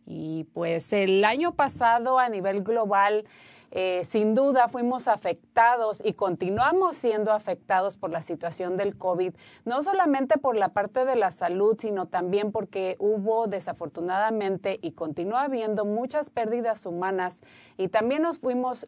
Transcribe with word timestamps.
Y 0.05 0.43
pues 0.53 0.91
el 0.91 1.23
año 1.23 1.55
pasado 1.55 2.19
a 2.19 2.27
nivel 2.27 2.63
global, 2.63 3.23
eh, 3.77 4.05
sin 4.05 4.35
duda 4.35 4.69
fuimos 4.69 5.09
afectados 5.09 6.01
y 6.01 6.13
continuamos 6.13 6.95
siendo 6.95 7.33
afectados 7.33 7.97
por 7.97 8.09
la 8.09 8.21
situación 8.21 8.77
del 8.77 8.97
COVID, 8.97 9.33
no 9.65 9.83
solamente 9.83 10.37
por 10.37 10.55
la 10.55 10.69
parte 10.69 11.03
de 11.03 11.17
la 11.17 11.29
salud, 11.29 11.75
sino 11.77 12.05
también 12.05 12.53
porque 12.53 12.95
hubo 12.99 13.47
desafortunadamente 13.47 14.79
y 14.81 14.91
continúa 14.91 15.41
habiendo 15.41 15.83
muchas 15.83 16.29
pérdidas 16.29 16.85
humanas 16.85 17.41
y 17.77 17.89
también 17.89 18.21
nos 18.21 18.39
fuimos, 18.39 18.87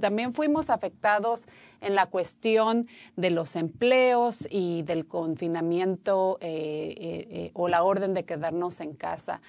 también 0.00 0.32
fuimos 0.32 0.70
afectados 0.70 1.48
en 1.80 1.96
la 1.96 2.06
cuestión 2.06 2.86
de 3.16 3.30
los 3.30 3.56
empleos 3.56 4.46
y 4.48 4.82
del 4.82 5.08
confinamiento 5.08 6.38
eh, 6.40 7.26
eh, 7.30 7.50
o 7.54 7.66
la 7.66 7.82
orden 7.82 8.14
de 8.14 8.24
quedarnos 8.24 8.80
en 8.80 8.94
casa. 8.94 9.40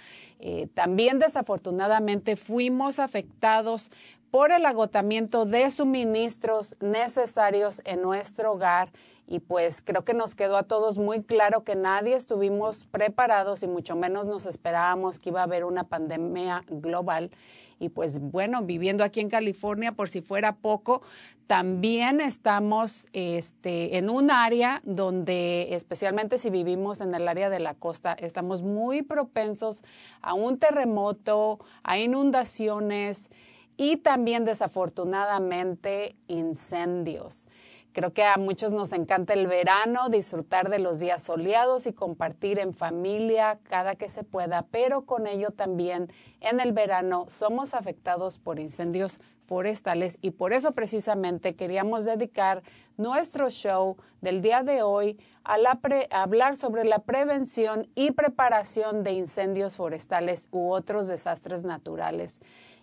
También 0.73 1.19
desafortunadamente 1.19 2.35
fuimos 2.35 2.97
afectados 2.97 3.91
por 4.31 4.53
el 4.53 4.65
agotamiento 4.65 5.45
de 5.45 5.69
suministros 5.69 6.77
necesarios 6.79 7.81
en 7.83 8.01
nuestro 8.01 8.53
hogar 8.53 8.89
y 9.27 9.39
pues 9.39 9.81
creo 9.81 10.03
que 10.03 10.13
nos 10.13 10.35
quedó 10.35 10.57
a 10.57 10.63
todos 10.63 10.97
muy 10.97 11.21
claro 11.21 11.63
que 11.63 11.75
nadie 11.75 12.15
estuvimos 12.15 12.85
preparados 12.85 13.61
y 13.63 13.67
mucho 13.67 13.95
menos 13.95 14.25
nos 14.25 14.45
esperábamos 14.45 15.19
que 15.19 15.29
iba 15.29 15.41
a 15.41 15.43
haber 15.43 15.63
una 15.63 15.85
pandemia 15.85 16.63
global. 16.67 17.31
Y 17.79 17.89
pues 17.89 18.19
bueno, 18.19 18.61
viviendo 18.61 19.03
aquí 19.03 19.21
en 19.21 19.29
California, 19.29 19.93
por 19.93 20.09
si 20.09 20.21
fuera 20.21 20.55
poco, 20.55 21.01
también 21.47 22.21
estamos 22.21 23.07
este, 23.13 23.97
en 23.97 24.09
un 24.09 24.31
área 24.31 24.81
donde, 24.83 25.73
especialmente 25.75 26.37
si 26.37 26.49
vivimos 26.49 27.01
en 27.01 27.15
el 27.15 27.27
área 27.27 27.49
de 27.49 27.59
la 27.59 27.73
costa, 27.73 28.13
estamos 28.13 28.61
muy 28.61 29.01
propensos 29.01 29.83
a 30.21 30.33
un 30.33 30.59
terremoto, 30.59 31.59
a 31.83 31.97
inundaciones 31.97 33.29
y 33.77 33.97
también 33.97 34.45
desafortunadamente 34.45 36.15
incendios. 36.27 37.47
Creo 37.93 38.13
que 38.13 38.23
a 38.23 38.37
muchos 38.37 38.71
nos 38.71 38.93
encanta 38.93 39.33
el 39.33 39.47
verano, 39.47 40.07
disfrutar 40.07 40.69
de 40.69 40.79
los 40.79 41.01
días 41.01 41.23
soleados 41.23 41.87
y 41.87 41.93
compartir 41.93 42.57
en 42.57 42.73
familia 42.73 43.59
cada 43.63 43.95
que 43.95 44.07
se 44.07 44.23
pueda, 44.23 44.65
pero 44.71 45.01
con 45.01 45.27
ello 45.27 45.51
también 45.51 46.07
en 46.39 46.61
el 46.61 46.71
verano 46.71 47.25
somos 47.27 47.73
afectados 47.73 48.37
por 48.37 48.59
incendios 48.59 49.19
forestales 49.45 50.17
y 50.21 50.31
por 50.31 50.53
eso 50.53 50.71
precisamente 50.71 51.55
queríamos 51.55 52.05
dedicar 52.05 52.63
nuestro 52.95 53.49
show 53.49 53.97
del 54.21 54.41
día 54.41 54.63
de 54.63 54.83
hoy 54.83 55.19
a, 55.43 55.57
la 55.57 55.77
a 56.11 56.23
hablar 56.23 56.55
sobre 56.55 56.85
la 56.85 56.99
prevención 56.99 57.89
y 57.93 58.11
preparación 58.11 59.03
de 59.03 59.11
incendios 59.11 59.75
forestales 59.75 60.47
u 60.51 60.71
otros 60.71 61.09
desastres 61.09 61.65
naturales. 61.65 62.39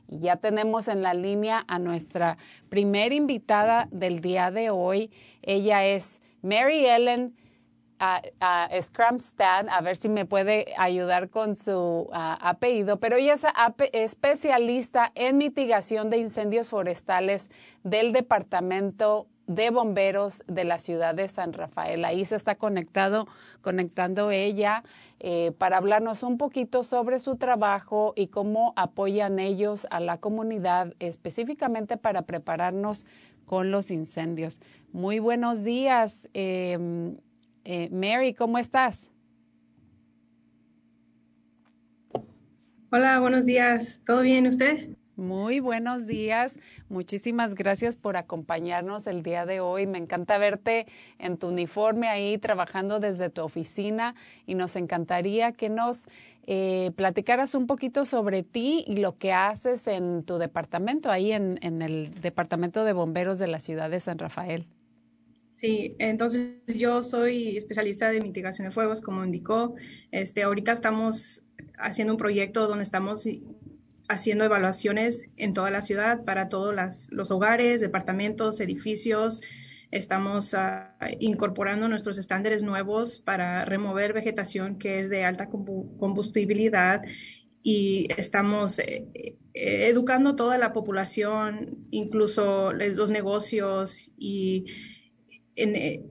Y 0.09 0.21
ya 0.21 0.37
tenemos 0.37 0.89
en 0.89 1.03
la 1.03 1.15
línea 1.15 1.65
a 1.69 1.79
nuestra 1.79 2.39
primer 2.69 3.13
invitada 3.13 3.89
del 3.91 4.21
día 4.21 4.51
de 4.51 4.71
hoy. 4.71 5.11
Ella 5.43 5.85
es 5.85 6.21
Mary 6.43 6.87
Ellen 6.87 7.37
uh, 8.01 8.45
uh, 8.45 8.83
Scramstad, 8.83 9.69
a 9.69 9.81
ver 9.81 9.97
si 9.97 10.09
me 10.09 10.25
puede 10.25 10.73
ayudar 10.77 11.31
con 11.31 11.57
su 11.57 11.73
uh, 11.73 12.09
apellido, 12.13 12.99
pero 12.99 13.17
ella 13.17 13.35
es 13.35 13.45
especialista 13.93 15.13
en 15.15 15.39
mitigación 15.39 16.11
de 16.11 16.19
incendios 16.19 16.69
forestales 16.69 17.51
del 17.83 18.13
Departamento 18.13 19.27
de 19.49 19.71
Bomberos 19.71 20.45
de 20.47 20.63
la 20.65 20.79
ciudad 20.79 21.15
de 21.15 21.27
San 21.27 21.53
Rafael. 21.53 22.05
Ahí 22.05 22.25
se 22.25 22.37
está 22.37 22.55
conectado, 22.55 23.27
conectando 23.63 24.31
ella 24.31 24.85
eh, 25.19 25.53
para 25.59 25.79
hablarnos 25.79 26.23
un 26.23 26.39
poquito 26.39 26.85
sobre 26.85 27.19
su 27.19 27.37
trabajo 27.37 28.13
y 28.15 28.29
cómo 28.29 28.75
apoyan 28.77 29.39
ellos 29.39 29.87
a 29.91 30.01
la 30.01 30.19
comunidad, 30.19 30.95
específicamente 31.01 31.97
para 31.97 32.23
prepararnos 32.23 33.07
con 33.47 33.71
los 33.71 33.91
incendios. 33.91 34.61
Muy 34.93 35.19
buenos 35.19 35.65
días, 35.65 36.29
eh, 36.35 37.17
eh, 37.65 37.89
Mary, 37.91 38.35
¿cómo 38.35 38.59
estás? 38.59 39.09
Hola, 42.91 43.19
buenos 43.21 43.47
días. 43.47 44.01
¿Todo 44.05 44.23
bien 44.23 44.47
usted? 44.47 44.91
Muy 45.19 45.59
buenos 45.59 46.07
días. 46.07 46.61
Muchísimas 46.89 47.57
gracias 47.57 47.97
por 47.97 48.17
acompañarnos 48.17 49.09
el 49.09 49.25
día 49.25 49.47
de 49.47 49.59
hoy. 49.59 49.85
Me 49.85 49.99
encanta 49.99 50.39
verte 50.39 50.87
en 51.19 51.39
tu 51.39 51.49
uniforme 51.49 52.07
ahí 52.07 52.39
trabajando 52.39 53.01
desde 53.01 53.29
tu 53.29 53.43
oficina 53.43 54.15
y 54.47 54.55
nos 54.55 54.77
encantaría 54.77 55.51
que 55.51 55.71
nos 55.71 56.07
eh, 56.47 56.93
platicaras 56.95 57.57
un 57.57 57.67
poquito 57.67 58.05
sobre 58.05 58.45
ti 58.45 58.85
y 58.87 58.99
lo 58.99 59.19
que 59.19 59.33
haces 59.33 59.89
en 59.89 60.23
tu 60.23 60.39
departamento, 60.39 61.11
ahí 61.11 61.33
en, 61.33 61.59
en 61.63 61.83
el 61.83 62.13
Departamento 62.21 62.85
de 62.85 62.93
Bomberos 62.93 63.41
de 63.41 63.49
la 63.49 63.59
ciudad 63.59 63.91
de 63.91 63.99
San 63.99 64.19
Rafael. 64.19 64.69
Sí, 65.57 65.97
entonces 65.99 66.63
yo 66.69 67.03
soy 67.03 67.57
especialista 67.57 68.13
de 68.13 68.21
mitigación 68.21 68.69
de 68.69 68.71
fuegos, 68.73 69.01
como 69.01 69.25
indicó. 69.25 69.75
Este, 70.13 70.45
ahorita 70.45 70.71
estamos 70.71 71.43
haciendo 71.77 72.13
un 72.13 72.19
proyecto 72.19 72.69
donde 72.69 72.85
estamos 72.85 73.27
haciendo 74.09 74.45
evaluaciones 74.45 75.29
en 75.37 75.53
toda 75.53 75.71
la 75.71 75.83
ciudad 75.83 76.25
para 76.25 76.49
todos 76.49 76.75
los 77.11 77.31
hogares, 77.31 77.81
departamentos, 77.81 78.61
edificios. 78.61 79.43
Estamos 79.91 80.55
ah, 80.55 80.95
incorporando 81.21 81.89
nuestros 81.89 82.19
estándares 82.19 82.63
nuevos 82.63 83.21
para 83.21 83.65
remover 83.65 84.13
vegetación 84.13 84.79
que 84.79 85.01
es 85.01 85.09
de 85.09 85.25
alta 85.25 85.49
combustibilidad 85.49 87.03
y 87.63 88.09
estamos 88.17 88.79
eh, 88.79 89.09
eh, 89.15 89.35
educando 89.89 90.37
toda 90.37 90.59
la 90.59 90.73
población, 90.73 91.87
incluso 91.91 92.73
los 92.73 93.11
negocios 93.11 94.11
y 94.17 94.67
eh, 95.57 96.05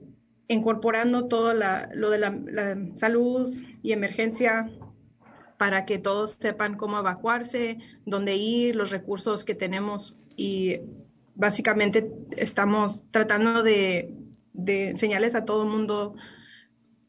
incorporando 0.46 1.26
todo 1.26 1.54
lo 1.54 2.10
de 2.10 2.18
la 2.18 2.78
salud 2.96 3.52
y 3.82 3.92
emergencia 3.92 4.70
para 5.58 5.84
que 5.84 5.98
todos 5.98 6.36
sepan 6.38 6.76
cómo 6.76 6.98
evacuarse, 6.98 7.78
dónde 8.06 8.36
ir, 8.36 8.76
los 8.76 8.90
recursos 8.90 9.44
que 9.44 9.54
tenemos 9.54 10.14
y 10.36 10.80
básicamente 11.34 12.10
estamos 12.36 13.02
tratando 13.10 13.62
de, 13.62 14.14
enseñarles 14.54 15.34
a 15.34 15.44
todo 15.44 15.64
el 15.64 15.68
mundo 15.68 16.14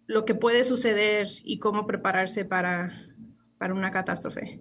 lo 0.06 0.26
que 0.26 0.36
puede 0.36 0.64
suceder 0.64 1.28
y 1.44 1.60
cómo 1.60 1.88
prepararse 1.88 2.44
para, 2.44 3.08
para 3.58 3.74
una 3.74 3.92
catástrofe. 3.92 4.60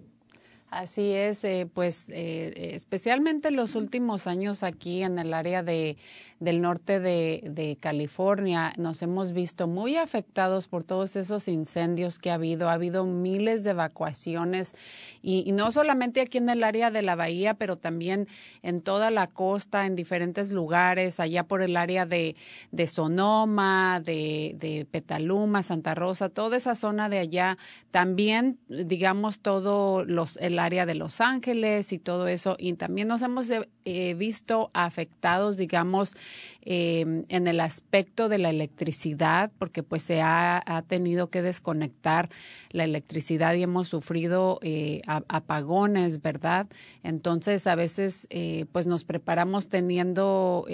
Así 0.71 1.13
es, 1.13 1.43
eh, 1.45 1.67
pues 1.73 2.09
eh, 2.09 2.73
especialmente 2.75 3.47
en 3.47 3.55
los 3.55 3.73
últimos 3.73 4.27
años 4.27 4.61
aquí 4.61 5.01
en 5.01 5.17
el 5.17 5.33
área 5.33 5.63
de, 5.63 5.97
del 6.39 6.61
norte 6.61 6.99
de, 6.99 7.77
California 7.79 8.73
nos 8.77 9.01
hemos 9.01 9.33
visto 9.33 9.67
muy 9.67 9.97
afectados 9.97 10.67
por 10.67 10.83
todos 10.83 11.15
esos 11.15 11.47
incendios 11.47 12.19
que 12.19 12.31
ha 12.31 12.35
habido. 12.35 12.69
Ha 12.69 12.73
habido 12.73 13.05
miles 13.05 13.63
de 13.63 13.71
evacuaciones 13.71 14.75
y, 15.21 15.51
no 15.51 15.71
solamente 15.71 16.21
aquí 16.21 16.37
en 16.37 16.49
el 16.49 16.63
área 16.63 16.91
de 16.91 17.01
la 17.01 17.15
bahía, 17.15 17.55
pero 17.55 17.77
también 17.77 18.27
en 18.61 18.81
toda 18.81 19.11
la 19.11 19.27
costa, 19.27 19.85
en 19.85 19.95
diferentes 19.95 20.51
lugares, 20.51 21.19
allá 21.19 21.43
por 21.43 21.61
el 21.61 21.75
área 21.77 22.05
de, 22.05 22.35
de 22.71 22.87
Sonoma, 22.87 23.99
de, 23.99 24.55
de 24.57 24.87
Petaluma, 24.89 25.63
Santa 25.63 25.95
Rosa, 25.95 26.29
toda 26.29 26.57
esa 26.57 26.75
zona 26.75 27.09
de 27.09 27.19
allá. 27.19 27.57
También, 27.91 28.59
digamos, 28.67 29.39
todo 29.39 30.05
los, 30.05 30.37
área 30.59 30.85
de 30.85 30.95
Los 30.95 31.21
Ángeles 31.21 31.93
y 31.93 31.99
todo 31.99 32.27
eso. 32.27 32.55
Y 32.59 32.73
también 32.73 33.07
nos 33.07 33.21
hemos 33.21 33.49
eh, 33.51 34.13
visto 34.13 34.69
afectados, 34.73 35.57
digamos, 35.57 36.15
eh, 36.61 37.23
en 37.27 37.47
el 37.47 37.59
aspecto 37.59 38.29
de 38.29 38.37
la 38.37 38.49
electricidad, 38.49 39.51
porque 39.57 39.81
pues 39.81 40.03
se 40.03 40.21
ha, 40.21 40.63
tenido 40.87 41.29
que 41.29 41.41
desconectar 41.41 42.29
la 42.71 42.83
electricidad 42.83 43.53
y 43.55 43.63
hemos 43.63 43.87
sufrido 43.87 44.59
eh, 44.61 45.01
apagones, 45.07 46.21
¿verdad? 46.21 46.67
Entonces 47.03 47.65
a 47.67 47.75
veces 47.75 48.27
pues 48.71 48.87
nos 48.87 49.03
preparamos 49.03 49.67
teniendo 49.67 50.65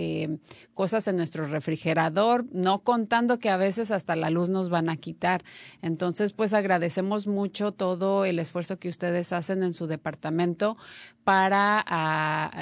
cosas 0.74 1.08
en 1.08 1.18
nuestro 1.18 1.46
refrigerador, 1.46 2.46
no 2.52 2.80
contando 2.80 3.40
que 3.40 3.50
a 3.50 3.58
veces 3.58 3.92
hasta 3.92 4.16
la 4.16 4.30
luz 4.30 4.50
nos 4.50 4.70
van 4.70 4.90
a 4.90 4.98
quitar. 4.98 5.44
Entonces 5.82 6.34
pues 6.34 6.54
agradecemos 6.54 7.28
mucho 7.28 7.72
todo 7.72 8.26
el 8.26 8.40
esfuerzo 8.40 8.80
que 8.80 8.90
ustedes 8.90 9.32
hacen 9.32 9.64
en 9.64 9.74
su 9.76 9.86
departamento 9.86 10.78
para 11.24 11.86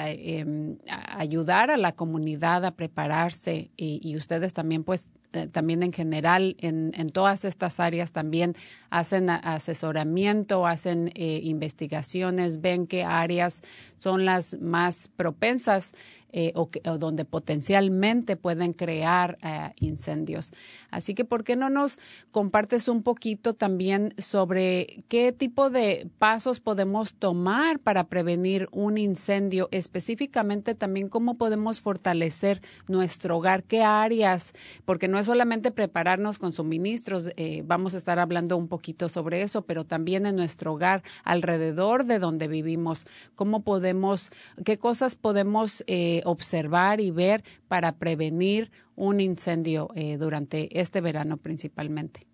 em, 0.06 0.76
ayudar 0.86 1.70
a 1.70 1.78
la 1.78 1.92
comunidad 1.92 2.64
a 2.66 2.76
prepararse 2.76 3.70
y, 3.76 4.00
y 4.02 4.16
ustedes 4.16 4.52
también 4.52 4.84
pues 4.84 5.10
eh, 5.34 5.48
también 5.48 5.82
en 5.82 5.92
general 5.92 6.56
en, 6.60 6.92
en, 6.94 7.08
todas 7.08 7.44
estas 7.44 7.80
áreas 7.80 8.12
también 8.12 8.54
hacen 8.90 9.28
asesoramiento, 9.30 10.66
hacen 10.66 11.10
eh, 11.14 11.40
investigaciones, 11.42 12.60
ven 12.60 12.86
qué 12.86 13.02
áreas 13.02 13.62
son 13.98 14.24
las 14.24 14.60
más 14.60 15.10
propensas 15.16 15.94
eh, 16.36 16.52
o, 16.54 16.68
donde 16.98 17.24
potencialmente 17.24 18.36
pueden 18.36 18.72
crear 18.72 19.36
incendios. 19.76 20.52
Así 20.90 21.14
que, 21.14 21.24
¿por 21.24 21.44
qué 21.44 21.54
no 21.54 21.70
nos 21.70 21.98
compartes 22.32 22.88
un 22.88 23.04
poquito 23.04 23.52
también 23.54 24.14
sobre 24.18 25.04
qué 25.08 25.32
tipo 25.32 25.70
de 25.70 26.08
pasos 26.18 26.58
podemos 26.58 27.14
tomar 27.14 27.78
para 27.78 28.08
prevenir 28.08 28.68
un 28.72 28.98
incendio? 28.98 29.68
Específicamente 29.70 30.74
también 30.74 31.08
cómo 31.08 31.36
podemos 31.36 31.80
fortalecer 31.80 32.60
nuestro 32.88 33.36
hogar, 33.36 33.62
qué 33.62 33.82
áreas, 33.82 34.54
porque 34.84 35.06
no 35.06 35.18
solamente 35.24 35.70
prepararnos 35.70 36.38
con 36.38 36.52
suministros, 36.52 37.30
eh, 37.36 37.62
vamos 37.66 37.94
a 37.94 37.98
estar 37.98 38.18
hablando 38.18 38.56
un 38.56 38.68
poquito 38.68 39.08
sobre 39.08 39.42
eso, 39.42 39.62
pero 39.62 39.84
también 39.84 40.26
en 40.26 40.36
nuestro 40.36 40.74
hogar, 40.74 41.02
alrededor 41.24 42.04
de 42.04 42.18
donde 42.18 42.48
vivimos, 42.48 43.06
cómo 43.34 43.62
podemos, 43.62 44.30
qué 44.64 44.78
cosas 44.78 45.16
podemos 45.16 45.82
eh, 45.86 46.22
observar 46.24 47.00
y 47.00 47.10
ver 47.10 47.44
para 47.68 47.92
prevenir 47.92 48.70
un 48.96 49.20
incendio 49.20 49.88
eh, 49.94 50.16
durante 50.16 50.80
este 50.80 51.00
verano 51.00 51.36
principalmente. 51.36 52.26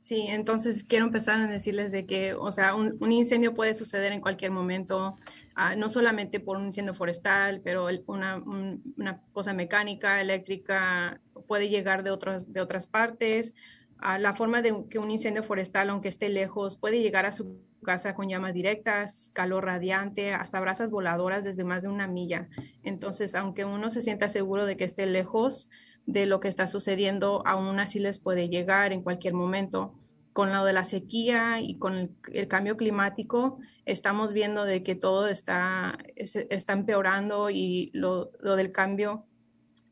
Sí, 0.00 0.26
entonces 0.28 0.82
quiero 0.82 1.04
empezar 1.04 1.40
a 1.40 1.46
decirles 1.46 1.92
de 1.92 2.06
que, 2.06 2.34
o 2.34 2.50
sea, 2.50 2.74
un 2.74 3.12
incendio 3.12 3.54
puede 3.54 3.72
suceder 3.72 4.10
en 4.10 4.20
cualquier 4.20 4.50
momento. 4.50 5.16
Ah, 5.54 5.76
no 5.76 5.88
solamente 5.88 6.40
por 6.40 6.56
un 6.56 6.66
incendio 6.66 6.94
forestal, 6.94 7.60
pero 7.62 7.88
una, 8.06 8.42
cosa 9.32 9.52
mecánica, 9.52 10.20
eléctrica, 10.20 11.20
puede 11.46 11.68
llegar 11.68 12.02
de 12.02 12.10
otras, 12.10 12.52
de 12.52 12.60
otras 12.60 12.86
partes. 12.86 13.52
Ah, 13.98 14.18
la 14.18 14.34
forma 14.34 14.62
de 14.62 14.84
que 14.90 14.98
un 14.98 15.10
incendio 15.10 15.42
forestal, 15.42 15.90
aunque 15.90 16.08
esté 16.08 16.28
lejos, 16.28 16.76
puede 16.76 17.00
llegar 17.00 17.26
a 17.26 17.32
su 17.32 17.60
casa 17.82 18.14
con 18.14 18.28
llamas 18.28 18.54
directas, 18.54 19.30
calor 19.34 19.64
radiante, 19.64 20.32
hasta 20.32 20.60
brasas 20.60 20.90
voladoras 20.90 21.44
desde 21.44 21.64
más 21.64 21.82
de 21.82 21.88
una 21.88 22.06
milla. 22.06 22.48
Entonces, 22.82 23.34
aunque 23.34 23.64
uno 23.64 23.90
se 23.90 24.00
sienta 24.00 24.28
seguro 24.28 24.66
de 24.66 24.76
que 24.76 24.84
esté 24.84 25.06
lejos 25.06 25.68
de 26.06 26.26
lo 26.26 26.40
que 26.40 26.48
está 26.48 26.66
sucediendo, 26.66 27.42
aún 27.46 27.78
así 27.78 27.98
les 27.98 28.18
puede 28.18 28.48
llegar 28.48 28.92
en 28.92 29.02
cualquier 29.02 29.34
momento 29.34 29.94
con 30.32 30.52
lo 30.52 30.64
de 30.64 30.72
la 30.72 30.84
sequía 30.84 31.60
y 31.60 31.78
con 31.78 32.16
el, 32.32 32.48
cambio 32.48 32.76
climático, 32.76 33.58
estamos 33.84 34.32
viendo 34.32 34.64
de 34.64 34.82
que 34.82 34.94
todo 34.94 35.28
está, 35.28 35.98
está 36.16 36.72
empeorando 36.72 37.50
y 37.50 37.90
lo, 37.94 38.30
lo, 38.40 38.56
del 38.56 38.72
cambio 38.72 39.26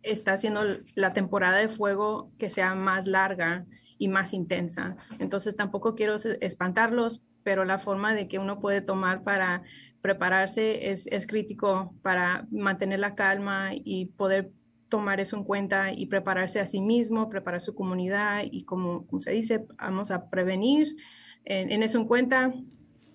está 0.03 0.33
haciendo 0.33 0.63
la 0.95 1.13
temporada 1.13 1.59
de 1.59 1.69
fuego 1.69 2.31
que 2.39 2.51
sea 2.51 2.75
más 2.75 3.07
larga 3.07 3.67
y 3.99 4.09
más 4.09 4.33
intensa. 4.33 4.97
Entonces 5.19 5.57
tampoco 5.57 5.95
quiero 5.95 6.17
espantarlos, 6.41 7.23
pero 7.43 7.65
la 7.65 7.79
forma 7.79 8.15
de 8.15 8.29
que 8.29 8.39
uno 8.39 8.61
puede 8.61 8.81
tomar 8.81 9.23
para 9.25 9.63
prepararse 10.01 10.91
es, 10.91 11.07
es 11.09 11.27
crítico 11.27 11.95
para 12.03 12.47
mantener 12.51 13.01
la 13.01 13.15
calma 13.15 13.71
y 13.75 14.07
poder 14.07 14.53
tomar 14.91 15.21
eso 15.21 15.37
en 15.37 15.45
cuenta 15.45 15.93
y 15.93 16.07
prepararse 16.07 16.61
a 16.61 16.67
sí 16.67 16.83
mismo, 16.83 17.31
preparar 17.31 17.63
su 17.63 17.75
comunidad 17.75 18.43
y 18.51 18.65
como, 18.65 19.07
se 19.21 19.31
dice, 19.31 19.65
vamos 19.79 20.11
a 20.11 20.29
prevenir. 20.29 20.97
En, 21.47 21.83
eso 21.83 21.99
en 21.99 22.07
cuenta, 22.07 22.53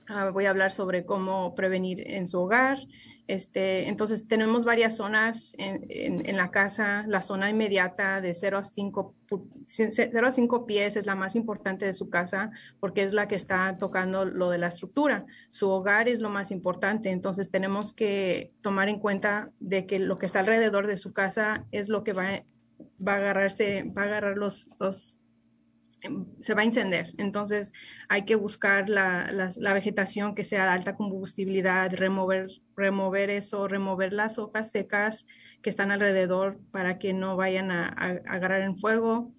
ah, 0.07 0.29
voy 0.29 0.45
a 0.45 0.49
hablar 0.49 0.71
sobre 0.71 1.05
cómo 1.05 1.55
prevenir 1.55 2.03
en 2.05 2.27
su 2.27 2.39
hogar, 2.39 2.79
este, 3.27 3.89
entonces, 3.89 4.27
tenemos 4.27 4.65
varias 4.65 4.97
zonas 4.97 5.55
en, 5.57 6.37
la 6.37 6.51
casa. 6.51 7.05
La 7.07 7.21
zona 7.21 7.49
inmediata 7.49 8.21
de 8.21 8.35
0 8.35 8.59
a, 8.59 8.63
5, 8.63 9.15
0 9.67 10.27
a 10.27 10.31
5 10.31 10.65
pies 10.65 10.95
es 10.95 11.05
la 11.07 11.15
más 11.15 11.35
importante 11.35 11.85
de 11.85 11.93
su 11.93 12.09
casa 12.09 12.51
porque 12.79 13.01
es 13.01 13.13
la 13.13 13.27
que 13.27 13.35
está 13.35 13.77
tocando 13.79 14.25
lo 14.25 14.51
de 14.51 14.59
la 14.59 14.67
estructura. 14.67 15.25
Su 15.49 15.69
hogar 15.69 16.07
es 16.07 16.21
lo 16.21 16.29
más 16.29 16.51
importante. 16.51 17.09
Entonces, 17.09 17.49
tenemos 17.49 17.93
que 17.93 18.51
tomar 18.61 18.89
en 18.89 18.99
cuenta 18.99 19.49
de 19.59 19.87
que 19.87 19.97
lo 19.97 20.19
que 20.19 20.27
está 20.27 20.39
alrededor 20.39 20.85
de 20.85 20.97
su 20.97 21.11
casa 21.11 21.65
es 21.71 21.89
lo 21.89 22.03
que 22.03 22.13
va, 22.13 22.27
a 22.27 23.15
agarrarse, 23.15 23.91
va 23.97 24.03
a 24.03 24.05
agarrar 24.05 24.37
los, 24.37 24.67
los 24.79 25.17
se 26.39 26.53
va 26.53 26.61
a 26.61 26.65
encender. 26.65 27.13
Entonces 27.17 27.73
hay 28.09 28.23
que 28.23 28.35
buscar 28.35 28.89
la, 28.89 29.31
la, 29.31 29.73
vegetación 29.73 30.35
que 30.35 30.43
sea 30.43 30.63
de 30.63 30.69
alta 30.71 30.95
combustibilidad, 30.95 31.91
remover, 31.93 32.49
remover 32.75 33.29
eso, 33.29 33.67
remover 33.67 34.13
las 34.13 34.37
hojas 34.37 34.71
secas 34.71 35.25
que 35.61 35.69
están 35.69 35.91
alrededor 35.91 36.59
para 36.71 36.97
que 36.99 37.13
no 37.13 37.35
vayan 37.35 37.71
a, 37.71 37.87
agarrar 38.27 38.61
en 38.61 38.77
fuego. 38.77 39.31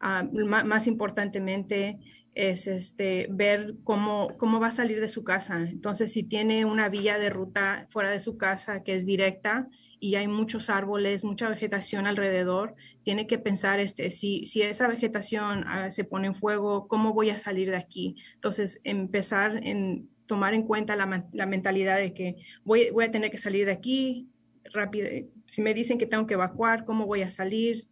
ah, 0.00 0.28
más, 0.32 0.86
importantemente 0.86 1.98
es 2.34 2.66
este, 2.66 3.28
ver 3.30 3.74
cómo, 3.84 4.28
cómo 4.38 4.60
va 4.60 4.68
a 4.68 4.72
salir 4.72 5.00
de 5.00 5.08
su 5.08 5.24
casa. 5.24 5.60
Entonces, 5.60 6.12
si 6.12 6.24
tiene 6.24 6.64
una 6.64 6.88
vía 6.88 7.18
de 7.18 7.30
ruta 7.30 7.86
fuera 7.90 8.10
de 8.10 8.20
su 8.20 8.36
casa 8.36 8.82
que 8.82 8.94
es 8.94 9.06
directa 9.06 9.68
y 10.00 10.16
hay 10.16 10.28
muchos 10.28 10.70
árboles, 10.70 11.24
mucha 11.24 11.48
vegetación 11.48 12.06
alrededor, 12.06 12.74
tiene 13.02 13.26
que 13.26 13.38
pensar, 13.38 13.80
este, 13.80 14.10
si, 14.10 14.46
si 14.46 14.62
esa 14.62 14.88
vegetación 14.88 15.64
ah, 15.66 15.90
se 15.90 16.04
pone 16.04 16.26
en 16.26 16.34
fuego, 16.34 16.88
¿cómo 16.88 17.12
voy 17.12 17.30
a 17.30 17.38
salir 17.38 17.70
de 17.70 17.76
aquí? 17.76 18.16
Entonces, 18.34 18.80
empezar 18.84 19.60
en 19.62 20.08
tomar 20.26 20.54
en 20.54 20.62
cuenta 20.62 20.96
la, 20.96 21.26
la 21.32 21.46
mentalidad 21.46 21.98
de 21.98 22.14
que 22.14 22.36
voy, 22.64 22.90
voy, 22.90 23.04
a 23.04 23.10
tener 23.10 23.30
que 23.30 23.38
salir 23.38 23.66
de 23.66 23.72
aquí 23.72 24.28
rápido. 24.72 25.08
Si 25.46 25.62
me 25.62 25.74
dicen 25.74 25.98
que 25.98 26.06
tengo 26.06 26.26
que 26.26 26.34
evacuar, 26.34 26.84
¿cómo 26.84 27.06
voy 27.06 27.22
a 27.22 27.30
salir? 27.30 27.86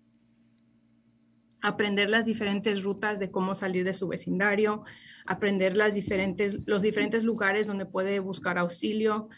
Aprender 1.60 2.10
las 2.10 2.24
diferentes 2.24 2.82
rutas 2.82 3.20
de 3.20 3.30
cómo 3.30 3.54
salir 3.54 3.84
de 3.84 3.94
su 3.94 4.08
vecindario, 4.08 4.82
aprender 5.26 5.76
las 5.76 5.94
diferentes, 5.94 6.58
los 6.66 6.82
diferentes 6.82 7.22
lugares 7.22 7.66
donde 7.66 7.86
puede 7.86 8.18
buscar 8.18 8.58
auxilio, 8.58 9.28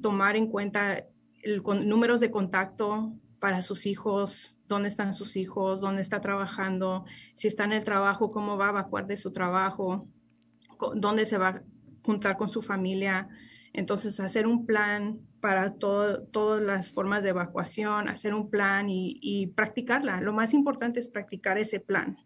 tomar 0.00 0.36
en 0.36 0.46
cuenta 0.46 1.06
el, 1.44 1.62
números 1.86 2.20
de 2.20 2.30
contacto 2.30 3.12
para 3.38 3.62
sus 3.62 3.86
hijos, 3.86 4.58
dónde 4.66 4.88
están 4.88 5.14
sus 5.14 5.36
hijos, 5.36 5.80
dónde 5.80 6.02
está 6.02 6.20
trabajando, 6.20 7.04
si 7.34 7.46
está 7.48 7.64
en 7.64 7.72
el 7.72 7.84
trabajo, 7.84 8.32
cómo 8.32 8.56
va 8.56 8.66
a 8.66 8.70
evacuar 8.70 9.06
de 9.06 9.16
su 9.16 9.32
trabajo, 9.32 10.08
dónde 10.94 11.26
se 11.26 11.38
va 11.38 11.48
a 11.48 11.62
juntar 12.02 12.36
con 12.36 12.48
su 12.48 12.62
familia. 12.62 13.28
Entonces, 13.72 14.20
hacer 14.20 14.46
un 14.46 14.66
plan 14.66 15.20
para 15.40 15.74
todas 15.74 16.62
las 16.62 16.90
formas 16.90 17.22
de 17.22 17.30
evacuación, 17.30 18.08
hacer 18.08 18.32
un 18.32 18.48
plan 18.48 18.88
y, 18.88 19.18
y 19.20 19.48
practicarla. 19.48 20.20
Lo 20.20 20.32
más 20.32 20.54
importante 20.54 21.00
es 21.00 21.08
practicar 21.08 21.58
ese 21.58 21.80
plan. 21.80 22.16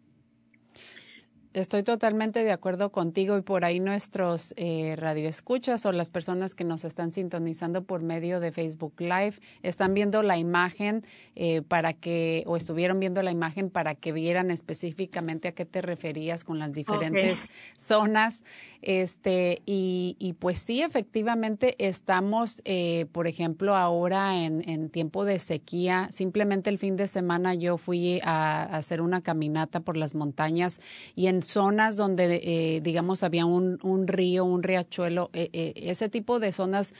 Estoy 1.53 1.81
totalmente 1.81 2.43
de 2.43 2.51
acuerdo 2.51 2.91
contigo 2.91 3.35
y 3.35 3.41
por 3.41 3.65
ahí 3.65 3.79
nuestros 3.79 4.53
eh, 4.55 4.93
radioescuchas 4.95 5.83
o 5.87 5.91
las 5.91 6.11
personas 6.11 6.53
que 6.53 6.63
nos 6.63 6.85
están 6.85 7.11
sintonizando 7.11 7.83
por 7.83 8.03
medio 8.03 8.39
de 8.39 8.51
Facebook 8.51 8.93
Live 8.99 9.33
están 9.63 9.95
viendo 9.95 10.21
la 10.21 10.37
imagen 10.37 11.03
eh, 11.35 11.63
para 11.63 11.93
que, 11.93 12.43
o 12.45 12.55
estuvieron 12.55 12.99
viendo 12.99 13.23
la 13.23 13.31
imagen 13.31 13.71
para 13.71 13.95
que 13.95 14.11
vieran 14.11 14.51
específicamente 14.51 15.47
a 15.47 15.53
qué 15.53 15.65
te 15.65 15.81
referías 15.81 16.43
con 16.43 16.59
las 16.59 16.71
diferentes 16.71 17.47
zonas. 17.75 18.43
Este, 18.83 19.63
y, 19.65 20.15
y, 20.19 20.33
pues 20.33 20.59
sí, 20.59 20.83
efectivamente 20.83 21.75
estamos, 21.79 22.61
eh, 22.63 23.07
por 23.11 23.27
ejemplo, 23.27 23.75
ahora 23.75 24.45
en, 24.45 24.69
en, 24.69 24.89
tiempo 24.89 25.25
de 25.25 25.39
sequía. 25.39 26.07
Simplemente 26.11 26.69
el 26.69 26.77
fin 26.77 26.95
de 26.95 27.07
semana 27.07 27.55
yo 27.55 27.77
fui 27.77 28.21
a, 28.23 28.63
a 28.63 28.77
hacer 28.77 29.01
una 29.01 29.21
caminata 29.21 29.79
por 29.79 29.97
las 29.97 30.15
montañas 30.15 30.79
y 31.15 31.27
en 31.27 31.38
zonas 31.43 31.97
donde, 31.97 32.41
eh, 32.43 32.81
digamos, 32.81 33.23
había 33.23 33.45
un, 33.45 33.79
un, 33.83 34.07
río, 34.07 34.45
un 34.45 34.63
riachuelo, 34.63 35.29
eh, 35.33 35.49
eh, 35.53 35.73
ese 35.75 36.09
tipo 36.09 36.39
de 36.39 36.51
zonas, 36.51 36.93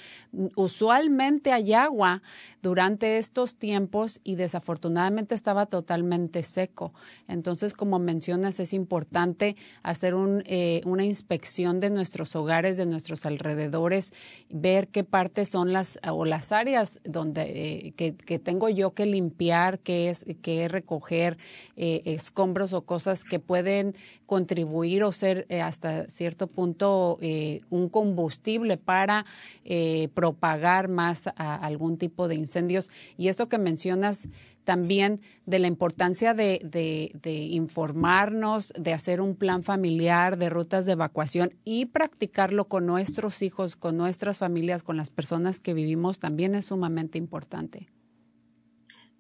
usualmente 0.56 1.52
hay 1.52 1.74
agua 1.74 2.22
durante 2.62 3.18
estos 3.18 3.56
tiempos 3.56 4.20
y 4.24 4.36
desafortunadamente 4.36 5.36
estaba 5.36 5.66
totalmente 5.66 6.44
seco. 6.44 6.94
Entonces, 7.28 7.74
como 7.74 8.00
mencionas, 8.00 8.60
es 8.60 8.74
importante 8.74 9.56
hacer 9.82 10.14
un, 10.14 10.44
una 10.86 11.06
inspección 11.06 11.80
de 11.80 11.90
nuestros 11.90 12.36
hogares, 12.36 12.76
de 12.76 12.86
nuestros 12.86 13.26
alrededores, 13.26 14.12
ver 14.50 14.90
qué 14.90 15.04
partes 15.04 15.50
son 15.50 15.72
las 15.72 16.00
o 16.12 16.26
las 16.26 16.52
áreas 16.52 17.00
donde 17.06 17.94
que, 17.96 18.16
que, 18.16 18.40
tengo 18.40 18.68
yo 18.68 18.94
que 18.94 19.06
limpiar, 19.06 19.80
qué 19.80 20.10
es 20.10 20.26
que 20.42 20.68
recoger 20.68 21.38
escombros 21.78 22.74
o 22.74 22.82
cosas 22.82 23.24
que 23.24 23.40
pueden 23.40 23.96
contribuir 24.30 25.02
o 25.02 25.12
ser 25.12 25.48
eh, 25.50 25.60
hasta 25.60 26.08
cierto 26.08 26.46
punto 26.46 27.18
eh, 27.20 27.62
un 27.72 27.90
combustible 27.90 28.78
para 28.78 29.26
eh, 29.66 30.10
propagar 30.14 30.88
más 30.88 31.32
algún 31.36 31.98
tipo 31.98 32.28
de 32.28 32.36
incendios. 32.36 32.92
Y 33.18 33.30
esto 33.30 33.50
que 33.50 33.58
mencionas 33.58 34.28
también 34.66 35.20
de 35.48 35.58
la 35.58 35.66
importancia 35.66 36.36
de, 36.36 36.62
de, 36.64 37.34
informarnos, 37.34 38.72
de 38.78 38.94
hacer 38.94 39.20
un 39.20 39.36
plan 39.36 39.64
familiar, 39.64 40.38
de 40.38 40.50
rutas 40.50 40.86
de 40.86 40.92
evacuación 40.92 41.56
y 41.66 41.88
practicarlo 41.88 42.66
con 42.66 42.86
nuestros 42.86 43.42
hijos, 43.42 43.76
con 43.76 43.98
nuestras 43.98 44.38
familias, 44.38 44.84
con 44.84 44.96
las 44.96 45.10
personas 45.10 45.60
que 45.60 45.74
vivimos, 45.74 46.20
también 46.20 46.54
es 46.54 46.68
sumamente 46.68 47.18
importante. 47.18 47.88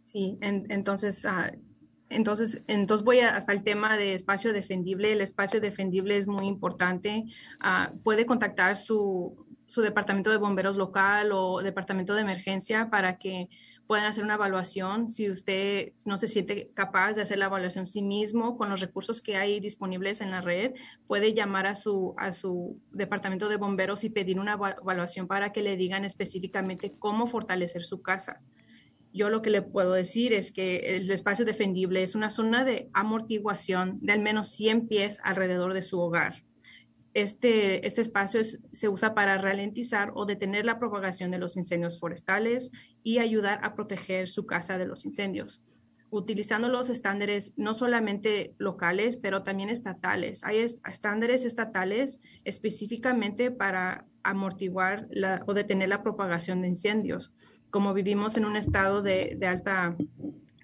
Sí, 0.03 0.37
entonces 0.41 1.25
ah, 1.25 1.51
entonces, 2.09 2.61
entonces 2.67 3.05
voy 3.05 3.19
hasta 3.19 3.53
el 3.53 3.63
tema 3.63 3.97
de 3.97 4.13
espacio 4.13 4.51
defendible. 4.51 5.11
El 5.11 5.21
espacio 5.21 5.61
defendible 5.61 6.17
es 6.17 6.27
muy 6.27 6.47
importante. 6.47 7.25
Ah, 7.59 7.91
puede 8.03 8.25
contactar 8.25 8.77
su, 8.77 9.45
su, 9.67 9.81
departamento 9.81 10.31
de 10.31 10.37
bomberos 10.37 10.75
local 10.75 11.31
o 11.31 11.61
departamento 11.61 12.15
de 12.15 12.21
emergencia 12.21 12.89
para 12.89 13.17
que 13.17 13.49
puedan 13.85 14.05
hacer 14.05 14.23
una 14.23 14.35
evaluación. 14.35 15.09
Si 15.09 15.29
usted 15.29 15.93
no 16.05 16.17
se 16.17 16.27
siente 16.27 16.71
capaz 16.73 17.13
de 17.13 17.21
hacer 17.21 17.37
la 17.37 17.45
evaluación 17.45 17.85
sí 17.85 18.01
mismo 18.01 18.57
con 18.57 18.69
los 18.69 18.81
recursos 18.81 19.21
que 19.21 19.35
hay 19.35 19.59
disponibles 19.59 20.21
en 20.21 20.31
la 20.31 20.41
red, 20.41 20.73
puede 21.05 21.33
llamar 21.33 21.67
a 21.67 21.75
su, 21.75 22.15
a 22.17 22.31
su 22.31 22.79
departamento 22.91 23.49
de 23.49 23.57
bomberos 23.57 24.03
y 24.03 24.09
pedir 24.09 24.39
una 24.39 24.53
evaluación 24.53 25.27
para 25.27 25.51
que 25.51 25.61
le 25.61 25.75
digan 25.75 26.05
específicamente 26.05 26.93
cómo 26.97 27.27
fortalecer 27.27 27.83
su 27.83 28.01
casa 28.01 28.41
yo 29.11 29.29
lo 29.29 29.41
que 29.41 29.49
le 29.49 29.61
puedo 29.61 29.93
decir 29.93 30.33
es 30.33 30.51
que 30.51 30.97
el 30.97 31.09
espacio 31.09 31.45
defendible 31.45 32.03
es 32.03 32.15
una 32.15 32.29
zona 32.29 32.63
de 32.63 32.89
amortiguación 32.93 33.99
de 34.01 34.13
al 34.13 34.21
menos 34.21 34.49
100 34.51 34.87
pies 34.87 35.19
alrededor 35.23 35.73
de 35.73 35.81
su 35.81 35.99
hogar. 35.99 36.43
Este, 37.15 37.85
este 37.87 38.01
espacio 38.01 38.41
se 38.43 38.87
usa 38.87 39.15
para 39.15 39.39
ralentizar 39.39 40.11
o 40.13 40.25
detener 40.25 40.65
la 40.65 40.77
propagación 40.77 41.31
de 41.31 41.39
los 41.39 41.57
incendios 41.57 41.99
forestales 41.99 42.69
y 43.01 43.17
ayudar 43.17 43.59
a 43.63 43.73
proteger 43.73 44.29
su 44.29 44.45
casa 44.45 44.77
de 44.77 44.85
los 44.85 45.05
incendios, 45.05 45.59
utilizando 46.11 46.69
los 46.69 46.87
estándares 46.89 47.51
no 47.57 47.73
solamente 47.73 48.53
locales, 48.59 49.17
pero 49.17 49.41
también 49.41 49.69
estatales. 49.69 50.43
Hay 50.43 50.59
estándares 50.59 51.45
estatales 51.45 52.19
específicamente 52.43 53.49
para 53.49 54.05
amortiguar 54.21 55.07
o 55.47 55.55
detener 55.55 55.89
la 55.89 56.03
propagación 56.03 56.61
de 56.61 56.67
incendios 56.67 57.31
como 57.69 57.93
vivimos 57.93 58.37
en 58.37 58.45
un 58.45 58.55
estado 58.55 59.01
de, 59.01 59.37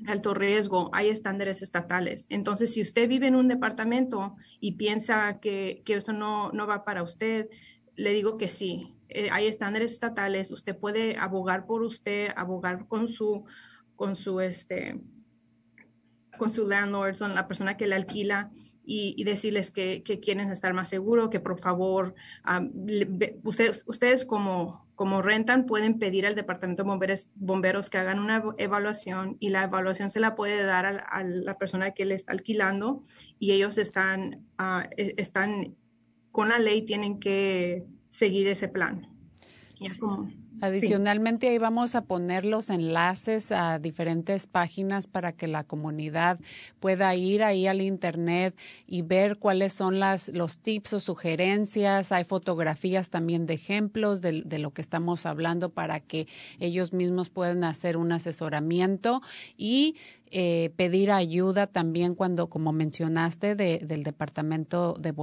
alto 0.07 0.33
riesgo, 0.33 0.89
hay 0.93 1.09
estándares 1.09 1.61
estatales. 1.61 2.25
Entonces, 2.29 2.73
si 2.73 2.81
usted 2.81 3.07
vive 3.07 3.27
en 3.27 3.35
un 3.35 3.47
departamento 3.47 4.35
y 4.59 4.73
piensa 4.73 5.39
que, 5.39 5.83
esto 5.85 6.13
no, 6.13 6.51
va 6.67 6.83
para 6.83 7.03
usted, 7.03 7.49
le 7.95 8.11
digo 8.11 8.37
que 8.37 8.49
sí. 8.49 8.93
Eh, 9.09 9.29
hay 9.31 9.47
estándares 9.47 9.93
estatales, 9.93 10.51
usted 10.51 10.75
puede 10.77 11.15
abogar 11.17 11.65
por 11.65 11.83
usted, 11.83 12.29
abogar 12.35 12.87
con 12.87 13.07
su, 13.07 13.45
con 13.95 14.15
su, 14.15 14.41
este, 14.41 14.99
con 16.37 16.51
su 16.51 16.67
landlord, 16.67 17.15
son 17.15 17.35
la 17.35 17.47
persona 17.47 17.77
que 17.77 17.87
le 17.87 17.95
alquila 17.95 18.51
y, 18.85 19.23
decirles 19.23 19.71
que, 19.71 20.03
quieren 20.21 20.51
estar 20.51 20.73
más 20.73 20.89
seguros, 20.89 21.29
que 21.29 21.39
por 21.39 21.59
favor, 21.59 22.15
ustedes, 23.43 23.83
ustedes 23.87 24.25
como, 24.25 24.85
como 24.95 25.21
rentan 25.21 25.65
pueden 25.65 25.99
pedir 25.99 26.25
al 26.25 26.35
Departamento 26.35 26.83
de 26.83 26.89
Bomberos, 26.89 27.29
bomberos 27.35 27.89
que 27.89 27.97
hagan 27.97 28.19
una 28.19 28.43
evaluación 28.57 29.37
y 29.39 29.49
la 29.49 29.63
evaluación 29.63 30.09
se 30.09 30.19
la 30.19 30.35
puede 30.35 30.63
dar 30.63 30.85
a, 30.85 31.23
la 31.23 31.57
persona 31.57 31.91
que 31.91 32.05
le 32.05 32.15
está 32.15 32.33
alquilando 32.33 33.01
y 33.39 33.51
ellos 33.51 33.77
están, 33.77 34.45
e, 34.97 35.13
están 35.17 35.75
con 36.31 36.49
la 36.49 36.59
ley, 36.59 36.83
tienen 36.83 37.19
que 37.19 37.85
seguir 38.11 38.47
ese 38.47 38.67
plan. 38.67 39.07
Adicionalmente, 40.61 41.49
ahí 41.49 41.57
vamos 41.57 41.95
a 41.95 42.01
poner 42.05 42.45
los 42.45 42.69
enlaces 42.69 43.51
a 43.51 43.77
diferentes 43.77 44.47
páginas 44.47 45.07
para 45.07 45.33
que 45.33 45.47
la 45.47 45.63
comunidad 45.63 46.39
pueda 46.79 47.13
ir 47.15 47.43
ahí 47.43 47.67
al 47.67 47.81
internet 47.81 48.55
y 48.87 49.01
ver 49.01 49.37
cuáles 49.37 49.73
son 49.73 49.99
las, 49.99 50.29
los 50.29 50.59
tips 50.59 50.93
o 50.93 50.99
sugerencias. 50.99 52.11
Hay 52.11 52.23
fotografías 52.23 53.09
también 53.09 53.45
de 53.45 53.55
ejemplos 53.55 54.21
de, 54.21 54.43
lo 54.59 54.71
que 54.71 54.81
estamos 54.81 55.25
hablando 55.25 55.69
para 55.69 55.99
que 55.99 56.27
ellos 56.59 56.93
mismos 56.93 57.29
puedan 57.29 57.63
hacer 57.63 57.97
un 57.97 58.11
asesoramiento 58.13 59.21
y 59.57 59.95
eh, 60.31 60.71
pedir 60.75 61.11
ayuda 61.11 61.67
también 61.67 62.15
cuando, 62.15 62.49
como 62.49 62.71
mencionaste, 62.71 63.55
de, 63.55 63.79
del 63.79 64.03
departamento 64.03 64.95
de, 64.99 65.13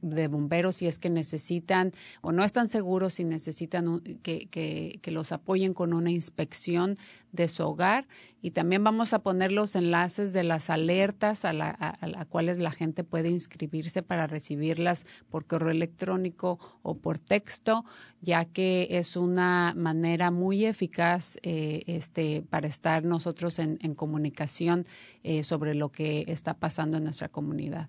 de 0.00 0.28
bomberos, 0.28 0.76
si 0.76 0.86
es 0.86 0.98
que 0.98 1.10
necesitan 1.10 1.92
o 2.22 2.32
no 2.32 2.42
están 2.42 2.66
seguros 2.68 3.14
si 3.14 3.24
necesitan 3.24 4.00
que, 4.22 4.46
que 4.46 4.75
que 5.02 5.10
los 5.10 5.32
apoyen 5.32 5.74
con 5.74 5.92
una 5.92 6.10
inspección 6.10 6.96
de 7.32 7.48
su 7.48 7.64
hogar 7.64 8.06
y 8.40 8.52
también 8.52 8.84
vamos 8.84 9.12
a 9.12 9.20
poner 9.20 9.52
los 9.52 9.74
enlaces 9.74 10.32
de 10.32 10.44
las 10.44 10.70
alertas 10.70 11.44
a, 11.44 11.52
las 11.52 11.74
a, 11.78 12.24
cuales 12.26 12.58
la 12.58 12.70
gente 12.70 13.04
puede 13.04 13.28
inscribirse 13.28 14.02
para 14.02 14.26
recibirlas 14.26 15.06
por 15.30 15.46
correo 15.46 15.70
electrónico 15.70 16.58
o 16.82 16.96
por 16.96 17.18
texto, 17.18 17.84
ya 18.20 18.44
que 18.44 18.88
es 18.90 19.16
una 19.16 19.74
manera 19.76 20.30
muy 20.30 20.64
eficaz 20.64 21.36
eh, 21.42 21.82
este, 21.86 22.42
para 22.48 22.68
estar 22.68 23.04
nosotros 23.04 23.58
en, 23.58 23.78
en 23.80 23.94
comunicación 23.94 24.86
eh, 25.22 25.42
sobre 25.42 25.74
lo 25.74 25.90
que 25.90 26.24
está 26.28 26.54
pasando 26.54 26.98
en 26.98 27.04
nuestra 27.04 27.28
comunidad. 27.28 27.88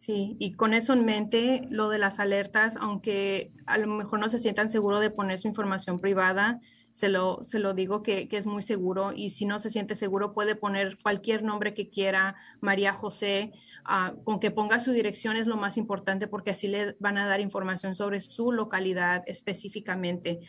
Sí, 0.00 0.34
y 0.38 0.52
con 0.52 0.72
eso 0.72 0.94
en 0.94 1.04
mente, 1.04 1.66
lo 1.68 1.90
de 1.90 1.98
las 1.98 2.20
alertas, 2.20 2.78
aunque 2.80 3.52
a 3.66 3.76
lo 3.76 3.86
mejor 3.86 4.18
no 4.18 4.30
se 4.30 4.38
sientan 4.38 4.70
seguros 4.70 5.02
de 5.02 5.10
poner 5.10 5.38
su 5.38 5.46
información 5.46 5.98
privada, 5.98 6.58
se 6.94 7.10
lo, 7.10 7.44
se 7.44 7.58
lo 7.58 7.74
digo 7.74 8.02
que, 8.02 8.26
que, 8.26 8.38
es 8.38 8.46
muy 8.46 8.62
seguro 8.62 9.12
y 9.14 9.28
si 9.28 9.44
no 9.44 9.58
se 9.58 9.68
siente 9.68 9.96
seguro 9.96 10.32
puede 10.32 10.56
poner 10.56 10.96
cualquier 11.02 11.42
nombre 11.42 11.74
que 11.74 11.90
quiera, 11.90 12.34
María 12.62 12.94
José, 12.94 13.52
uh, 13.84 14.24
con 14.24 14.40
que 14.40 14.50
ponga 14.50 14.80
su 14.80 14.92
dirección 14.92 15.36
es 15.36 15.46
lo 15.46 15.58
más 15.58 15.76
importante 15.76 16.26
porque 16.26 16.52
así 16.52 16.66
le 16.66 16.96
van 16.98 17.18
a 17.18 17.26
dar 17.26 17.40
información 17.40 17.94
sobre 17.94 18.20
su 18.20 18.52
localidad 18.52 19.22
específicamente 19.26 20.40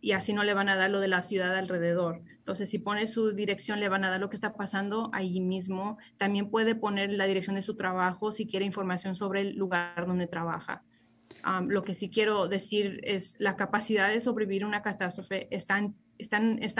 y 0.00 0.12
así 0.12 0.32
no 0.32 0.44
le 0.44 0.54
van 0.54 0.68
a 0.68 0.76
dar 0.76 0.90
lo 0.90 1.00
de 1.00 1.08
la 1.08 1.22
ciudad 1.22 1.54
alrededor. 1.54 2.22
Entonces, 2.38 2.70
si 2.70 2.78
pone 2.78 3.06
su 3.06 3.32
dirección, 3.32 3.80
le 3.80 3.88
van 3.88 4.04
a 4.04 4.10
dar 4.10 4.20
lo 4.20 4.30
que 4.30 4.36
está 4.36 4.54
pasando 4.54 5.10
ahí 5.12 5.40
mismo. 5.40 5.98
También 6.16 6.50
puede 6.50 6.74
poner 6.74 7.12
la 7.12 7.26
dirección 7.26 7.56
de 7.56 7.62
su 7.62 7.76
trabajo 7.76 8.32
si 8.32 8.46
quiere 8.46 8.64
información 8.64 9.14
sobre 9.14 9.42
el 9.42 9.56
lugar 9.56 10.06
donde 10.06 10.26
trabaja. 10.26 10.82
Lo 11.68 11.84
que 11.84 11.94
sí 11.94 12.10
quiero 12.10 12.48
decir 12.48 13.00
es 13.04 13.34
la 13.38 13.56
capacidad 13.56 14.08
de 14.08 14.20
sobrevivir 14.20 14.64
a 14.64 14.66
una 14.66 14.82
catástrofe 14.82 15.48
está 15.50 15.78
en, 15.78 15.94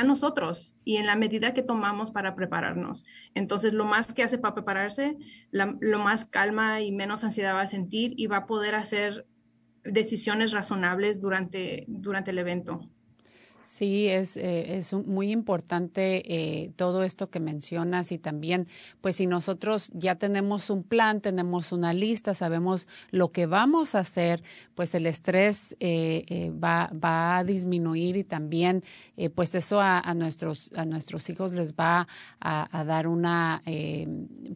nosotros 0.06 0.74
y 0.84 0.96
en 0.96 1.06
la 1.06 1.16
medida 1.16 1.54
que 1.54 1.62
tomamos 1.62 2.10
para 2.10 2.34
prepararnos. 2.34 3.06
Entonces, 3.34 3.72
lo 3.72 3.84
más 3.84 4.12
que 4.12 4.22
hace 4.22 4.38
para 4.38 4.54
prepararse, 4.54 5.16
lo 5.50 5.98
más 5.98 6.24
calma 6.26 6.80
y 6.80 6.92
menos 6.92 7.24
ansiedad 7.24 7.54
va 7.54 7.62
a 7.62 7.66
sentir 7.66 8.12
y 8.16 8.26
va 8.26 8.38
a 8.38 8.46
poder 8.46 8.74
hacer 8.74 9.26
decisiones 9.84 10.52
razonables 10.52 11.20
durante, 11.20 11.84
durante 11.88 12.32
el 12.32 12.38
evento. 12.38 12.90
Sí, 13.70 14.08
es, 14.08 14.36
eh, 14.36 14.78
es 14.78 14.92
muy 14.92 15.30
importante 15.30 16.24
eh, 16.26 16.72
todo 16.74 17.04
esto 17.04 17.30
que 17.30 17.38
mencionas 17.38 18.10
y 18.10 18.18
también, 18.18 18.66
pues 19.00 19.14
si 19.14 19.28
nosotros 19.28 19.92
ya 19.94 20.16
tenemos 20.16 20.70
un 20.70 20.82
plan, 20.82 21.20
tenemos 21.20 21.70
una 21.70 21.92
lista, 21.92 22.34
sabemos 22.34 22.88
lo 23.12 23.30
que 23.30 23.46
vamos 23.46 23.94
a 23.94 24.00
hacer, 24.00 24.42
pues 24.74 24.96
el 24.96 25.06
estrés 25.06 25.76
eh, 25.78 26.52
va, 26.52 26.90
va 26.92 27.36
a 27.36 27.44
disminuir 27.44 28.16
y 28.16 28.24
también, 28.24 28.82
pues 29.36 29.54
eso 29.54 29.80
a, 29.80 30.02
nuestros, 30.14 30.72
a 30.74 30.84
nuestros 30.84 31.30
hijos 31.30 31.52
les 31.52 31.74
va 31.74 32.08
a, 32.40 32.76
a 32.76 32.84
dar 32.84 33.06
una, 33.06 33.62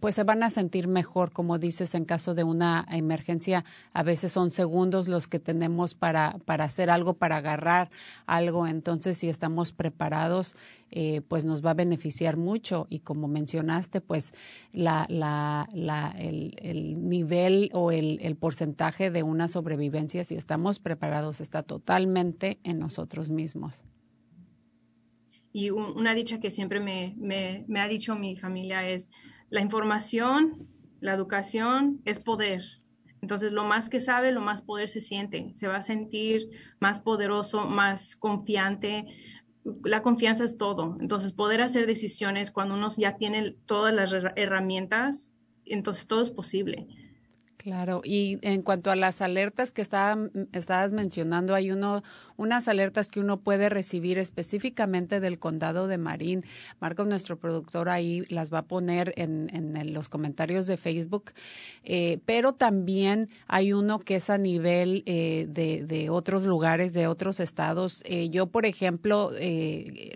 pues 0.01 0.17
se 0.17 0.25
van 0.25 0.43
a 0.43 0.51
sentir 0.51 0.89
mejor, 0.89 1.31
como 1.31 1.59
dices, 1.59 1.95
en 1.95 2.05
caso 2.05 2.35
de 2.35 2.43
una 2.43 2.85
emergencia, 2.91 3.65
a 3.93 4.03
veces 4.03 4.33
son 4.33 4.51
segundos 4.51 5.07
los 5.07 5.29
que 5.29 5.39
tenemos 5.39 5.95
para, 5.95 6.39
para 6.47 6.65
hacer 6.65 6.91
algo, 6.91 7.15
para 7.15 7.37
agarrar 7.37 7.91
algo, 8.27 8.67
entonces 8.67 9.04
entonces, 9.05 9.21
si 9.21 9.29
estamos 9.29 9.73
preparados, 9.73 10.57
eh, 10.91 11.21
pues 11.29 11.45
nos 11.45 11.63
va 11.63 11.73
a 11.73 11.75
beneficiar 11.75 12.39
mucho. 12.39 12.87
Y 12.89 13.01
como 13.01 13.29
mencionaste, 13.29 14.01
pues 14.01 14.33
la, 14.73 15.67
el, 16.19 16.57
el, 16.63 17.07
nivel 17.07 17.69
o 17.75 17.93
el, 17.93 18.35
porcentaje 18.37 19.11
de 19.11 19.23
una 19.23 19.47
sobrevivencia, 19.47 20.25
si 20.25 20.37
estamos 20.37 20.79
preparados, 20.79 21.43
está 21.43 21.63
totalmente 21.63 22.61
en 22.65 22.79
nosotros 22.79 23.29
mismos. 23.29 23.85
Y 25.53 25.69
una 25.69 26.15
dicha 26.15 26.41
que 26.41 26.51
siempre 26.51 26.81
me, 26.81 27.15
me 27.19 27.81
ha 27.81 27.89
dicho 27.89 28.17
mi 28.17 28.37
familia 28.37 28.89
es, 28.89 29.11
la 29.51 29.61
información, 29.61 30.67
la 31.01 31.13
educación 31.13 32.01
es 32.07 32.21
poder. 32.21 32.65
Entonces, 33.25 33.53
lo 33.53 33.65
más 33.65 33.89
que 33.89 34.01
sabe, 34.01 34.33
lo 34.33 34.43
más 34.43 34.61
poder 34.61 34.91
se 34.91 35.01
siente. 35.01 35.51
Se 35.55 35.67
va 35.67 35.77
a 35.77 35.83
sentir 35.83 36.51
más 36.79 37.01
poderoso, 37.01 37.65
más 37.65 38.17
confiante. 38.17 39.07
La 39.83 40.03
confianza 40.03 40.45
es 40.45 40.59
todo. 40.59 40.99
Entonces, 41.01 41.33
poder 41.33 41.63
hacer 41.63 41.87
decisiones 41.87 42.51
cuando 42.51 42.75
uno 42.75 42.89
ya 42.99 43.17
tiene 43.17 43.57
todas 43.65 43.95
las 43.95 44.13
herramientas, 44.37 45.33
entonces 45.65 46.07
todo 46.07 46.23
es 46.23 46.31
posible. 46.31 46.87
Claro, 47.57 48.03
y 48.05 48.39
en 48.43 48.61
cuanto 48.61 48.91
a 48.91 48.97
las 48.97 49.23
alertas 49.23 49.73
que 49.73 49.81
estabas 49.81 50.93
mencionando, 50.93 51.55
hay 51.55 51.71
uno, 51.71 52.03
unas 52.37 52.69
alertas 52.69 53.11
que 53.11 53.21
uno 53.21 53.41
puede 53.41 53.69
recibir 53.69 54.19
específicamente 54.19 55.21
del 55.21 55.39
condado 55.39 55.87
de 55.87 55.99
Marín. 55.99 56.43
Marcos, 56.81 57.07
nuestro 57.07 57.37
productor, 57.39 57.89
ahí 57.89 58.25
las 58.29 58.53
va 58.53 58.59
a 58.59 58.63
poner 58.63 59.15
en, 59.17 59.51
en 59.53 59.95
los 59.95 60.09
comentarios 60.09 60.67
de 60.67 60.77
Facebook. 60.77 61.33
Eh, 61.85 62.19
pero 62.25 62.55
también 62.55 63.29
hay 63.47 63.73
uno 63.73 63.99
que 63.99 64.17
es 64.17 64.31
a 64.31 64.39
nivel 64.39 65.03
eh, 65.07 65.47
de, 65.49 65.85
de, 65.85 66.11
otros 66.11 66.47
lugares, 66.47 66.93
de 66.93 67.07
otros 67.07 67.41
estados. 67.41 68.03
Eh, 68.07 68.31
yo, 68.31 68.47
por 68.47 68.67
ejemplo, 68.67 69.31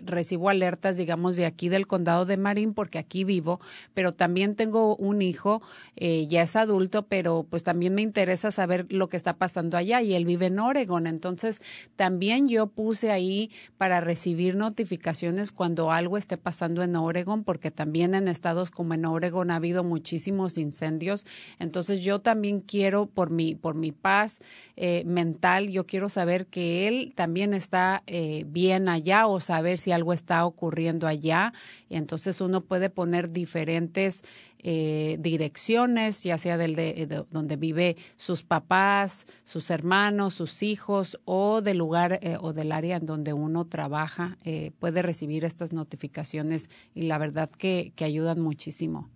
recibo 0.03 0.49
alertas, 0.49 0.97
digamos, 0.97 1.35
de 1.35 1.45
aquí 1.45 1.69
del 1.69 1.87
condado 1.87 2.25
de 2.25 2.37
Marín, 2.37 2.73
porque 2.73 2.97
aquí 2.97 3.23
vivo, 3.23 3.59
pero 3.93 4.13
también 4.13 4.55
tengo 4.55 4.95
un 4.95 5.21
hijo, 5.21 5.61
ya 5.95 6.41
es 6.41 6.55
adulto, 6.55 7.03
pero 7.03 7.45
pues 7.49 7.63
también 7.63 7.93
me 7.95 8.01
interesa 8.01 8.51
saber 8.51 8.85
lo 8.89 9.09
que 9.09 9.17
está 9.17 9.37
pasando 9.37 9.77
allá 9.77 10.01
y 10.01 10.13
él 10.13 10.25
vive 10.25 10.47
en 10.47 10.59
Oregon. 10.59 11.07
Entonces, 11.07 11.61
también 11.95 12.08
yo 12.47 12.67
puse 12.67 13.11
ahí 13.11 13.51
para 13.77 14.01
recibir 14.01 14.55
notificaciones 14.55 15.51
cuando 15.51 15.91
algo 15.91 16.17
esté 16.17 16.37
pasando 16.37 16.81
en 16.81 16.95
Oregon, 16.95 17.43
porque 17.43 17.71
también 17.71 18.15
en 18.15 18.27
estados 18.27 18.71
como 18.71 18.93
en 18.93 19.05
Oregon 19.05 19.51
ha 19.51 19.55
habido 19.55 19.83
muchísimos 19.83 20.57
incendios. 20.57 21.25
Entonces, 21.59 22.01
yo 22.01 22.19
también 22.19 22.61
quiero, 22.61 23.05
por 23.05 23.29
mi, 23.29 23.55
por 23.55 23.75
mi 23.75 23.91
paz 23.91 24.41
eh, 24.75 25.03
mental, 25.05 25.69
yo 25.69 25.85
quiero 25.85 26.09
saber 26.09 26.47
que 26.47 26.87
él 26.87 27.13
también 27.15 27.53
está 27.53 28.03
eh, 28.07 28.43
bien 28.47 28.89
allá 28.89 29.27
o 29.27 29.39
saber 29.39 29.77
si 29.77 29.91
algo 29.91 30.13
está 30.13 30.45
ocurriendo 30.45 31.07
allá. 31.07 31.53
Y 31.89 31.95
entonces 31.95 32.41
uno 32.41 32.61
puede 32.61 32.89
poner 32.89 33.31
diferentes 33.31 34.23
eh, 34.61 35.17
direcciones, 35.19 36.23
ya 36.23 36.37
sea 36.37 36.57
del 36.57 36.75
de, 36.75 37.25
donde 37.31 37.55
vive 37.55 37.95
sus 38.17 38.43
papás, 38.43 39.25
sus 39.43 39.71
hermanos, 39.71 40.33
sus 40.33 40.63
hijos 40.63 41.19
o 41.23 41.61
del 41.61 41.77
lugar 41.77 42.19
eh, 42.21 42.37
o 42.39 42.51
del 42.51 42.73
área 42.73 42.97
en 42.97 43.05
donde 43.05 43.31
uno 43.33 43.65
trabaja, 43.67 44.37
eh, 44.43 44.71
puede 44.79 45.01
recibir 45.01 45.45
estas 45.45 45.71
notificaciones 45.71 46.69
y 46.93 47.03
la 47.03 47.17
verdad 47.17 47.49
que, 47.49 47.93
que 47.95 48.03
ayudan 48.03 48.41
muchísimo. 48.41 49.09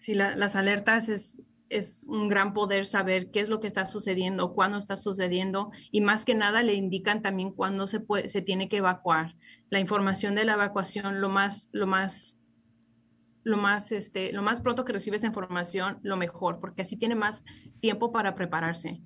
Sí, 0.00 0.14
la, 0.14 0.36
las 0.36 0.56
alertas 0.56 1.08
es, 1.08 1.40
es 1.70 2.04
un 2.08 2.28
gran 2.28 2.52
poder 2.52 2.84
saber 2.84 3.30
qué 3.30 3.40
es 3.40 3.48
lo 3.48 3.60
que 3.60 3.66
está 3.66 3.86
sucediendo, 3.86 4.52
cuándo 4.52 4.76
está 4.76 4.96
sucediendo 4.96 5.70
y 5.90 6.00
más 6.02 6.24
que 6.24 6.34
nada 6.34 6.62
le 6.62 6.74
indican 6.74 7.22
también 7.22 7.52
cuándo 7.52 7.86
se, 7.86 8.00
puede, 8.00 8.28
se 8.28 8.42
tiene 8.42 8.68
que 8.68 8.78
evacuar. 8.78 9.36
La 9.70 9.80
información 9.80 10.34
de 10.34 10.44
la 10.44 10.54
evacuación, 10.54 11.20
lo 11.20 11.28
más, 11.28 11.68
lo 11.72 11.86
más, 11.86 12.36
lo 13.44 13.56
más, 13.56 13.92
este, 13.92 14.32
lo 14.32 14.42
más 14.42 14.60
pronto 14.60 14.84
que 14.84 14.92
recibe 14.92 15.16
esa 15.16 15.26
información, 15.26 15.98
lo 16.02 16.16
mejor, 16.16 16.60
porque 16.60 16.82
así 16.82 16.96
tiene 16.96 17.14
más 17.14 17.42
tiempo 17.80 18.12
para 18.12 18.34
prepararse. 18.34 19.00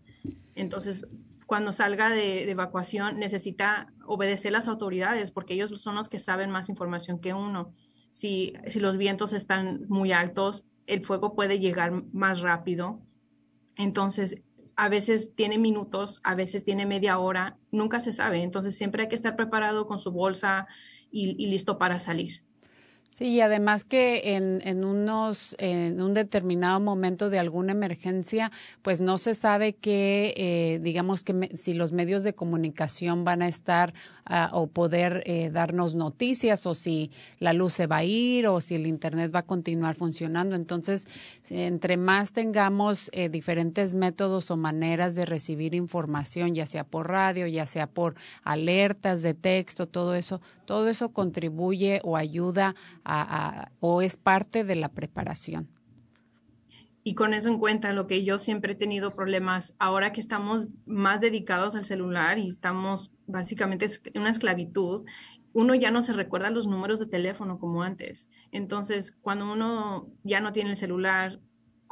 Entonces, 0.55 1.07
cuando 1.47 1.73
salga 1.73 2.11
de, 2.11 2.47
de 2.47 2.51
evacuación, 2.51 3.19
necesita 3.19 3.93
obedecer 4.07 4.53
las 4.53 4.67
autoridades, 4.67 5.31
porque 5.31 5.55
ellos 5.55 5.71
son 5.81 5.95
los 5.95 6.09
que 6.09 6.19
saben 6.19 6.51
más 6.51 6.69
información 6.69 7.21
que 7.21 7.35
uno. 7.35 7.73
Si, 8.13 8.55
si 8.67 8.81
los 8.81 8.97
vientos 8.97 9.33
están 9.33 9.85
muy 9.89 10.13
altos, 10.13 10.65
el 10.87 11.03
fuego 11.03 11.35
puede 11.35 11.59
llegar 11.59 11.93
más 12.13 12.41
rápido. 12.41 13.01
Entonces, 13.77 14.41
a 14.77 14.89
veces 14.89 15.35
tiene 15.35 15.59
minutos, 15.59 16.21
a 16.25 16.35
veces 16.35 16.65
tiene 16.65 16.87
media 16.87 17.19
hora, 17.19 17.57
nunca 17.71 18.01
se 18.01 18.13
sabe. 18.13 18.43
Entonces, 18.43 18.77
siempre 18.77 19.03
hay 19.03 19.09
que 19.09 19.15
estar 19.15 19.37
preparado 19.37 19.87
con 19.87 19.99
su 19.99 20.11
bolsa 20.11 20.67
y, 21.11 21.47
listo 21.47 21.79
para 21.79 22.01
salir. 22.01 22.43
Sí, 23.07 23.27
y 23.27 23.41
además 23.41 23.85
que 23.85 24.35
en, 24.35 24.61
en, 24.67 24.85
unos, 24.85 25.55
en 25.61 26.01
un 26.01 26.15
determinado 26.15 26.81
momento 26.81 27.31
de 27.31 27.39
alguna 27.39 27.71
emergencia, 27.71 28.51
pues 28.83 29.01
no 29.01 29.19
se 29.19 29.35
sabe 29.35 29.75
que, 29.75 30.35
eh, 30.37 30.81
digamos 30.83 31.23
que 31.23 31.33
me, 31.33 31.49
si 31.57 31.75
los 31.75 31.93
medios 31.93 32.25
de 32.25 32.35
comunicación 32.35 33.25
van 33.25 33.43
a 33.43 33.49
estar 33.49 33.95
uh, 34.31 34.55
o 34.57 34.67
poder 34.67 35.23
eh, 35.27 35.51
darnos 35.51 35.95
noticias 35.95 36.67
o 36.67 36.75
si 36.75 37.11
la 37.39 37.53
luz 37.53 37.75
se 37.75 37.87
va 37.87 37.99
a 37.99 38.05
ir 38.05 38.47
o 38.47 38.61
si 38.61 38.75
el 38.75 38.87
Internet 38.87 39.35
va 39.35 39.41
a 39.41 39.47
continuar 39.47 39.95
funcionando. 39.95 40.57
Entonces, 40.57 41.07
entre 41.51 41.97
más 41.97 42.33
tengamos 42.33 43.11
eh, 43.13 43.29
diferentes 43.29 43.95
métodos 43.95 44.51
o 44.51 44.57
maneras 44.57 45.15
de 45.15 45.27
recibir 45.27 45.75
información, 45.75 46.55
ya 46.55 46.67
sea 46.67 46.85
por 46.85 47.09
radio, 47.09 47.47
ya 47.47 47.67
sea 47.67 47.87
por 47.87 48.15
alertas 48.43 49.23
de 49.23 49.35
texto, 49.35 49.87
todo 49.87 50.15
eso, 50.15 50.41
todo 50.65 50.89
eso 50.89 51.11
contribuye 51.11 52.01
o 52.05 52.17
ayuda 52.17 52.75
a, 53.05 53.63
a, 53.63 53.71
o 53.81 54.03
es 54.03 54.17
parte 54.17 54.65
de 54.65 54.77
la 54.77 54.89
preparación. 54.89 55.69
Y 57.07 57.15
con 57.15 57.35
eso 57.35 57.51
en 57.51 57.59
cuenta, 57.59 57.93
lo 57.93 58.07
que 58.07 58.25
yo 58.25 58.39
siempre 58.39 58.73
he 58.73 58.77
tenido 58.77 59.15
problemas, 59.15 59.75
ahora 59.79 60.13
que 60.13 60.21
estamos 60.21 60.71
más 60.87 61.21
dedicados 61.21 61.75
al 61.75 61.85
celular 61.85 62.39
y 62.39 62.49
estamos 62.49 63.13
básicamente 63.27 63.87
en 64.15 64.23
una 64.23 64.31
esclavitud, 64.31 65.05
uno 65.53 65.75
ya 65.75 65.91
no 65.91 66.01
se 66.01 66.15
recuerda 66.15 66.49
los 66.49 66.67
números 66.67 66.99
de 66.99 67.07
teléfono 67.07 67.59
como 67.59 67.83
antes. 67.83 68.31
Entonces, 68.53 69.13
cuando 69.21 69.53
uno 69.53 70.09
ya 70.23 70.41
no 70.41 70.53
tiene 70.53 70.71
el 70.71 70.77
celular, 70.77 71.41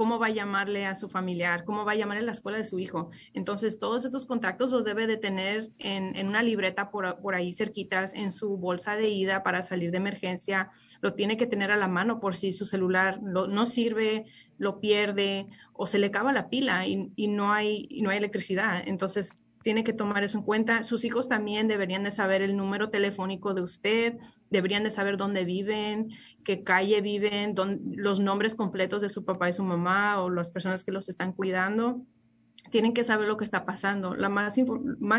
cómo 0.02 0.18
va 0.18 0.26
a 0.26 0.30
llamarle 0.30 0.84
a 0.84 0.96
su 0.96 1.08
familiar, 1.08 1.62
cómo 1.64 1.84
va 1.84 1.92
a 1.92 1.94
llamarle 1.94 2.24
a 2.24 2.26
la 2.26 2.32
escuela 2.32 2.58
de 2.58 2.64
su 2.64 2.80
hijo. 2.80 3.12
Entonces, 3.34 3.78
todos 3.78 4.04
estos 4.04 4.26
contactos 4.26 4.72
los 4.72 4.82
debe 4.82 5.06
de 5.06 5.16
tener 5.16 5.70
en, 5.78 6.26
una 6.26 6.42
libreta 6.42 6.90
por, 6.90 7.20
por, 7.20 7.36
ahí 7.36 7.52
cerquitas, 7.52 8.12
en 8.12 8.32
su 8.32 8.56
bolsa 8.56 8.96
de 8.96 9.10
ida 9.10 9.44
para 9.44 9.62
salir 9.62 9.92
de 9.92 9.98
emergencia. 9.98 10.70
Lo 11.02 11.14
tiene 11.14 11.36
que 11.36 11.46
tener 11.46 11.70
a 11.70 11.76
la 11.76 11.86
mano 11.86 12.18
por 12.18 12.34
si 12.34 12.50
su 12.50 12.66
celular 12.66 13.22
no 13.22 13.64
sirve, 13.64 14.24
lo 14.58 14.80
pierde 14.80 15.46
o 15.72 15.86
se 15.86 16.00
le 16.00 16.06
acaba 16.08 16.32
la 16.32 16.48
pila 16.48 16.84
y, 16.88 17.12
y 17.14 17.28
no, 17.28 17.52
hay, 17.52 17.86
y 17.88 18.02
no 18.02 18.10
hay 18.10 18.18
electricidad. 18.18 18.82
Entonces, 18.84 19.30
tiene 19.62 19.84
que 19.84 19.92
tomar 19.92 20.24
eso 20.24 20.38
en 20.38 20.44
cuenta. 20.44 20.82
Sus 20.82 21.04
hijos 21.04 21.28
también 21.28 21.68
deberían 21.68 22.02
de 22.02 22.10
saber 22.10 22.42
el 22.42 22.56
número 22.56 22.90
telefónico 22.90 23.54
de 23.54 23.62
usted, 23.62 24.18
deberían 24.50 24.84
de 24.84 24.90
saber 24.90 25.16
dónde 25.16 25.44
viven, 25.44 26.10
qué 26.44 26.62
calle 26.62 27.00
viven, 27.00 27.54
los 27.96 28.20
nombres 28.20 28.54
completos 28.54 29.02
de 29.02 29.08
su 29.08 29.24
papá 29.24 29.48
y 29.48 29.52
su 29.52 29.62
mamá 29.62 30.22
o 30.22 30.30
las 30.30 30.50
personas 30.50 30.84
que 30.84 30.92
los 30.92 31.08
están 31.08 31.32
cuidando. 31.32 32.02
Tienen 32.70 32.94
que 32.94 33.02
saber 33.02 33.26
lo 33.28 33.36
que 33.36 33.44
está 33.44 33.64
pasando. 33.64 34.14
La 34.14 34.28
más 34.28 34.56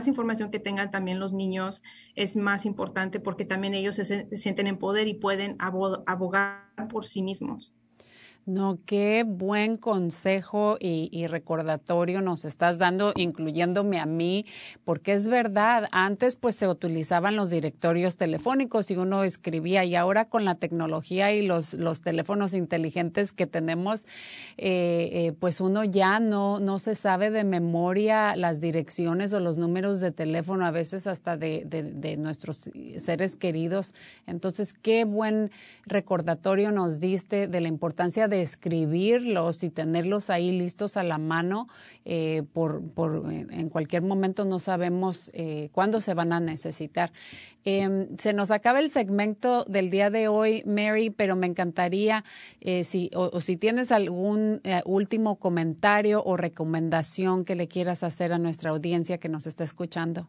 información 0.07 0.49
que 0.49 0.59
tengan 0.59 0.91
también 0.91 1.19
los 1.19 1.33
niños 1.33 1.83
es 2.15 2.35
más 2.35 2.65
importante 2.65 3.19
porque 3.19 3.45
también 3.45 3.73
ellos 3.73 3.95
se 3.95 4.27
sienten 4.37 4.67
en 4.67 4.77
poder 4.77 5.07
y 5.07 5.15
pueden 5.15 5.57
abogar 5.59 6.71
por 6.89 7.05
sí 7.05 7.21
mismos. 7.21 7.75
No, 8.45 8.79
qué 8.85 9.23
buen 9.25 9.77
consejo 9.77 10.75
y, 10.77 11.27
recordatorio 11.27 12.21
nos 12.21 12.43
estás 12.43 12.77
dando, 12.77 13.13
incluyéndome 13.15 13.99
a 13.99 14.05
mí, 14.05 14.45
porque 14.83 15.13
es 15.13 15.29
verdad, 15.29 15.87
antes 15.93 16.35
pues 16.35 16.55
se 16.55 16.67
utilizaban 16.67 17.37
los 17.37 17.49
directorios 17.49 18.17
telefónicos 18.17 18.91
y 18.91 18.97
uno 18.97 19.23
escribía 19.23 19.85
y 19.85 19.95
ahora 19.95 20.25
con 20.25 20.43
la 20.43 20.55
tecnología 20.55 21.31
y 21.31 21.45
los, 21.45 21.71
teléfonos 22.03 22.53
inteligentes 22.53 23.31
que 23.31 23.47
tenemos, 23.47 24.05
eh, 24.57 25.09
eh, 25.13 25.33
pues 25.39 25.61
uno 25.61 25.85
ya 25.85 26.19
no, 26.19 26.59
no 26.59 26.79
se 26.79 26.95
sabe 26.95 27.31
de 27.31 27.45
memoria 27.45 28.35
las 28.35 28.59
direcciones 28.59 29.31
o 29.33 29.39
los 29.39 29.57
números 29.57 30.01
de 30.01 30.11
teléfono, 30.11 30.65
a 30.65 30.71
veces 30.71 31.07
hasta 31.07 31.37
de, 31.37 31.63
de 31.65 32.17
nuestros 32.17 32.69
seres 32.97 33.37
queridos. 33.37 33.93
Entonces, 34.27 34.73
qué 34.73 35.05
buen 35.05 35.49
recordatorio 35.85 36.71
nos 36.71 36.99
diste 36.99 37.47
de 37.47 37.61
la 37.61 37.69
importancia 37.69 38.27
de 38.27 38.32
escribirlos 38.41 39.63
y 39.63 39.69
tenerlos 39.69 40.29
ahí 40.29 40.51
listos 40.51 40.97
a 40.97 41.03
la 41.03 41.17
mano. 41.17 41.67
Eh, 42.05 42.43
por, 42.53 42.81
por, 42.91 43.31
en 43.31 43.69
cualquier 43.69 44.01
momento 44.01 44.43
no 44.43 44.59
sabemos 44.59 45.31
eh, 45.33 45.69
cuándo 45.71 46.01
se 46.01 46.13
van 46.13 46.33
a 46.33 46.39
necesitar. 46.39 47.11
Em, 47.63 48.17
se 48.17 48.33
nos 48.33 48.51
acaba 48.51 48.79
el 48.79 48.89
segmento 48.89 49.63
del 49.65 49.89
día 49.89 50.09
de 50.09 50.27
hoy, 50.27 50.63
Mary, 50.65 51.09
pero 51.09 51.35
me 51.35 51.47
encantaría 51.47 52.25
eh, 52.59 52.83
si 52.83 53.09
o, 53.15 53.39
si 53.39 53.55
tienes 53.55 53.91
algún 53.91 54.61
último 54.85 55.37
comentario 55.37 56.23
o 56.23 56.35
recomendación 56.35 57.45
que 57.45 57.55
le 57.55 57.67
quieras 57.67 58.03
hacer 58.03 58.33
a 58.33 58.37
nuestra 58.37 58.71
audiencia 58.71 59.17
que 59.17 59.29
nos 59.29 59.47
está 59.47 59.63
escuchando. 59.63 60.27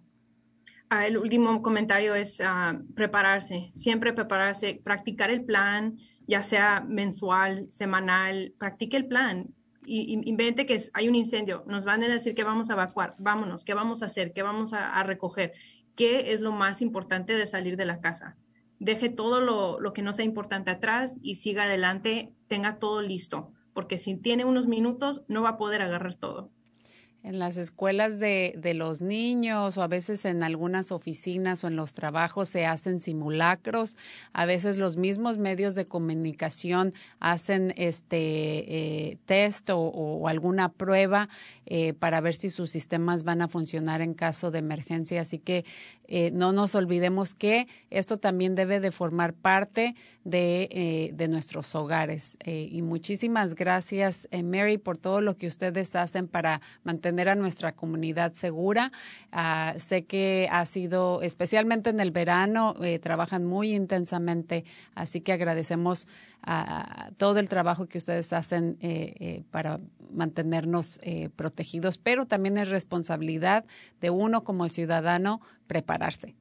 Ah, 0.90 1.06
el 1.06 1.16
último 1.16 1.62
comentario 1.62 2.14
es 2.14 2.40
ah, 2.40 2.78
prepararse, 2.94 3.72
siempre 3.74 4.12
prepararse, 4.12 4.80
practicar 4.84 5.30
el 5.30 5.44
plan, 5.44 5.98
ya 6.26 6.42
sea 6.42 6.84
mensual, 6.86 7.66
semanal, 7.70 8.54
practique 8.58 8.96
el 8.96 9.06
plan 9.06 9.48
y, 9.86 10.20
invente 10.28 10.66
que 10.66 10.78
hay 10.94 11.08
un 11.08 11.14
incendio, 11.14 11.64
nos 11.66 11.84
van 11.84 12.02
a 12.02 12.08
decir 12.08 12.34
que 12.34 12.44
vamos 12.44 12.70
a 12.70 12.74
evacuar, 12.74 13.14
vámonos, 13.18 13.64
qué 13.64 13.74
vamos 13.74 14.02
a 14.02 14.06
hacer, 14.06 14.32
qué 14.32 14.42
vamos 14.42 14.72
a, 14.72 15.02
recoger, 15.02 15.52
qué 15.94 16.32
es 16.32 16.40
lo 16.40 16.52
más 16.52 16.82
importante 16.82 17.36
de 17.36 17.46
salir 17.46 17.76
de 17.76 17.84
la 17.84 18.00
casa. 18.00 18.36
Deje 18.78 19.08
todo 19.08 19.40
lo, 19.40 19.80
lo 19.80 19.92
que 19.92 20.02
no 20.02 20.12
sea 20.12 20.24
importante 20.24 20.70
atrás 20.70 21.18
y 21.22 21.36
siga 21.36 21.64
adelante, 21.64 22.32
tenga 22.48 22.78
todo 22.78 23.02
listo, 23.02 23.52
porque 23.72 23.98
si 23.98 24.16
tiene 24.16 24.44
unos 24.44 24.66
minutos 24.66 25.22
no 25.28 25.42
va 25.42 25.50
a 25.50 25.56
poder 25.56 25.82
agarrar 25.82 26.14
todo 26.14 26.50
en 27.24 27.38
las 27.38 27.56
escuelas 27.56 28.18
de, 28.18 28.54
de, 28.58 28.74
los 28.74 29.00
niños 29.00 29.78
o 29.78 29.82
a 29.82 29.88
veces 29.88 30.26
en 30.26 30.42
algunas 30.42 30.92
oficinas 30.92 31.64
o 31.64 31.68
en 31.68 31.74
los 31.74 31.94
trabajos 31.94 32.50
se 32.50 32.66
hacen 32.66 33.00
simulacros. 33.00 33.96
A 34.34 34.44
veces 34.44 34.76
los 34.76 34.98
mismos 34.98 35.38
medios 35.38 35.74
de 35.74 35.86
comunicación 35.86 36.92
hacen 37.20 37.72
este 37.78 38.18
eh, 38.18 39.18
test 39.24 39.70
o, 39.72 40.28
alguna 40.28 40.68
prueba 40.68 41.30
eh, 41.66 41.94
para 41.94 42.20
ver 42.20 42.34
si 42.34 42.50
sus 42.50 42.70
sistemas 42.70 43.24
van 43.24 43.40
a 43.40 43.48
funcionar 43.48 44.02
en 44.02 44.14
caso 44.14 44.50
de 44.50 44.58
emergencia. 44.58 45.22
Así 45.22 45.38
que 45.38 45.64
eh, 46.06 46.30
no 46.32 46.52
nos 46.52 46.74
olvidemos 46.74 47.34
que 47.34 47.66
esto 47.88 48.18
también 48.18 48.54
debe 48.54 48.80
de 48.80 48.92
formar 48.92 49.32
parte 49.32 49.94
de, 50.24 50.68
eh, 50.70 51.10
de 51.14 51.28
nuestros 51.28 51.74
hogares. 51.74 52.36
Y 52.44 52.82
muchísimas 52.82 53.54
gracias, 53.54 54.28
Mary, 54.42 54.78
por 54.78 54.98
todo 54.98 55.20
lo 55.20 55.36
que 55.36 55.46
ustedes 55.46 55.96
hacen 55.96 56.28
para 56.28 56.60
mantener 56.82 57.28
a 57.28 57.34
nuestra 57.34 57.72
comunidad 57.72 58.34
segura. 58.34 58.92
Ah, 59.32 59.74
sé 59.78 60.04
que 60.04 60.48
ha 60.50 60.66
sido, 60.66 61.22
especialmente 61.22 61.90
en 61.90 62.00
el 62.00 62.10
verano, 62.10 62.74
trabajan 63.02 63.44
muy 63.44 63.74
intensamente, 63.74 64.64
así 64.94 65.20
que 65.20 65.32
agradecemos 65.32 66.06
a, 66.42 67.10
todo 67.18 67.38
el 67.38 67.48
trabajo 67.48 67.86
que 67.86 67.98
ustedes 67.98 68.32
hacen 68.32 68.78
para 69.50 69.80
mantenernos 70.10 70.98
protegidos, 71.36 71.53
pero 71.98 72.26
también 72.26 72.58
es 72.58 72.68
responsabilidad 72.68 73.64
de 74.00 74.10
uno 74.10 74.44
como 74.44 74.68
ciudadano 74.68 75.40
prepararse. 75.66 76.34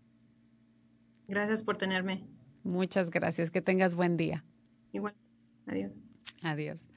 Gracias 1.27 1.63
por 1.63 1.77
tenerme. 1.77 2.23
Muchas 2.63 3.09
gracias. 3.09 3.51
Que 3.51 3.61
tengas 3.61 3.95
buen 3.95 4.17
día. 4.17 4.43
Igual. 4.91 5.15
Adiós. 5.67 5.91
Adiós. 6.41 6.87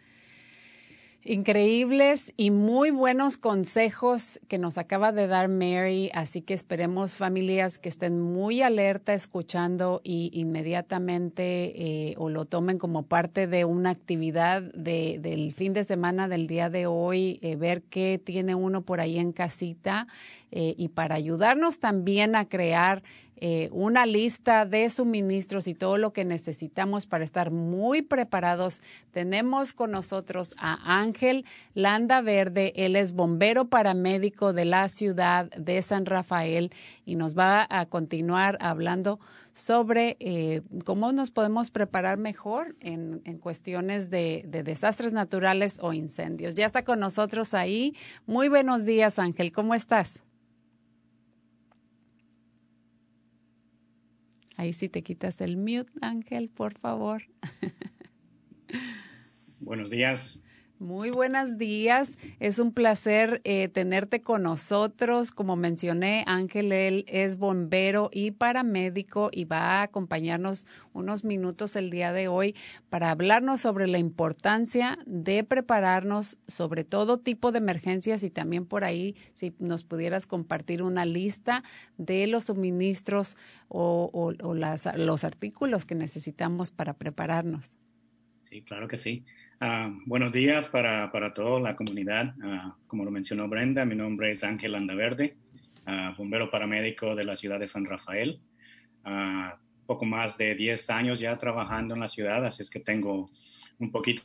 Increíbles 1.28 2.32
y 2.36 2.52
muy 2.52 2.92
buenos 2.92 3.36
consejos 3.36 4.38
que 4.46 4.58
nos 4.58 4.78
acaba 4.78 5.10
de 5.10 5.26
dar 5.26 5.48
Mary, 5.48 6.08
así 6.14 6.40
que 6.40 6.54
esperemos 6.54 7.16
familias 7.16 7.78
que 7.78 7.88
estén 7.88 8.20
muy 8.20 8.62
alerta 8.62 9.12
escuchando 9.12 10.00
y 10.04 10.30
inmediatamente 10.32 12.10
eh, 12.10 12.14
o 12.16 12.30
lo 12.30 12.44
tomen 12.44 12.78
como 12.78 13.02
parte 13.02 13.48
de 13.48 13.64
una 13.64 13.90
actividad 13.90 14.62
de, 14.62 15.18
del 15.20 15.52
fin 15.52 15.72
de 15.72 15.82
semana 15.82 16.28
del 16.28 16.46
día 16.46 16.70
de 16.70 16.86
hoy, 16.86 17.40
eh, 17.42 17.56
ver 17.56 17.82
qué 17.82 18.20
tiene 18.24 18.54
uno 18.54 18.82
por 18.82 19.00
ahí 19.00 19.18
en 19.18 19.32
casita 19.32 20.06
eh, 20.52 20.76
y 20.78 20.90
para 20.90 21.16
ayudarnos 21.16 21.80
también 21.80 22.36
a 22.36 22.48
crear 22.48 23.02
eh, 23.38 23.68
una 23.72 24.06
lista 24.06 24.64
de 24.64 24.88
suministros 24.88 25.68
y 25.68 25.74
todo 25.74 25.98
lo 25.98 26.12
que 26.12 26.24
necesitamos 26.24 27.06
para 27.06 27.24
estar 27.24 27.50
muy 27.50 28.02
preparados. 28.02 28.80
Tenemos 29.10 29.72
con 29.72 29.90
nosotros 29.90 30.54
a 30.58 31.00
Ángel 31.00 31.44
Landa 31.74 32.22
Verde. 32.22 32.72
Él 32.76 32.96
es 32.96 33.12
bombero 33.12 33.66
paramédico 33.68 34.52
de 34.52 34.64
la 34.64 34.88
ciudad 34.88 35.50
de 35.50 35.82
San 35.82 36.06
Rafael 36.06 36.72
y 37.04 37.16
nos 37.16 37.36
va 37.36 37.66
a 37.68 37.86
continuar 37.86 38.56
hablando 38.60 39.20
sobre 39.52 40.16
eh, 40.20 40.60
cómo 40.84 41.12
nos 41.12 41.30
podemos 41.30 41.70
preparar 41.70 42.18
mejor 42.18 42.76
en, 42.80 43.20
cuestiones 43.38 44.10
de, 44.10 44.44
de, 44.46 44.62
desastres 44.62 45.14
naturales 45.14 45.78
o 45.80 45.94
incendios. 45.94 46.54
Ya 46.54 46.66
está 46.66 46.84
con 46.84 47.00
nosotros 47.00 47.54
ahí. 47.54 47.94
Muy 48.26 48.48
buenos 48.48 48.84
días, 48.84 49.18
Ángel. 49.18 49.52
¿Cómo 49.52 49.74
estás? 49.74 50.25
Ahí 54.56 54.72
sí 54.72 54.88
te 54.88 55.02
quitas 55.02 55.40
el 55.40 55.56
mute, 55.56 55.92
Ángel, 56.00 56.48
por 56.48 56.78
favor. 56.78 57.24
Buenos 59.60 59.90
días. 59.90 60.42
Muy 60.78 61.10
buenos 61.10 61.56
días. 61.56 62.18
Es 62.38 62.58
un 62.58 62.70
placer 62.70 63.40
eh, 63.44 63.68
tenerte 63.68 64.20
con 64.20 64.42
nosotros. 64.42 65.30
Como 65.30 65.56
mencioné, 65.56 66.22
Ángel, 66.26 66.70
él 66.70 67.06
es 67.08 67.38
bombero 67.38 68.10
y 68.12 68.32
paramédico 68.32 69.30
y 69.32 69.46
va 69.46 69.80
a 69.80 69.82
acompañarnos 69.84 70.66
unos 70.92 71.24
minutos 71.24 71.76
el 71.76 71.88
día 71.88 72.12
de 72.12 72.28
hoy 72.28 72.54
para 72.90 73.10
hablarnos 73.10 73.62
sobre 73.62 73.88
la 73.88 73.96
importancia 73.96 74.98
de 75.06 75.44
prepararnos 75.44 76.36
sobre 76.46 76.84
todo 76.84 77.20
tipo 77.20 77.52
de 77.52 77.58
emergencias 77.58 78.22
y 78.22 78.28
también 78.28 78.66
por 78.66 78.84
ahí 78.84 79.16
si 79.32 79.54
nos 79.58 79.82
pudieras 79.82 80.26
compartir 80.26 80.82
una 80.82 81.06
lista 81.06 81.64
de 81.96 82.26
los 82.26 82.44
suministros 82.44 83.38
o, 83.68 84.34
los 84.36 85.24
artículos 85.24 85.86
que 85.86 85.94
necesitamos 85.94 86.70
para 86.70 86.92
prepararnos. 86.92 87.76
Sí, 88.42 88.60
claro 88.60 88.88
que 88.88 88.98
sí. 88.98 89.24
Ah, 89.58 89.90
buenos 90.04 90.32
días 90.32 90.68
para, 90.68 91.10
para, 91.10 91.32
toda 91.32 91.58
la 91.60 91.76
comunidad. 91.76 92.34
Ah, 92.42 92.76
como 92.86 93.06
lo 93.06 93.10
mencionó 93.10 93.48
Brenda, 93.48 93.86
mi 93.86 93.96
nombre 93.96 94.30
es 94.30 94.44
Ángel 94.44 94.74
Andaverde, 94.74 95.34
uh, 95.86 96.14
bombero 96.14 96.50
paramédico 96.50 97.14
de 97.14 97.24
la 97.24 97.36
ciudad 97.36 97.58
de 97.58 97.66
San 97.66 97.86
Rafael. 97.86 98.38
poco 99.86 100.04
más 100.04 100.36
de 100.36 100.54
10 100.54 100.90
años 100.90 101.20
ya 101.20 101.38
trabajando 101.38 101.94
en 101.94 102.00
la 102.00 102.08
ciudad, 102.08 102.44
así 102.44 102.60
es 102.60 102.68
que 102.68 102.80
tengo 102.80 103.30
un 103.78 103.90
poquito 103.90 104.22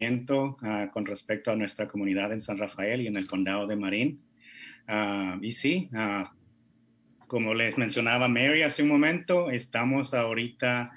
uh, 0.00 0.90
con 0.90 1.04
respecto 1.04 1.50
a 1.50 1.56
nuestra 1.56 1.86
comunidad 1.86 2.32
en 2.32 2.40
San 2.40 2.56
Rafael 2.56 3.02
y 3.02 3.08
en 3.08 3.18
el 3.18 3.26
condado 3.26 3.66
de 3.66 3.76
Marín. 3.76 4.22
Y 5.42 5.50
sí, 5.50 5.90
como 7.26 7.52
les 7.52 7.76
mencionaba 7.76 8.26
Mary 8.28 8.62
hace 8.62 8.84
un 8.84 8.88
momento, 8.88 9.50
estamos 9.50 10.14
ahorita 10.14 10.92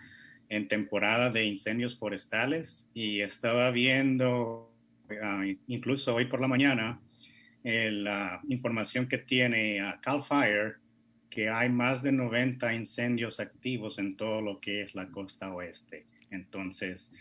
en 0.49 0.67
temporada 0.67 1.29
de 1.29 1.45
incendios 1.45 1.97
forestales 1.97 2.89
y 2.93 3.21
estaba 3.21 3.71
viendo, 3.71 4.73
incluso 5.67 6.15
hoy 6.15 6.25
por 6.25 6.41
la 6.41 6.47
mañana, 6.47 6.99
la 7.63 8.41
información 8.49 9.07
que 9.07 9.19
tiene 9.19 9.79
Cal 10.01 10.23
Fire, 10.23 10.77
que 11.29 11.49
hay 11.49 11.69
más 11.69 12.01
de 12.01 12.11
90 12.11 12.73
incendios 12.73 13.39
activos 13.39 13.99
en 13.99 14.17
todo 14.17 14.41
lo 14.41 14.59
que 14.59 14.81
es 14.81 14.95
la 14.95 15.07
costa 15.09 15.53
oeste. 15.53 16.05
Entonces, 16.31 17.13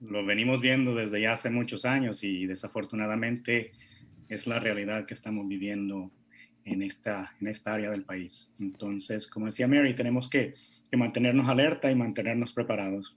lo 0.00 0.24
venimos 0.26 0.60
viendo 0.60 0.94
desde 0.94 1.22
ya 1.22 1.32
hace 1.32 1.48
muchos 1.48 1.86
años 1.86 2.22
y 2.22 2.46
desafortunadamente 2.46 3.72
es 4.28 4.46
la 4.46 4.58
realidad 4.58 5.06
que 5.06 5.14
estamos 5.14 5.48
viviendo 5.48 6.10
en 6.64 6.82
esta, 6.82 7.32
en 7.40 7.48
esta 7.48 7.74
área 7.74 7.90
del 7.90 8.04
país. 8.04 8.50
Entonces, 8.60 9.26
como 9.26 9.46
decía 9.46 9.68
Mary, 9.68 9.94
tenemos 9.94 10.28
que, 10.28 10.54
mantenernos 10.92 11.48
alerta 11.48 11.90
y 11.90 11.94
mantenernos 11.94 12.52
preparados. 12.52 13.16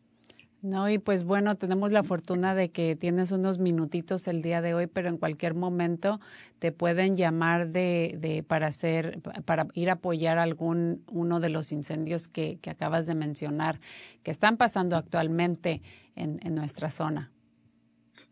No, 0.61 0.87
y 0.89 0.97
pues 0.97 1.25
bueno, 1.25 1.57
tenemos 1.57 1.91
la 1.91 2.03
fortuna 2.03 2.55
de 2.55 2.69
que 2.69 2.95
tienes 2.95 3.31
unos 3.33 3.57
minutitos 3.57 4.29
el 4.29 4.41
día 4.41 4.61
de 4.61 4.73
hoy, 4.73 4.87
pero 4.87 5.09
en 5.09 5.17
cualquier 5.17 5.55
momento 5.55 6.21
te 6.59 6.71
pueden 6.71 7.15
llamar 7.15 7.67
de, 7.67 8.15
de 8.17 8.43
para 8.43 8.67
hacer, 8.67 9.19
para 9.43 9.67
ir 9.73 9.89
a 9.89 9.93
apoyar 9.93 10.37
algún 10.37 11.03
uno 11.11 11.41
de 11.41 11.49
los 11.49 11.73
incendios 11.73 12.29
que, 12.29 12.59
que 12.61 12.69
acabas 12.69 13.07
de 13.07 13.15
mencionar, 13.15 13.81
que 14.23 14.31
están 14.31 14.55
pasando 14.55 14.95
actualmente 14.95 15.81
en, 16.15 16.39
en 16.43 16.55
nuestra 16.55 16.89
zona. 16.89 17.32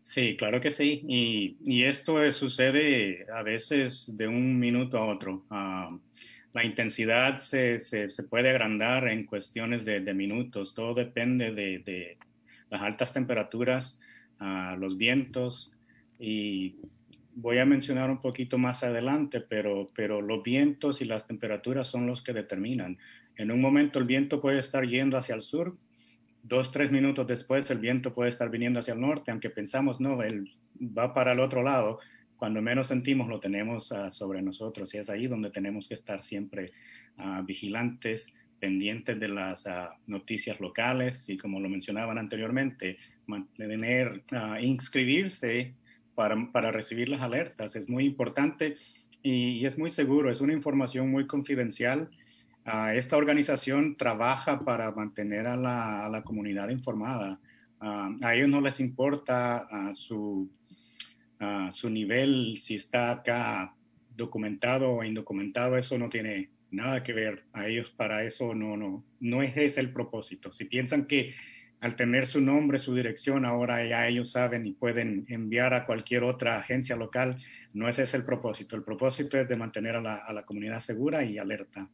Sí, 0.02 0.36
claro 0.36 0.60
que 0.60 0.72
sí. 0.72 1.04
Y, 1.08 1.56
y 1.64 1.84
esto 1.84 2.30
sucede 2.32 3.26
a 3.32 3.42
veces 3.42 4.16
de 4.16 4.26
un 4.26 4.58
minuto 4.58 4.98
a 4.98 5.06
otro. 5.06 5.44
Uh, 5.50 5.98
la 6.52 6.64
intensidad 6.64 7.38
se, 7.38 7.78
se, 7.78 8.10
se, 8.10 8.22
puede 8.24 8.50
agrandar 8.50 9.08
en 9.08 9.24
cuestiones 9.24 9.84
de, 9.84 10.00
de 10.00 10.14
minutos. 10.14 10.74
Todo 10.74 10.92
depende 10.94 11.52
de, 11.52 11.78
de 11.78 12.18
las 12.68 12.82
altas 12.82 13.12
temperaturas, 13.12 13.98
uh, 14.40 14.76
los 14.76 14.98
vientos 14.98 15.72
y 16.18 16.76
voy 17.34 17.58
a 17.58 17.64
mencionar 17.64 18.10
un 18.10 18.20
poquito 18.20 18.58
más 18.58 18.82
adelante, 18.82 19.40
pero, 19.40 19.90
pero 19.94 20.20
los 20.20 20.42
vientos 20.42 21.00
y 21.00 21.04
las 21.04 21.26
temperaturas 21.26 21.88
son 21.88 22.06
los 22.06 22.22
que 22.22 22.32
determinan. 22.32 22.98
En 23.36 23.50
un 23.50 23.60
momento 23.60 23.98
el 23.98 24.04
viento 24.04 24.40
puede 24.40 24.58
estar 24.58 24.86
yendo 24.86 25.16
hacia 25.16 25.34
el 25.34 25.40
sur, 25.40 25.74
dos, 26.42 26.72
tres 26.72 26.90
minutos 26.90 27.26
después 27.26 27.70
el 27.70 27.78
viento 27.78 28.14
puede 28.14 28.30
estar 28.30 28.50
viniendo 28.50 28.80
hacia 28.80 28.94
el 28.94 29.00
norte, 29.00 29.30
aunque 29.30 29.50
pensamos, 29.50 30.00
no, 30.00 30.22
él 30.22 30.50
va 30.80 31.14
para 31.14 31.32
el 31.32 31.40
otro 31.40 31.62
lado, 31.62 31.98
cuando 32.36 32.60
menos 32.60 32.88
sentimos 32.88 33.28
lo 33.28 33.38
tenemos 33.38 33.92
uh, 33.92 34.10
sobre 34.10 34.42
nosotros 34.42 34.92
y 34.94 34.98
es 34.98 35.08
ahí 35.08 35.28
donde 35.28 35.50
tenemos 35.50 35.86
que 35.86 35.94
estar 35.94 36.22
siempre 36.22 36.72
uh, 37.18 37.44
vigilantes, 37.44 38.34
pendientes 38.58 39.18
de 39.20 39.28
las 39.28 39.64
uh, 39.66 39.94
noticias 40.08 40.58
locales 40.58 41.28
y 41.28 41.36
como 41.36 41.60
lo 41.60 41.68
mencionaban 41.68 42.18
anteriormente, 42.18 42.96
mantener, 43.26 44.24
inscribirse 44.60 45.74
para, 46.16 46.36
para, 46.50 46.72
recibir 46.72 47.08
las 47.08 47.20
alertas 47.20 47.76
es 47.76 47.88
muy 47.88 48.04
importante 48.04 48.76
y, 49.22 49.64
es 49.64 49.78
muy 49.78 49.90
seguro, 49.90 50.30
es 50.30 50.40
una 50.40 50.52
información 50.52 51.10
muy 51.10 51.26
confidencial. 51.26 52.10
Esta 52.94 53.16
organización 53.16 53.96
trabaja 53.96 54.60
para 54.60 54.90
mantener 54.92 55.46
a 55.46 55.56
la, 55.56 56.06
a 56.06 56.08
la 56.08 56.22
comunidad 56.22 56.68
informada. 56.68 57.40
a 57.80 58.34
ellos 58.34 58.48
no 58.48 58.60
les 58.60 58.78
importa 58.80 59.66
su 59.94 60.50
uh, 61.42 61.70
su 61.70 61.90
nivel, 61.90 62.56
si 62.58 62.76
está 62.76 63.10
acá 63.10 63.74
documentado 64.16 64.90
o 64.90 65.04
indocumentado, 65.04 65.76
eso 65.76 65.98
no 65.98 66.08
tiene 66.08 66.50
nada 66.70 67.02
que 67.02 67.12
ver. 67.12 67.44
A 67.52 67.66
ellos 67.66 67.90
para 67.90 68.24
eso 68.24 68.54
no, 68.54 68.76
no, 68.76 69.04
no 69.20 69.42
es 69.42 69.56
ese 69.56 69.80
el 69.80 69.92
propósito. 69.92 70.52
Si 70.52 70.64
piensan 70.64 71.06
que 71.06 71.34
al 71.80 71.96
tener 71.96 72.26
su 72.26 72.40
nombre, 72.40 72.78
su 72.78 72.94
dirección, 72.94 73.44
ahora 73.44 73.84
ya 73.84 74.06
ellos 74.06 74.30
saben 74.30 74.66
y 74.66 74.72
pueden 74.72 75.26
enviar 75.28 75.74
a 75.74 75.84
cualquier 75.84 76.22
otra 76.22 76.58
agencia 76.58 76.94
local, 76.94 77.38
no 77.72 77.88
ese 77.88 78.04
es 78.04 78.14
el 78.14 78.24
propósito. 78.24 78.76
El 78.76 78.84
propósito 78.84 79.36
es 79.36 79.48
de 79.48 79.56
mantener 79.56 79.96
a 79.96 80.00
la, 80.00 80.14
a 80.14 80.32
la 80.32 80.44
comunidad 80.44 80.78
segura 80.78 81.24
y 81.24 81.38
alerta. 81.38 81.88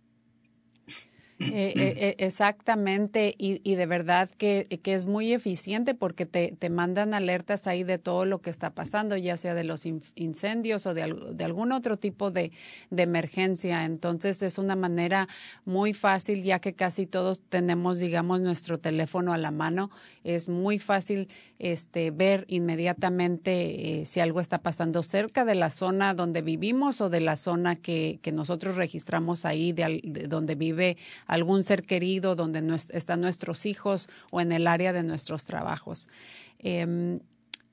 Eh, 1.41 1.73
eh, 1.77 2.15
exactamente, 2.19 3.33
y, 3.39 3.61
y, 3.63 3.77
de 3.77 3.87
verdad 3.87 4.29
que, 4.29 4.67
que, 4.83 4.95
es 4.95 5.07
muy 5.07 5.33
eficiente 5.33 5.95
porque 5.95 6.27
te, 6.27 6.57
te, 6.59 6.69
mandan 6.69 7.15
alertas 7.15 7.69
ahí 7.69 7.85
de 7.85 7.97
todo 7.97 8.25
lo 8.25 8.41
que 8.41 8.51
está 8.51 8.71
pasando, 8.71 9.17
ya 9.17 9.37
sea 9.37 9.55
de 9.55 9.63
los 9.63 9.87
incendios 9.87 10.85
o 10.87 10.95
de, 10.95 11.15
de 11.33 11.45
algún 11.45 11.71
otro 11.71 11.97
tipo 11.97 12.33
de, 12.33 12.51
de, 12.91 13.03
emergencia. 13.05 13.85
Entonces 13.85 14.43
es 14.43 14.59
una 14.59 14.75
manera 14.75 15.29
muy 15.65 15.93
fácil, 15.93 16.43
ya 16.43 16.59
que 16.59 16.75
casi 16.75 17.07
todos 17.07 17.41
tenemos, 17.49 18.01
digamos, 18.01 18.41
nuestro 18.41 18.79
teléfono 18.79 19.33
a 19.33 19.39
la 19.39 19.53
mano. 19.53 19.93
Es 20.25 20.49
muy 20.49 20.81
fácil 20.81 21.29
este, 21.61 22.11
ver 22.11 22.47
inmediatamente 22.49 24.01
eh, 24.01 24.07
si 24.07 24.19
algo 24.19 24.41
está 24.41 24.59
pasando 24.59 25.05
cerca 25.05 25.45
de 25.45 25.55
la 25.55 25.71
zona 25.71 26.15
donde 26.15 26.43
vivimos 26.43 27.01
o 27.01 27.11
de 27.11 27.21
la 27.21 27.37
zona 27.37 27.77
que, 27.77 28.19
que 28.23 28.33
nosotros 28.33 28.75
registramos 28.75 29.45
ahí, 29.45 29.73
de, 29.73 30.01
de 30.03 30.27
donde 30.27 30.57
vive 30.57 30.97
algún 31.29 31.63
ser 31.63 31.83
querido, 31.83 32.35
donde 32.35 32.61
están 32.93 33.21
nuestros 33.21 33.65
hijos 33.67 34.09
o 34.33 34.41
en 34.41 34.51
el 34.51 34.67
área 34.67 34.93
de 34.93 35.05
nuestros 35.05 35.45
trabajos. 35.45 36.09
Eh, 36.59 37.21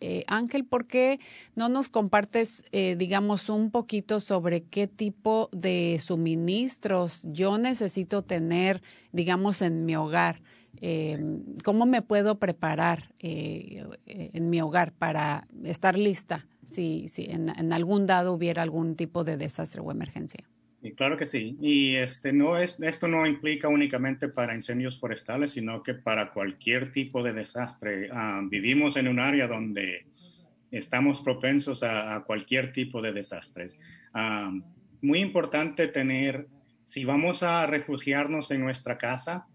eh, 0.02 0.24
Ángel, 0.28 0.66
¿por 0.66 0.88
qué 0.88 1.20
no 1.56 1.70
nos 1.70 1.90
compartes, 1.90 2.64
eh, 2.72 2.96
digamos, 2.98 3.50
un 3.50 3.72
poquito 3.72 4.20
sobre 4.20 4.64
qué 4.64 4.88
tipo 4.88 5.50
de 5.52 6.00
suministros 6.00 7.24
yo 7.32 7.58
necesito 7.58 8.22
tener, 8.22 8.82
digamos, 9.12 9.62
en 9.62 9.86
mi 9.86 9.96
hogar? 9.96 10.42
Eh, 10.82 11.24
¿Cómo 11.64 11.86
me 11.86 12.02
puedo 12.02 12.38
preparar 12.38 13.14
eh, 13.20 13.84
en 14.06 14.50
mi 14.50 14.62
hogar 14.62 14.92
para 14.92 15.48
estar 15.64 15.98
lista 15.98 16.46
si, 16.64 17.08
si 17.08 17.26
en, 17.26 17.50
en 17.58 17.72
algún 17.72 18.06
dado 18.06 18.34
hubiera 18.34 18.62
algún 18.62 18.96
tipo 18.96 19.24
de 19.24 19.38
desastre 19.38 19.82
o 19.82 19.90
emergencia? 19.92 20.46
Claro 20.94 21.18
que 21.18 21.26
sí. 21.26 21.58
Y 21.60 21.96
este, 21.96 22.34
no 22.34 22.58
es, 22.58 22.78
esto 22.82 23.08
no 23.08 23.26
implica 23.26 23.68
únicamente 23.68 24.30
para 24.30 24.56
incendios 24.56 25.00
forestales, 25.00 25.52
sino 25.52 25.82
que 25.84 25.94
para 25.94 26.32
cualquier 26.32 26.92
tipo 26.92 27.24
de 27.24 27.34
desastre. 27.34 28.12
Uh, 28.12 28.48
vivimos 28.50 28.96
en 28.98 29.08
un 29.08 29.20
área 29.20 29.48
donde 29.48 30.06
estamos 30.72 31.22
propensos 31.22 31.84
a, 31.84 32.24
cualquier 32.26 32.72
tipo 32.72 33.02
de 33.02 33.14
desastres. 33.14 33.78
Uh, 34.14 34.62
muy 35.02 35.20
importante 35.20 35.88
tener, 35.88 36.48
si 36.84 37.06
vamos 37.06 37.44
a 37.44 37.66
refugiarnos 37.66 38.52
en 38.52 38.62
nuestra 38.62 38.98
casa, 38.98 39.48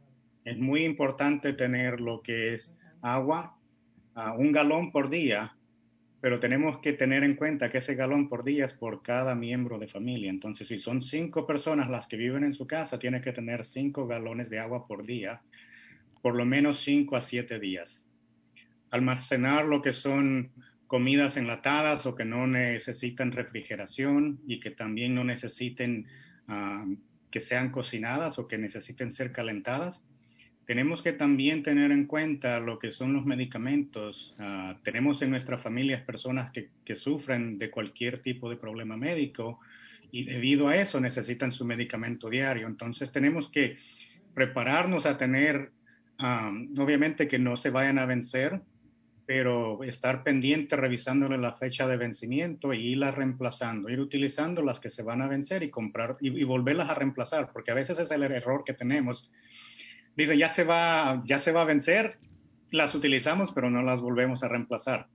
es 0.45 0.59
muy 0.59 0.85
importante 0.85 1.53
tener 1.53 2.01
lo 2.01 2.23
que 2.23 2.55
es 2.55 2.79
agua, 3.03 3.57
uh, 4.17 4.39
un 4.39 4.53
galón 4.53 4.91
por 4.91 5.11
día 5.11 5.55
pero 6.21 6.39
tenemos 6.39 6.79
que 6.79 6.93
tener 6.93 7.25
en 7.25 7.35
cuenta 7.35 7.71
que 7.71 7.79
ese 7.79 7.95
galón 7.95 8.29
por 8.29 8.45
día 8.45 8.67
es 8.67 8.75
por 8.75 9.03
cada 9.03 9.35
miembro 9.35 9.79
de 9.79 9.89
familia. 9.89 10.29
Entonces, 10.29 10.69
si 10.69 10.77
son 10.77 11.01
cinco 11.01 11.47
personas 11.47 11.89
las 11.89 12.07
que 12.07 12.17
viven 12.17 12.45
en 12.45 12.53
su 12.53 12.67
casa, 12.67 12.99
tiene 12.99 13.21
que 13.21 13.33
tener 13.33 13.65
cinco 13.65 14.07
galones 14.07 14.51
de 14.51 14.59
agua 14.59 14.87
por 14.87 15.05
día, 15.07 15.43
por 16.21 16.35
lo 16.35 16.45
menos 16.45 16.81
cinco 16.81 17.17
a 17.17 17.23
siete 17.23 17.59
días. 17.59 18.05
Almacenar 18.91 19.65
lo 19.65 19.81
que 19.81 19.95
son 19.95 20.53
comidas 20.87 21.37
enlatadas 21.37 22.05
o 22.05 22.15
que 22.15 22.25
no 22.25 22.47
necesitan 22.47 23.33
refrigeración 23.33 24.41
y 24.47 24.61
que 24.61 24.73
también 24.73 25.15
no 25.15 25.25
necesiten 25.25 26.07
uh, 26.49 26.97
que 27.31 27.41
sean 27.41 27.71
cocinadas 27.71 28.39
o 28.39 28.49
que 28.49 28.59
necesiten 28.59 29.13
ser 29.13 29.33
calentadas 29.33 30.03
tenemos 30.71 31.03
que 31.03 31.13
también 31.13 31.65
tener 31.65 31.91
en 31.91 32.07
cuenta 32.07 32.61
lo 32.61 32.79
que 32.79 32.93
son 32.93 33.13
los 33.13 33.27
medicamentos. 33.27 34.37
Uh, 34.39 34.81
tenemos 34.85 35.21
en 35.21 35.31
nuestras 35.31 35.61
familias 35.61 36.01
personas 36.03 36.53
que, 36.53 36.69
que, 36.85 36.95
sufren 36.95 37.59
de 37.59 37.73
cualquier 37.73 38.23
tipo 38.23 38.49
de 38.49 38.55
problema 38.55 38.97
médico 38.97 39.59
y 40.13 40.23
debido 40.23 40.69
a 40.69 40.77
eso 40.77 41.01
necesitan 41.01 41.51
su 41.51 41.65
medicamento 41.65 42.31
diario. 42.31 42.69
Entonces 42.69 43.11
tenemos 43.11 43.49
que 43.49 43.79
prepararnos 44.33 45.07
a 45.07 45.19
tener, 45.19 45.73
um, 46.21 46.73
obviamente 46.79 47.27
que 47.27 47.41
no 47.41 47.57
se 47.57 47.71
vayan 47.71 47.99
a 47.99 48.07
vencer, 48.07 48.61
pero 49.27 49.83
estar 49.83 50.23
pendiente 50.23 50.77
revisándole 50.77 51.37
la 51.37 51.55
fecha 51.55 51.89
de 51.89 51.97
vencimiento 51.97 52.73
y 52.73 52.93
irlas 52.93 53.17
reemplazando, 53.17 53.89
ir 53.89 53.99
utilizando 53.99 54.63
las 54.63 54.79
que 54.79 54.91
se 54.91 55.03
van 55.03 55.21
a 55.21 55.27
vencer 55.27 55.65
y 55.65 55.71
comprar 55.71 56.17
y, 56.21 56.29
y 56.29 56.45
volverlas 56.45 56.91
a 56.91 56.95
reemplazar, 56.95 57.51
porque 57.53 57.73
a 57.73 57.75
veces 57.75 57.99
es 57.99 58.13
el 58.13 58.23
error 58.23 58.63
que 58.65 58.75
tenemos 58.75 59.33
dice, 60.23 60.39
ya 60.39 60.49
se 60.49 60.65
va, 60.65 61.23
ya 61.25 61.39
se 61.39 61.53
va 61.53 61.63
a 61.63 61.67
vencer, 61.67 62.19
las 62.71 62.95
utilizamos, 62.95 63.53
pero 63.53 63.71
no 63.71 63.83
las 63.83 64.01
volvemos 64.01 64.43
a 64.43 64.49
reemplazar. 64.49 65.09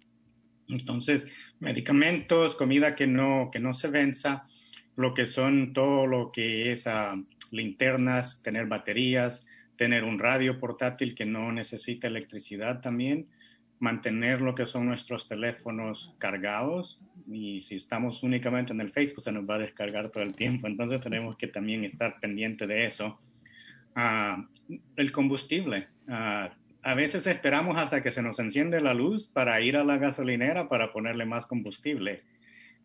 Entonces, 0.67 1.27
medicamentos, 1.59 2.55
comida 2.55 2.95
que 2.95 3.07
no, 3.07 3.49
que 3.51 3.59
no 3.59 3.73
se 3.73 3.89
venza, 3.89 4.47
lo 4.95 5.13
que 5.13 5.25
son 5.25 5.73
todo 5.73 6.07
lo 6.07 6.31
que 6.31 6.71
es 6.71 6.87
uh, 6.87 7.23
linternas, 7.51 8.41
tener 8.41 8.65
baterías, 8.65 9.45
tener 9.75 10.03
un 10.03 10.19
radio 10.19 10.59
portátil 10.59 11.15
que 11.15 11.25
no 11.25 11.51
necesita 11.51 12.07
electricidad 12.07 12.81
también, 12.81 13.27
mantener 13.79 14.41
lo 14.41 14.55
que 14.55 14.65
son 14.65 14.85
nuestros 14.85 15.27
teléfonos 15.27 16.15
cargados 16.17 16.97
y 17.27 17.59
si 17.59 17.75
estamos 17.75 18.23
únicamente 18.23 18.71
en 18.71 18.79
el 18.79 18.91
Facebook 18.91 19.21
se 19.21 19.33
nos 19.33 19.47
va 19.47 19.55
a 19.55 19.59
descargar 19.59 20.09
todo 20.09 20.23
el 20.23 20.33
tiempo, 20.33 20.67
entonces 20.67 21.01
tenemos 21.01 21.35
que 21.35 21.47
también 21.47 21.83
estar 21.83 22.19
pendiente 22.19 22.67
de 22.67 22.85
eso. 22.85 23.19
El 23.95 25.11
combustible. 25.11 25.87
A 26.07 26.93
veces 26.93 27.25
esperamos 27.27 27.77
hasta 27.77 28.03
que 28.03 28.11
se 28.11 28.21
nos 28.21 28.39
enciende 28.39 28.79
la 28.79 28.93
luz 28.93 29.27
para 29.27 29.59
ir 29.61 29.77
a 29.77 29.83
la 29.83 29.97
gasolinera 29.97 30.69
para 30.69 30.91
ponerle 30.91 31.25
más 31.25 31.45
combustible. 31.45 32.21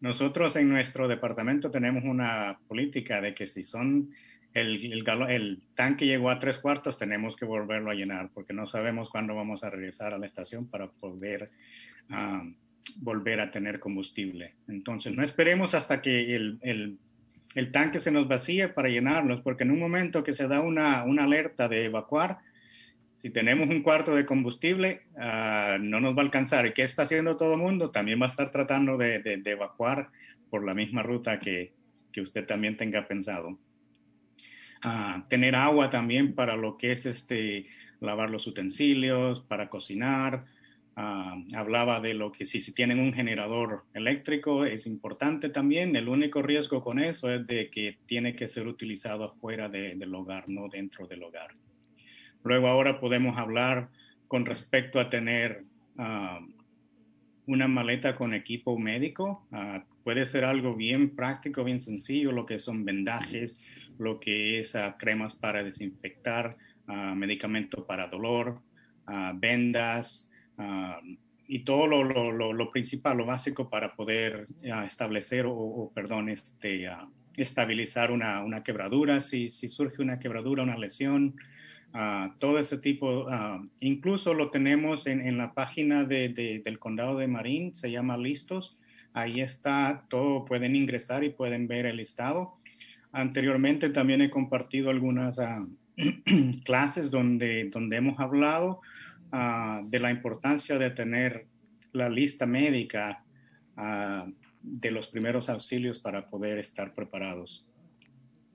Nosotros 0.00 0.56
en 0.56 0.70
nuestro 0.70 1.08
departamento 1.08 1.70
tenemos 1.70 2.04
una 2.04 2.58
política 2.66 3.20
de 3.20 3.34
que 3.34 3.46
si 3.46 3.62
son 3.62 4.10
el, 4.54 5.62
tanque 5.74 6.06
llegó 6.06 6.30
a 6.30 6.38
tres 6.38 6.58
cuartos, 6.58 6.98
tenemos 6.98 7.36
que 7.36 7.44
volverlo 7.44 7.90
a 7.90 7.94
llenar 7.94 8.30
porque 8.32 8.52
no 8.52 8.66
sabemos 8.66 9.10
cuándo 9.10 9.34
vamos 9.34 9.62
a 9.62 9.70
regresar 9.70 10.14
a 10.14 10.18
la 10.18 10.26
estación 10.26 10.66
para 10.66 10.90
poder 10.90 11.44
ah, 12.08 12.42
volver 12.96 13.40
a 13.40 13.50
tener 13.50 13.78
combustible. 13.78 14.54
Entonces, 14.68 15.16
no 15.16 15.22
esperemos 15.22 15.74
hasta 15.74 16.00
que 16.00 16.34
el, 16.34 16.98
tanque 17.72 18.00
se 18.00 18.10
nos 18.10 18.28
vacíe 18.28 18.68
para 18.68 18.88
llenarlos, 18.88 19.40
porque 19.40 19.64
en 19.64 19.72
un 19.72 19.78
momento 19.78 20.22
que 20.22 20.34
se 20.34 20.46
da 20.46 20.60
una, 20.60 21.02
alerta 21.02 21.68
de 21.68 21.86
evacuar, 21.86 22.38
si 23.14 23.30
tenemos 23.30 23.68
un 23.68 23.82
cuarto 23.82 24.14
de 24.14 24.24
combustible, 24.24 25.02
ah, 25.18 25.76
no 25.80 26.00
nos 26.00 26.14
va 26.16 26.20
a 26.20 26.24
alcanzar. 26.24 26.66
¿Y 26.66 26.72
qué 26.72 26.82
está 26.82 27.02
haciendo 27.02 27.36
todo 27.36 27.54
el 27.54 27.60
mundo? 27.60 27.90
También 27.90 28.20
va 28.20 28.26
a 28.26 28.30
estar 28.30 28.50
tratando 28.50 28.96
de, 28.96 29.42
evacuar 29.44 30.10
por 30.48 30.64
la 30.64 30.74
misma 30.74 31.02
ruta 31.02 31.38
que, 31.40 31.72
usted 32.20 32.44
también 32.44 32.76
tenga 32.76 33.06
pensado 33.08 33.58
tener 35.28 35.54
agua 35.54 35.90
también 35.90 36.34
para 36.34 36.56
lo 36.56 36.76
que 36.76 36.92
es 36.92 37.06
este, 37.06 37.64
lavar 38.00 38.30
los 38.30 38.46
utensilios, 38.46 39.40
para 39.40 39.68
cocinar. 39.68 40.44
Hablaba 40.96 42.00
de 42.00 42.14
lo 42.14 42.30
que 42.30 42.44
si, 42.44 42.60
si 42.60 42.72
tienen 42.72 42.98
un 42.98 43.12
generador 43.12 43.84
eléctrico 43.94 44.64
es 44.64 44.86
importante 44.86 45.48
también. 45.48 45.96
El 45.96 46.08
único 46.08 46.42
riesgo 46.42 46.82
con 46.82 46.98
eso 46.98 47.30
es 47.30 47.46
de 47.46 47.70
que 47.70 47.98
tiene 48.06 48.34
que 48.34 48.48
ser 48.48 48.66
utilizado 48.66 49.24
afuera 49.24 49.68
del 49.68 50.14
hogar, 50.14 50.44
no 50.48 50.68
dentro 50.68 51.06
del 51.06 51.22
hogar. 51.22 51.50
Luego 52.42 52.68
ahora 52.68 53.00
podemos 53.00 53.38
hablar 53.38 53.88
con 54.28 54.46
respecto 54.46 55.00
a 55.00 55.10
tener 55.10 55.62
una 57.46 57.68
maleta 57.68 58.14
con 58.14 58.34
equipo 58.34 58.78
médico. 58.78 59.46
puede 60.04 60.24
ser 60.24 60.44
algo 60.44 60.74
bien 60.74 61.14
práctico, 61.14 61.62
bien 61.64 61.80
sencillo, 61.80 62.32
lo 62.32 62.46
que 62.46 62.58
son 62.58 62.84
vendajes, 62.84 63.60
lo 63.98 64.18
que 64.18 64.60
es 64.60 64.74
ah, 64.74 64.96
cremas 64.98 65.34
para 65.34 65.62
desinfectar, 65.62 66.56
uh, 66.88 67.14
medicamento 67.14 67.86
para 67.86 68.08
dolor, 68.08 68.54
ah, 69.06 69.34
y 71.46 71.60
todo 71.60 71.86
lo, 71.86 72.04
lo, 72.04 72.52
lo, 72.52 72.70
principal, 72.70 73.18
lo 73.18 73.26
básico 73.26 73.68
para 73.68 73.94
poder 73.94 74.46
establecer 74.62 75.46
o, 75.48 75.90
perdón, 75.94 76.28
este, 76.28 76.88
estabilizar 77.36 78.12
una, 78.12 78.44
una, 78.44 78.62
quebradura, 78.62 79.20
si, 79.20 79.50
si, 79.50 79.68
surge 79.68 80.00
una 80.00 80.18
quebradura, 80.18 80.62
una 80.62 80.78
lesión, 80.78 81.34
todo 82.38 82.58
ese 82.58 82.78
tipo, 82.78 83.26
incluso 83.80 84.32
lo 84.34 84.50
tenemos 84.50 85.06
en, 85.06 85.26
en 85.26 85.38
la 85.38 85.52
página 85.52 86.04
de, 86.04 86.60
del 86.64 86.78
condado 86.78 87.18
de 87.18 87.26
Marín, 87.26 87.74
se 87.74 87.90
llama 87.90 88.16
Listos, 88.16 88.78
ahí 89.12 89.40
está 89.40 90.04
todo, 90.08 90.44
pueden 90.44 90.76
ingresar 90.76 91.24
y 91.24 91.30
pueden 91.30 91.66
ver 91.66 91.86
el 91.86 91.96
listado. 91.96 92.54
Anteriormente 93.12 93.90
también 93.90 94.22
he 94.22 94.30
compartido 94.30 94.90
algunas 94.90 95.40
ah, 95.40 95.66
clases 96.64 97.10
donde, 97.10 97.68
donde 97.70 97.96
hemos 97.96 98.20
hablado 98.20 98.80
ah, 99.32 99.82
de 99.84 99.98
la 99.98 100.10
importancia 100.10 100.78
de 100.78 100.90
tener 100.90 101.46
la 101.92 102.08
lista 102.08 102.46
médica 102.46 103.24
ah, 103.76 104.26
de 104.62 104.90
los 104.90 105.08
primeros 105.08 105.48
auxilios 105.48 105.98
para 105.98 106.26
poder 106.26 106.58
estar 106.58 106.94
preparados. 106.94 107.66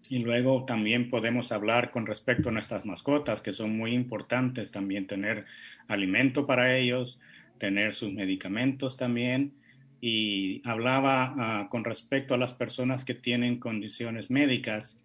Y 0.08 0.20
luego 0.20 0.66
también 0.66 1.10
podemos 1.10 1.52
hablar 1.52 1.90
con 1.90 2.06
respecto 2.06 2.50
a 2.50 2.52
nuestras 2.52 2.86
mascotas, 2.86 3.42
que 3.42 3.52
son 3.52 3.76
muy 3.76 3.94
importantes 3.94 4.72
también 4.72 5.08
tener 5.08 5.46
alimento 5.88 6.46
para 6.46 6.78
ellos, 6.78 7.20
tener 7.58 7.94
sus 7.94 8.14
medicamentos 8.14 8.98
también 8.98 9.54
y 10.02 10.62
hablaba 10.68 11.34
ah, 11.38 11.68
con 11.70 11.84
respecto 11.84 12.36
a 12.36 12.38
las 12.38 12.54
personas 12.54 13.04
que 13.04 13.16
tienen 13.16 13.60
condiciones 13.60 14.30
médicas. 14.30 14.98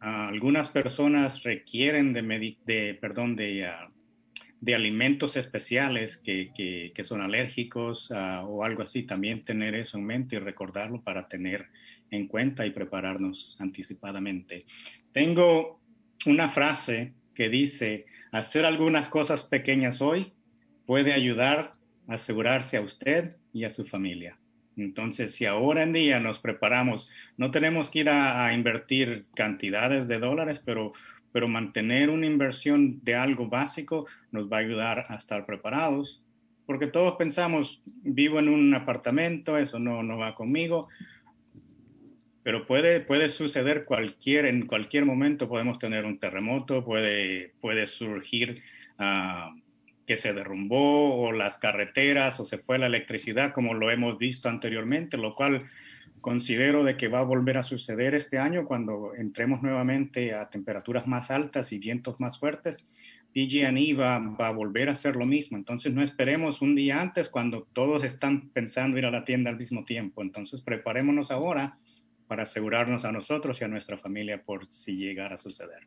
Algunas 0.00 0.68
personas 0.68 1.44
requieren 1.44 2.12
de, 2.12 2.56
de 2.66 2.94
perdón, 3.00 3.36
de, 3.36 3.70
de, 4.64 4.74
alimentos 4.74 5.36
especiales 5.36 6.16
que, 6.16 6.50
que, 6.94 7.04
son 7.04 7.20
alérgicos 7.20 8.10
o 8.10 8.64
algo 8.64 8.82
así. 8.82 9.02
También 9.02 9.44
tener 9.44 9.74
eso 9.74 9.98
en 9.98 10.04
mente 10.04 10.36
y 10.36 10.38
recordarlo 10.38 11.02
para 11.02 11.28
tener 11.28 11.66
en 12.10 12.26
cuenta 12.28 12.66
y 12.66 12.70
prepararnos 12.70 13.56
anticipadamente. 13.60 14.64
Tengo 15.12 15.80
una 16.26 16.48
frase 16.48 17.12
que 17.34 17.48
dice, 17.48 18.06
hacer 18.32 18.64
algunas 18.64 19.08
cosas 19.08 19.42
pequeñas 19.42 20.00
hoy 20.00 20.32
puede 20.86 21.12
ayudar 21.12 21.72
asegurarse 22.08 22.76
a 22.76 22.82
usted 22.82 23.36
y 23.52 23.64
a 23.64 23.70
su 23.70 23.84
familia. 23.84 24.38
Entonces, 24.76 25.34
si 25.34 25.46
ahora 25.46 25.82
en 25.82 25.92
día 25.92 26.18
nos 26.18 26.40
preparamos, 26.40 27.10
no 27.36 27.50
tenemos 27.50 27.90
que 27.90 28.00
ir 28.00 28.08
a, 28.08 28.52
invertir 28.52 29.26
cantidades 29.34 30.08
de 30.08 30.18
dólares, 30.18 30.60
pero, 30.64 30.90
pero 31.34 31.48
mantener 31.48 32.10
una 32.10 32.26
inversión 32.26 33.00
de 33.02 33.16
algo 33.16 33.48
básico 33.48 34.06
nos 34.30 34.48
va 34.48 34.58
a 34.58 34.60
ayudar 34.60 35.04
a 35.08 35.16
estar 35.16 35.44
preparados, 35.44 36.22
porque 36.64 36.86
todos 36.86 37.16
pensamos, 37.16 37.82
vivo 38.04 38.38
en 38.38 38.48
un 38.48 38.72
apartamento, 38.72 39.58
eso 39.58 39.80
no, 39.80 40.04
no 40.04 40.16
va 40.16 40.36
conmigo, 40.36 40.88
pero 42.44 42.68
puede, 42.68 43.00
puede 43.00 43.28
suceder 43.30 43.84
cualquier, 43.84 44.46
en 44.46 44.68
cualquier 44.68 45.06
momento 45.06 45.48
podemos 45.48 45.80
tener 45.80 46.04
un 46.04 46.20
terremoto, 46.20 46.84
puede, 46.84 47.52
puede 47.60 47.86
surgir 47.86 48.62
uh, 49.00 49.60
que 50.06 50.16
se 50.16 50.34
derrumbó 50.34 51.16
o 51.16 51.32
las 51.32 51.58
carreteras 51.58 52.38
o 52.38 52.44
se 52.44 52.58
fue 52.58 52.78
la 52.78 52.86
electricidad 52.86 53.52
como 53.52 53.74
lo 53.74 53.90
hemos 53.90 54.18
visto 54.18 54.48
anteriormente, 54.48 55.16
lo 55.16 55.34
cual 55.34 55.64
considero 56.24 56.84
de 56.84 56.96
que 56.96 57.08
va 57.08 57.18
a 57.18 57.22
volver 57.22 57.58
a 57.58 57.62
suceder 57.62 58.14
este 58.14 58.38
año 58.38 58.64
cuando 58.64 59.14
entremos 59.14 59.62
nuevamente 59.62 60.32
a 60.32 60.48
temperaturas 60.48 61.06
más 61.06 61.30
altas 61.30 61.70
y 61.70 61.78
vientos 61.78 62.18
más 62.18 62.38
fuertes. 62.38 62.88
PG&E 63.34 63.92
va, 63.92 64.18
va, 64.20 64.48
a 64.48 64.52
volver 64.52 64.88
a 64.88 64.92
hacer 64.92 65.16
lo 65.16 65.26
mismo. 65.26 65.58
Entonces 65.58 65.92
no 65.92 66.02
esperemos 66.02 66.62
un 66.62 66.74
día 66.74 67.02
antes 67.02 67.28
cuando 67.28 67.68
todos 67.74 68.04
están 68.04 68.48
pensando 68.48 68.96
ir 68.96 69.04
a 69.04 69.10
la 69.10 69.26
tienda 69.26 69.50
al 69.50 69.58
mismo 69.58 69.84
tiempo. 69.84 70.22
Entonces 70.22 70.62
preparémonos 70.62 71.30
ahora 71.30 71.78
para 72.26 72.44
asegurarnos 72.44 73.04
a 73.04 73.12
nosotros 73.12 73.60
y 73.60 73.64
a 73.64 73.68
nuestra 73.68 73.98
familia 73.98 74.42
por 74.42 74.64
si 74.72 74.96
llegara 74.96 75.34
a 75.34 75.36
suceder. 75.36 75.86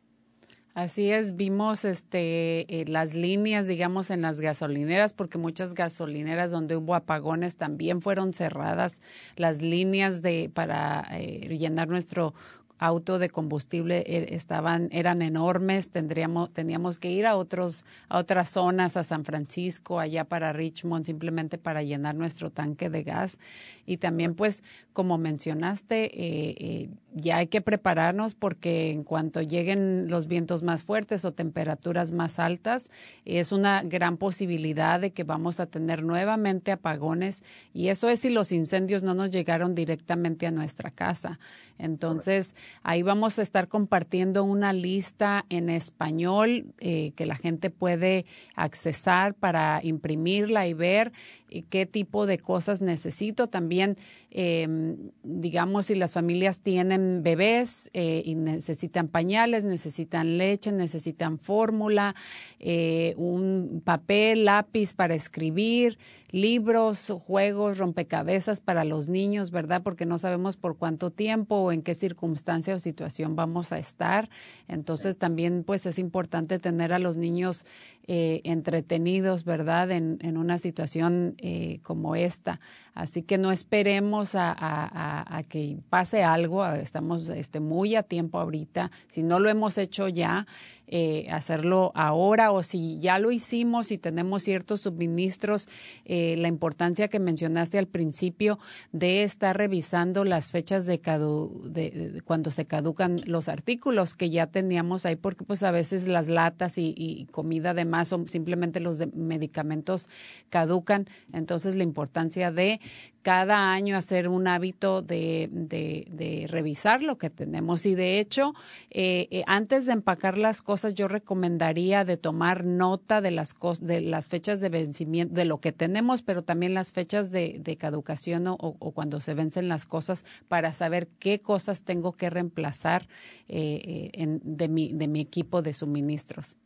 Así 0.74 1.10
es, 1.10 1.34
vimos 1.34 1.84
este, 1.84 2.80
eh, 2.80 2.84
las 2.86 3.14
líneas, 3.14 3.66
digamos, 3.66 4.10
en 4.10 4.22
las 4.22 4.40
gasolineras, 4.40 5.12
porque 5.12 5.36
muchas 5.36 5.74
gasolineras 5.74 6.52
donde 6.52 6.76
hubo 6.76 6.94
apagones 6.94 7.56
también 7.56 8.00
fueron 8.00 8.32
cerradas, 8.32 9.00
las 9.34 9.60
líneas 9.60 10.22
de, 10.22 10.50
para 10.54 11.04
eh, 11.18 11.56
llenar 11.58 11.88
nuestro 11.88 12.32
auto 12.78 13.18
de 13.18 13.28
combustible 13.28 14.04
eh, 14.06 14.34
estaban 14.34 14.88
eran 14.92 15.22
enormes. 15.22 15.90
Tendríamos 15.90 16.52
teníamos 16.52 16.98
que 16.98 17.10
ir 17.10 17.26
a 17.26 17.36
otros 17.36 17.84
a 18.08 18.18
otras 18.18 18.50
zonas 18.50 18.96
a 18.96 19.04
San 19.04 19.24
Francisco 19.24 20.00
allá 20.00 20.24
para 20.24 20.52
Richmond 20.52 21.06
simplemente 21.06 21.58
para 21.58 21.82
llenar 21.82 22.14
nuestro 22.14 22.50
tanque 22.50 22.88
de 22.88 23.02
gas. 23.02 23.38
Y 23.84 23.96
también 23.96 24.34
pues 24.34 24.62
como 24.92 25.18
mencionaste 25.18 26.10
eh, 26.14 26.90
ya 27.14 27.38
hay 27.38 27.46
que 27.46 27.60
prepararnos 27.60 28.34
porque 28.34 28.90
en 28.90 29.02
cuanto 29.02 29.40
lleguen 29.40 30.08
los 30.08 30.26
vientos 30.26 30.62
más 30.62 30.84
fuertes 30.84 31.24
o 31.24 31.32
temperaturas 31.32 32.12
más 32.12 32.38
altas 32.38 32.90
es 33.24 33.52
una 33.52 33.82
gran 33.82 34.16
posibilidad 34.16 35.00
de 35.00 35.12
que 35.12 35.24
vamos 35.24 35.60
a 35.60 35.66
tener 35.66 36.02
nuevamente 36.02 36.72
apagones 36.72 37.42
y 37.72 37.88
eso 37.88 38.08
es 38.08 38.20
si 38.20 38.30
los 38.30 38.52
incendios 38.52 39.02
no 39.02 39.14
nos 39.14 39.30
llegaron 39.30 39.74
directamente 39.74 40.46
a 40.46 40.50
nuestra 40.50 40.90
casa 40.90 41.38
entonces, 41.78 42.54
ahí 42.82 43.02
vamos 43.02 43.38
a 43.38 43.42
estar 43.42 43.68
compartiendo 43.68 44.42
una 44.44 44.72
lista 44.72 45.46
en 45.48 45.70
español 45.70 46.66
eh, 46.80 47.12
que 47.14 47.24
la 47.24 47.36
gente 47.36 47.70
puede 47.70 48.26
accesar 48.56 49.34
para 49.34 49.80
imprimirla 49.84 50.66
y 50.66 50.74
ver 50.74 51.12
eh, 51.50 51.62
qué 51.70 51.86
tipo 51.86 52.26
de 52.26 52.38
cosas 52.38 52.80
necesito. 52.80 53.46
También, 53.46 53.96
em, 54.30 54.96
digamos, 55.22 55.86
si 55.86 55.94
las 55.94 56.12
familias 56.12 56.60
tienen 56.60 56.78
tienen 56.78 57.22
bebés 57.24 57.90
eh, 57.92 58.22
y 58.24 58.36
necesitan 58.36 59.08
pañales, 59.08 59.64
necesitan 59.64 60.38
leche, 60.38 60.70
necesitan 60.70 61.40
fórmula, 61.40 62.14
eh, 62.60 63.14
un 63.16 63.82
papel, 63.84 64.44
lápiz 64.44 64.92
para 64.92 65.16
escribir, 65.16 65.98
libros, 66.30 67.12
juegos, 67.26 67.78
rompecabezas 67.78 68.60
para 68.60 68.84
los 68.84 69.08
niños, 69.08 69.50
¿verdad? 69.50 69.82
Porque 69.82 70.06
no 70.06 70.18
sabemos 70.18 70.56
por 70.56 70.76
cuánto 70.76 71.10
tiempo 71.10 71.56
o 71.56 71.72
en 71.72 71.82
qué 71.82 71.94
circunstancia 71.94 72.74
o 72.74 72.78
situación 72.78 73.34
vamos 73.34 73.72
a 73.72 73.78
estar. 73.78 74.28
Entonces 74.68 75.16
también 75.16 75.64
pues 75.64 75.86
es 75.86 75.98
importante 75.98 76.58
tener 76.58 76.92
a 76.92 76.98
los 76.98 77.16
niños 77.16 77.64
eh, 78.06 78.40
entretenidos, 78.44 79.44
¿verdad? 79.44 79.90
En, 79.90 80.18
en 80.20 80.36
una 80.36 80.58
situación 80.58 81.34
eh, 81.38 81.80
como 81.82 82.14
esta. 82.14 82.60
Así 82.98 83.22
que 83.22 83.38
no 83.38 83.52
esperemos 83.52 84.34
a, 84.34 84.56
a, 84.58 85.42
que 85.44 85.78
pase 85.88 86.24
algo. 86.24 86.66
Estamos 86.66 87.28
este, 87.28 87.60
muy 87.60 87.94
a 87.94 88.02
tiempo 88.02 88.40
ahorita. 88.40 88.90
Si 89.06 89.22
no 89.22 89.38
lo 89.38 89.48
hemos 89.48 89.78
hecho 89.78 90.08
ya, 90.08 90.48
eh, 90.90 91.28
hacerlo 91.30 91.92
ahora 91.94 92.50
o 92.50 92.62
si 92.62 92.98
ya 92.98 93.18
lo 93.18 93.30
hicimos 93.30 93.92
y 93.92 93.98
tenemos 93.98 94.42
ciertos 94.42 94.80
suministros, 94.82 95.68
eh, 96.04 96.34
la 96.38 96.48
importancia 96.48 97.08
que 97.08 97.18
mencionaste 97.18 97.78
al 97.78 97.86
principio 97.86 98.58
de 98.92 99.22
estar 99.22 99.56
revisando 99.56 100.24
las 100.24 100.50
fechas 100.50 100.86
de, 100.86 100.98
de, 100.98 102.22
cuando 102.24 102.50
se 102.50 102.64
caducan 102.66 103.20
los 103.26 103.48
artículos 103.48 104.14
que 104.14 104.30
ya 104.30 104.46
teníamos 104.46 105.04
ahí, 105.04 105.16
porque 105.16 105.44
pues 105.44 105.62
a 105.62 105.70
veces 105.70 106.06
las 106.06 106.28
latas 106.28 106.78
y, 106.78 106.94
y 106.96 107.26
comida 107.26 107.70
además 107.70 108.12
o 108.12 108.26
simplemente 108.26 108.80
los 108.80 109.06
medicamentos 109.14 110.08
caducan. 110.48 111.06
Entonces 111.32 111.74
la 111.74 111.82
importancia 111.82 112.50
de 112.50 112.80
cada 113.28 113.72
año 113.74 113.94
hacer 113.94 114.26
un 114.26 114.48
hábito 114.48 115.02
de, 115.02 115.50
de, 115.52 116.46
revisar 116.48 117.02
lo 117.02 117.18
que 117.18 117.28
tenemos. 117.28 117.84
Y 117.84 117.94
de 117.94 118.20
hecho, 118.20 118.54
eh, 118.88 119.28
eh, 119.30 119.44
antes 119.46 119.84
de 119.84 119.92
empacar 119.92 120.38
las 120.38 120.62
cosas, 120.62 120.94
yo 120.94 121.08
recomendaría 121.08 122.06
de 122.06 122.16
tomar 122.16 122.64
nota 122.64 123.20
de 123.20 123.30
las, 123.30 123.54
de 123.82 124.00
las 124.00 124.30
fechas 124.30 124.62
de 124.62 124.70
vencimiento, 124.70 125.34
de 125.34 125.44
lo 125.44 125.60
que 125.60 125.72
tenemos, 125.72 126.22
pero 126.22 126.40
también 126.42 126.72
las 126.72 126.90
fechas 126.90 127.30
de, 127.30 127.76
caducación 127.78 128.44
o, 128.46 128.56
cuando 128.94 129.20
se 129.20 129.34
vencen 129.34 129.68
las 129.68 129.84
cosas 129.84 130.24
para 130.48 130.72
saber 130.72 131.06
qué 131.18 131.42
cosas 131.42 131.82
tengo 131.82 132.14
que 132.14 132.30
reemplazar 132.30 133.08
eh, 133.46 134.08
en, 134.14 134.40
de, 134.42 134.68
mi, 134.68 134.94
de 134.94 135.06
mi 135.06 135.20
equipo 135.20 135.60
de 135.60 135.74
suministros. 135.74 136.56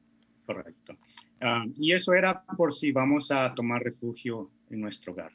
Correcto. 0.46 0.96
Ah, 1.40 1.64
y 1.74 1.92
eso 1.92 2.12
era 2.12 2.44
por 2.56 2.72
si 2.72 2.92
vamos 2.92 3.32
a 3.32 3.52
tomar 3.52 3.82
refugio 3.82 4.48
en 4.70 4.80
nuestro 4.80 5.12
hogar. 5.12 5.32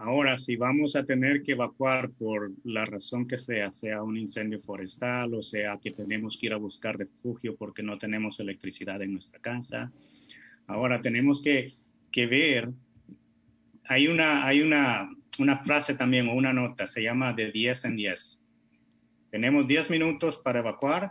Ahora, 0.00 0.38
si 0.38 0.54
vamos 0.54 0.94
a 0.94 1.04
tener 1.04 1.42
que 1.42 1.52
evacuar 1.52 2.10
por 2.10 2.52
la 2.62 2.84
razón 2.84 3.26
que 3.26 3.36
sea, 3.36 3.72
sea 3.72 4.00
un 4.00 4.16
incendio 4.16 4.60
forestal 4.60 5.34
o 5.34 5.42
sea 5.42 5.76
que 5.82 5.90
tenemos 5.90 6.38
que 6.38 6.46
ir 6.46 6.52
a 6.52 6.56
buscar 6.56 6.96
refugio 6.96 7.56
porque 7.56 7.82
no 7.82 7.98
tenemos 7.98 8.38
electricidad 8.38 9.02
en 9.02 9.12
nuestra 9.12 9.40
casa, 9.40 9.90
ahora 10.68 11.00
tenemos 11.00 11.42
que, 11.42 11.72
que 12.12 12.28
ver, 12.28 12.70
hay, 13.86 14.06
una, 14.06 14.46
hay 14.46 14.62
una, 14.62 15.10
una 15.40 15.58
frase 15.64 15.94
también 15.94 16.28
o 16.28 16.34
una 16.34 16.52
nota, 16.52 16.86
se 16.86 17.02
llama 17.02 17.32
de 17.32 17.50
10 17.50 17.86
en 17.86 17.96
10. 17.96 18.38
Tenemos 19.30 19.66
10 19.66 19.90
minutos 19.90 20.38
para 20.38 20.60
evacuar, 20.60 21.10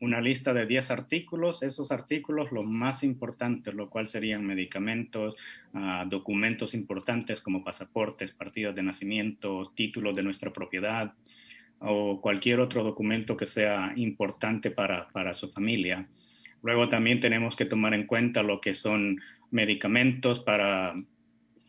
una 0.00 0.20
lista 0.20 0.52
de 0.52 0.66
10 0.66 0.90
artículos, 0.90 1.62
esos 1.62 1.92
artículos 1.92 2.52
los 2.52 2.66
más 2.66 3.02
importantes, 3.02 3.74
lo 3.74 3.88
cual 3.88 4.06
serían 4.06 4.46
medicamentos, 4.46 5.36
uh, 5.74 6.08
documentos 6.08 6.74
importantes 6.74 7.40
como 7.40 7.64
pasaportes, 7.64 8.32
partidas 8.32 8.74
de 8.74 8.82
nacimiento, 8.82 9.72
títulos 9.74 10.14
de 10.14 10.22
nuestra 10.22 10.52
propiedad 10.52 11.14
o 11.78 12.20
cualquier 12.20 12.60
otro 12.60 12.82
documento 12.82 13.36
que 13.36 13.46
sea 13.46 13.92
importante 13.96 14.70
para, 14.70 15.08
para 15.08 15.34
su 15.34 15.50
familia. 15.50 16.08
Luego 16.62 16.88
también 16.88 17.20
tenemos 17.20 17.54
que 17.54 17.66
tomar 17.66 17.94
en 17.94 18.06
cuenta 18.06 18.42
lo 18.42 18.60
que 18.60 18.74
son 18.74 19.20
medicamentos 19.50 20.40
para 20.40 20.94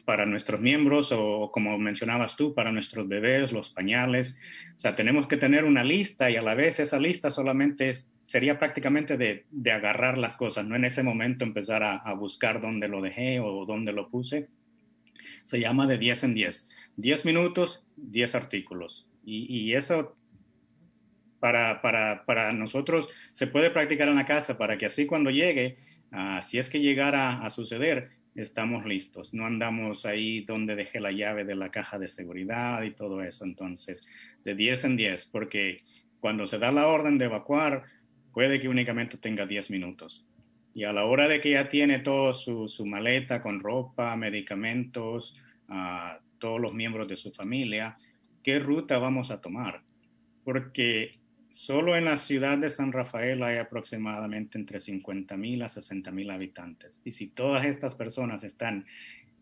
para 0.07 0.25
nuestros 0.25 0.61
miembros 0.61 1.11
o 1.11 1.51
como 1.51 1.77
mencionabas 1.77 2.37
tú, 2.37 2.53
para 2.53 2.71
nuestros 2.71 3.09
bebés, 3.09 3.51
los 3.51 3.71
pañales. 3.71 4.39
O 4.73 4.79
sea, 4.79 4.95
tenemos 4.95 5.27
que 5.27 5.35
tener 5.35 5.65
una 5.65 5.83
lista 5.83 6.31
y 6.31 6.37
a 6.37 6.41
la 6.41 6.55
vez 6.55 6.79
esa 6.79 6.97
lista 6.97 7.29
solamente 7.29 7.89
es, 7.89 8.09
sería 8.27 8.59
prácticamente 8.59 9.17
de, 9.17 9.45
de, 9.49 9.71
agarrar 9.71 10.17
las 10.17 10.37
cosas, 10.37 10.65
no 10.65 10.75
en 10.75 10.85
ese 10.85 11.01
momento 11.01 11.45
empezar 11.45 11.81
a, 11.81 12.13
buscar 12.13 12.61
dónde 12.61 12.87
lo 12.89 13.01
dejé 13.01 13.39
o 13.39 13.65
dónde 13.65 13.93
lo 13.93 14.09
puse. 14.09 14.49
Se 15.45 15.59
llama 15.59 15.87
de 15.87 15.97
10 15.97 16.25
en 16.25 16.33
10. 16.35 16.69
10 16.97 17.25
minutos, 17.25 17.87
10 17.95 18.35
artículos. 18.35 19.07
Y, 19.23 19.73
eso 19.73 20.15
para, 21.39 21.81
para, 21.81 22.25
para, 22.25 22.53
nosotros 22.53 23.09
se 23.33 23.47
puede 23.47 23.71
practicar 23.71 24.07
en 24.07 24.15
la 24.15 24.25
casa 24.25 24.57
para 24.57 24.77
que 24.77 24.85
así 24.85 25.05
cuando 25.05 25.29
llegue, 25.29 25.75
uh, 26.13 26.41
si 26.41 26.57
es 26.57 26.69
que 26.69 26.79
llegara 26.79 27.41
a 27.41 27.49
suceder, 27.49 28.11
estamos 28.35 28.85
listos. 28.85 29.33
No 29.33 29.45
andamos 29.45 30.05
ahí 30.05 30.41
donde 30.41 30.75
dejé 30.75 30.99
la 30.99 31.11
llave 31.11 31.43
de 31.43 31.55
la 31.55 31.71
caja 31.71 31.99
de 31.99 32.07
seguridad 32.07 32.83
y 32.83 32.91
todo 32.91 33.21
eso. 33.21 33.43
Entonces, 33.43 34.05
de 34.45 34.55
10 34.55 34.83
en 34.85 34.95
10, 34.97 35.25
porque 35.27 35.79
cuando 36.19 36.47
se 36.47 36.57
da 36.57 36.71
la 36.71 36.87
orden 36.87 37.17
de 37.17 37.25
evacuar, 37.25 37.83
puede 38.33 38.59
que 38.59 38.69
únicamente 38.69 39.17
tenga 39.17 39.45
10 39.45 39.71
minutos. 39.71 40.25
Y 40.73 40.83
a 40.83 40.93
la 40.93 41.05
hora 41.05 41.27
de 41.27 41.41
que 41.41 41.51
ya 41.51 41.69
tiene 41.69 41.99
toda 41.99 42.33
su, 42.33 42.67
maleta 42.85 43.41
con 43.41 43.59
ropa, 43.59 44.15
medicamentos, 44.15 45.35
uh, 45.69 46.21
todos 46.37 46.61
los 46.61 46.73
miembros 46.73 47.07
de 47.07 47.17
su 47.17 47.31
familia, 47.31 47.97
¿qué 48.43 48.59
ruta 48.59 48.99
vamos 48.99 49.31
a 49.31 49.41
tomar? 49.41 49.81
Porque 50.43 51.19
Solo 51.49 51.95
en 51.95 52.05
la 52.05 52.17
ciudad 52.17 52.57
de 52.57 52.69
San 52.69 52.91
Rafael 52.91 53.41
hay 53.41 53.57
aproximadamente 53.57 54.59
entre 54.59 54.79
50 54.79 55.37
mil 55.37 55.63
a 55.63 55.69
60 55.69 56.11
mil 56.11 56.29
habitantes. 56.29 57.01
Y 57.03 57.11
si 57.11 57.29
todas 57.29 57.65
estas 57.65 57.95
personas 57.95 58.43
están 58.43 58.85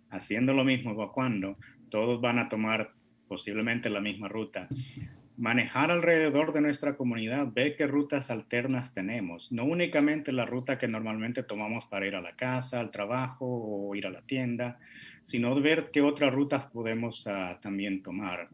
haciendo 0.10 0.54
lo 0.54 0.64
mismo, 0.64 0.92
evacuando, 0.92 1.58
todos 1.90 2.22
van 2.22 2.40
a 2.40 2.48
tomar 2.48 2.94
posiblemente 3.28 3.90
la 3.90 4.02
misma 4.02 4.30
ruta. 4.30 4.70
Manejar 5.38 5.92
alrededor 5.92 6.54
de 6.54 6.62
nuestra 6.62 6.96
comunidad, 6.96 7.52
ver 7.54 7.76
qué 7.76 7.88
rutas 7.88 8.32
alternas 8.32 8.94
tenemos, 8.94 9.52
no 9.52 9.66
únicamente 9.66 10.32
la 10.32 10.46
ruta 10.46 10.78
que 10.78 10.88
normalmente 10.88 11.44
tomamos 11.44 11.86
para 11.86 12.08
ir 12.08 12.16
a 12.16 12.22
la 12.22 12.38
casa, 12.38 12.80
al 12.80 12.90
trabajo 12.90 13.46
o 13.46 13.94
ir 13.96 14.08
a 14.08 14.12
la 14.12 14.22
tienda, 14.22 14.80
sino 15.24 15.60
ver 15.60 15.90
qué 15.92 16.02
otras 16.02 16.34
rutas 16.34 16.68
podemos 16.68 17.26
uh, 17.28 17.60
también 17.62 18.02
tomar. 18.02 18.48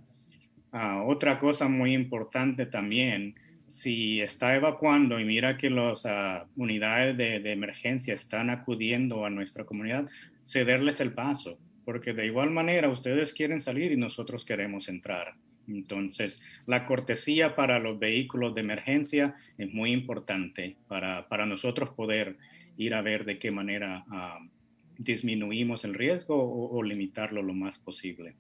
Uh, 0.73 1.07
otra 1.07 1.37
cosa 1.37 1.67
muy 1.67 1.93
importante 1.93 2.65
también, 2.65 3.35
si 3.67 4.19
está 4.19 4.55
evacuando 4.55 5.19
y 5.19 5.23
mira 5.23 5.57
que 5.57 5.69
las 5.69 6.03
uh, 6.05 6.47
unidades 6.55 7.15
de, 7.15 7.41
de, 7.41 7.51
emergencia 7.51 8.15
están 8.15 8.49
acudiendo 8.49 9.23
a 9.23 9.29
nuestra 9.29 9.65
comunidad, 9.65 10.09
cederles 10.43 10.99
el 10.99 11.13
paso, 11.13 11.59
porque 11.85 12.13
de 12.13 12.25
igual 12.25 12.49
manera 12.49 12.89
ustedes 12.89 13.33
quieren 13.33 13.61
salir 13.61 13.91
y 13.91 13.97
nosotros 13.97 14.43
queremos 14.43 14.89
entrar. 14.89 15.35
Entonces, 15.67 16.41
la 16.65 16.85
cortesía 16.85 17.55
para 17.55 17.79
los 17.79 17.99
vehículos 17.99 18.53
de 18.55 18.61
emergencia 18.61 19.35
es 19.57 19.73
muy 19.73 19.91
importante 19.91 20.75
para, 20.87 21.27
para 21.27 21.45
nosotros 21.45 21.89
poder 21.89 22.37
ir 22.77 22.93
a 22.93 23.01
ver 23.01 23.25
de 23.25 23.39
qué 23.39 23.51
manera 23.51 24.05
uh, 24.07 24.47
disminuimos 24.97 25.83
el 25.85 25.93
riesgo 25.93 26.35
o 26.69 26.83
limitarlo 26.83 27.41
lo 27.41 27.53
más 27.53 27.77
posible. 27.77 28.35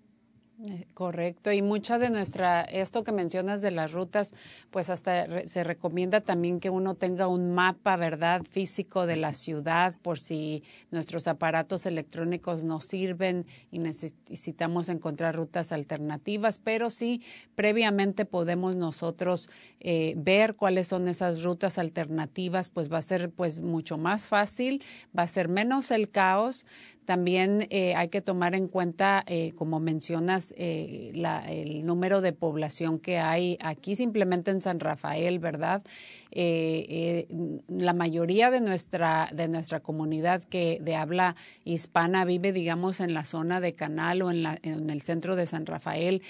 Eh, 0.63 0.85
correcto, 0.93 1.51
y 1.51 1.63
mucha 1.63 1.97
de 1.97 2.11
nuestra, 2.11 2.61
esto 2.61 3.03
que 3.03 3.11
mencionas 3.11 3.63
de 3.63 3.71
las 3.71 3.93
rutas, 3.93 4.31
pues 4.69 4.91
hasta 4.91 5.47
se 5.47 5.63
recomienda 5.63 6.21
también 6.21 6.59
que 6.59 6.69
uno 6.69 6.93
tenga 6.93 7.25
un 7.27 7.55
mapa, 7.55 7.95
¿verdad?, 7.97 8.43
físico 8.47 9.07
de 9.07 9.15
la 9.15 9.33
ciudad 9.33 9.95
por 10.03 10.19
si 10.19 10.63
nuestros 10.91 11.27
aparatos 11.27 11.87
electrónicos 11.87 12.63
no 12.63 12.79
sirven 12.79 13.47
y 13.71 13.79
necesitamos 13.79 14.89
encontrar 14.89 15.35
rutas 15.35 15.71
alternativas, 15.71 16.59
pero 16.59 16.91
sí, 16.91 17.23
previamente 17.55 18.25
podemos 18.25 18.75
nosotros 18.75 19.49
eh, 19.79 20.13
ver 20.15 20.55
cuáles 20.55 20.87
son 20.87 21.07
esas 21.07 21.41
rutas 21.41 21.79
alternativas, 21.79 22.69
pues 22.69 22.91
va 22.91 22.99
a 22.99 23.01
ser 23.01 23.31
pues 23.31 23.61
mucho 23.61 23.97
más 23.97 24.27
fácil, 24.27 24.83
va 25.17 25.23
a 25.23 25.27
ser 25.27 25.47
menos 25.47 25.89
el 25.89 26.11
caos, 26.11 26.67
también 27.11 27.67
eh, 27.71 27.93
hay 27.93 28.07
que 28.07 28.21
tomar 28.21 28.55
en 28.55 28.69
cuenta, 28.69 29.21
eh, 29.27 29.51
como 29.57 29.81
mencionas, 29.81 30.53
eh, 30.55 31.11
la, 31.13 31.45
el 31.45 31.85
número 31.85 32.21
de 32.21 32.31
población 32.31 32.99
que 32.99 33.19
hay 33.19 33.57
aquí 33.59 33.97
simplemente 33.97 34.49
en 34.49 34.61
San 34.61 34.79
Rafael, 34.79 35.37
¿verdad? 35.37 35.83
Eh, 36.31 37.27
la 37.67 37.93
mayoría 37.93 38.49
de 38.51 38.61
nuestra, 38.61 39.29
de 39.33 39.47
nuestra 39.47 39.81
comunidad 39.81 40.41
que 40.41 40.79
de 40.81 40.95
habla 40.95 41.35
hispana 41.65 42.25
vive, 42.25 42.53
digamos, 42.53 42.99
en 42.99 43.13
la 43.13 43.25
zona 43.25 43.59
de 43.59 43.73
Canal 43.73 44.21
o 44.21 44.31
en, 44.31 44.43
la, 44.43 44.57
en 44.63 44.89
el 44.89 45.01
centro 45.01 45.35
de 45.35 45.45
San 45.45 45.65
Rafael 45.65 46.21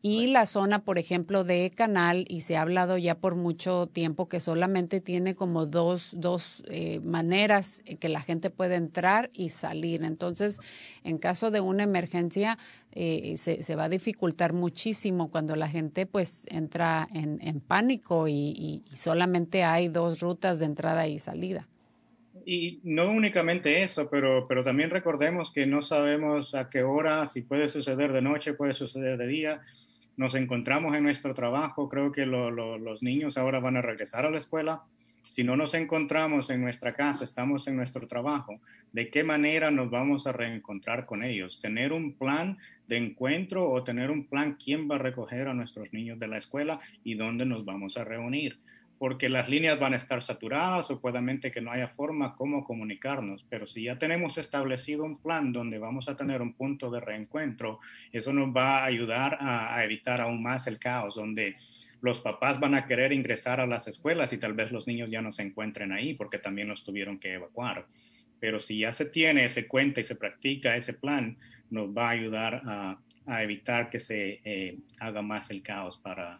y 0.00 0.28
la 0.28 0.46
zona, 0.46 0.84
por 0.84 0.98
ejemplo, 0.98 1.42
de 1.42 1.72
Canal, 1.74 2.24
y 2.28 2.42
se 2.42 2.56
ha 2.56 2.62
hablado 2.62 2.98
ya 2.98 3.16
por 3.16 3.34
mucho 3.34 3.88
tiempo 3.88 4.28
que 4.28 4.38
solamente 4.38 5.00
tiene 5.00 5.34
como 5.34 5.66
dos, 5.66 6.10
dos 6.12 6.62
eh, 6.68 7.00
maneras 7.00 7.82
que 7.98 8.08
la 8.08 8.20
gente 8.20 8.50
puede 8.50 8.76
entrar 8.76 9.28
y 9.32 9.50
salir. 9.50 10.04
Entonces, 10.04 10.60
en 11.02 11.18
caso 11.18 11.50
de 11.50 11.60
una 11.60 11.82
emergencia, 11.82 12.58
eh, 12.92 13.34
se, 13.36 13.76
va 13.76 13.84
a 13.84 13.88
dificultar 13.88 14.52
muchísimo 14.52 15.30
cuando 15.30 15.56
la 15.56 15.68
gente 15.68 16.06
pues 16.06 16.44
entra 16.48 17.06
en, 17.12 17.60
pánico 17.60 18.28
y, 18.28 18.82
solamente 18.94 19.64
hay 19.64 19.88
dos 19.88 20.20
rutas 20.20 20.58
de 20.58 20.66
entrada 20.66 21.06
y 21.06 21.18
salida 21.18 21.68
y 22.46 22.80
no 22.82 23.10
únicamente 23.10 23.82
eso, 23.82 24.08
pero, 24.08 24.46
pero 24.48 24.64
también 24.64 24.88
recordemos 24.88 25.52
que 25.52 25.66
no 25.66 25.82
sabemos 25.82 26.54
a 26.54 26.70
qué 26.70 26.82
hora, 26.82 27.26
si 27.26 27.42
puede 27.42 27.68
suceder 27.68 28.12
de 28.12 28.22
noche, 28.22 28.54
puede 28.54 28.72
suceder 28.72 29.18
de 29.18 29.26
día 29.26 29.60
nos 30.18 30.34
encontramos 30.34 30.96
en 30.96 31.04
nuestro 31.04 31.32
trabajo, 31.32 31.88
creo 31.88 32.10
que 32.10 32.26
los 32.26 33.02
niños 33.04 33.38
ahora 33.38 33.60
van 33.60 33.76
a 33.76 33.82
regresar 33.82 34.26
a 34.26 34.30
la 34.30 34.38
escuela. 34.38 34.82
Si 35.28 35.44
no 35.44 35.56
nos 35.56 35.74
encontramos 35.74 36.48
en 36.48 36.62
nuestra 36.62 36.94
casa, 36.94 37.22
estamos 37.22 37.68
en 37.68 37.76
nuestro 37.76 38.08
trabajo, 38.08 38.54
¿de 38.92 39.10
qué 39.10 39.22
manera 39.22 39.70
nos 39.70 39.90
vamos 39.90 40.26
a 40.26 40.32
reencontrar 40.32 41.04
con 41.04 41.22
ellos? 41.22 41.60
¿Tener 41.60 41.92
un 41.92 42.14
plan 42.14 42.56
de 42.86 42.96
encuentro 42.96 43.70
o 43.70 43.84
tener 43.84 44.10
un 44.10 44.26
plan 44.26 44.56
quién 44.62 44.90
va 44.90 44.94
a 44.94 44.98
recoger 44.98 45.46
a 45.46 45.52
nuestros 45.52 45.92
niños 45.92 46.18
de 46.18 46.28
la 46.28 46.38
escuela 46.38 46.80
y 47.04 47.14
dónde 47.14 47.44
nos 47.44 47.66
vamos 47.66 47.98
a 47.98 48.04
reunir? 48.04 48.56
porque 48.98 49.28
las 49.28 49.48
líneas 49.48 49.78
van 49.78 49.92
a 49.92 49.96
estar 49.96 50.22
saturadas 50.22 50.90
o 50.90 51.00
puede 51.00 51.18
que 51.52 51.60
no 51.60 51.70
haya 51.70 51.88
forma 51.88 52.34
cómo 52.34 52.64
comunicarnos, 52.64 53.44
pero 53.48 53.64
si 53.64 53.84
ya 53.84 53.96
tenemos 53.96 54.38
establecido 54.38 55.04
un 55.04 55.18
plan 55.18 55.52
donde 55.52 55.78
vamos 55.78 56.08
a 56.08 56.16
tener 56.16 56.42
un 56.42 56.52
punto 56.54 56.90
de 56.90 56.98
reencuentro, 56.98 57.78
eso 58.10 58.32
nos 58.32 58.48
va 58.48 58.78
a 58.78 58.86
ayudar 58.86 59.38
a, 59.40 59.76
a 59.76 59.84
evitar 59.84 60.20
aún 60.20 60.42
más 60.42 60.66
el 60.66 60.80
caos, 60.80 61.14
donde 61.14 61.54
los 62.00 62.20
papás 62.20 62.60
van 62.60 62.74
a 62.74 62.86
querer 62.86 63.12
ingresar 63.12 63.60
a 63.60 63.66
las 63.66 63.88
escuelas 63.88 64.32
y 64.32 64.38
tal 64.38 64.54
vez 64.54 64.72
los 64.72 64.86
niños 64.86 65.10
ya 65.10 65.22
no 65.22 65.32
se 65.32 65.42
encuentren 65.42 65.92
ahí 65.92 66.14
porque 66.14 66.38
también 66.38 66.68
los 66.68 66.84
tuvieron 66.84 67.18
que 67.18 67.34
evacuar. 67.34 67.86
Pero 68.40 68.60
si 68.60 68.78
ya 68.78 68.92
se 68.92 69.04
tiene 69.04 69.44
ese 69.44 69.66
cuenta 69.66 70.00
y 70.00 70.04
se 70.04 70.14
practica 70.14 70.76
ese 70.76 70.92
plan, 70.92 71.38
nos 71.70 71.88
va 71.90 72.08
a 72.08 72.10
ayudar 72.10 72.62
a, 72.64 73.00
a 73.26 73.42
evitar 73.42 73.90
que 73.90 74.00
se 74.00 74.40
eh, 74.44 74.78
haga 75.00 75.22
más 75.22 75.50
el 75.50 75.62
caos 75.62 75.98
para, 75.98 76.36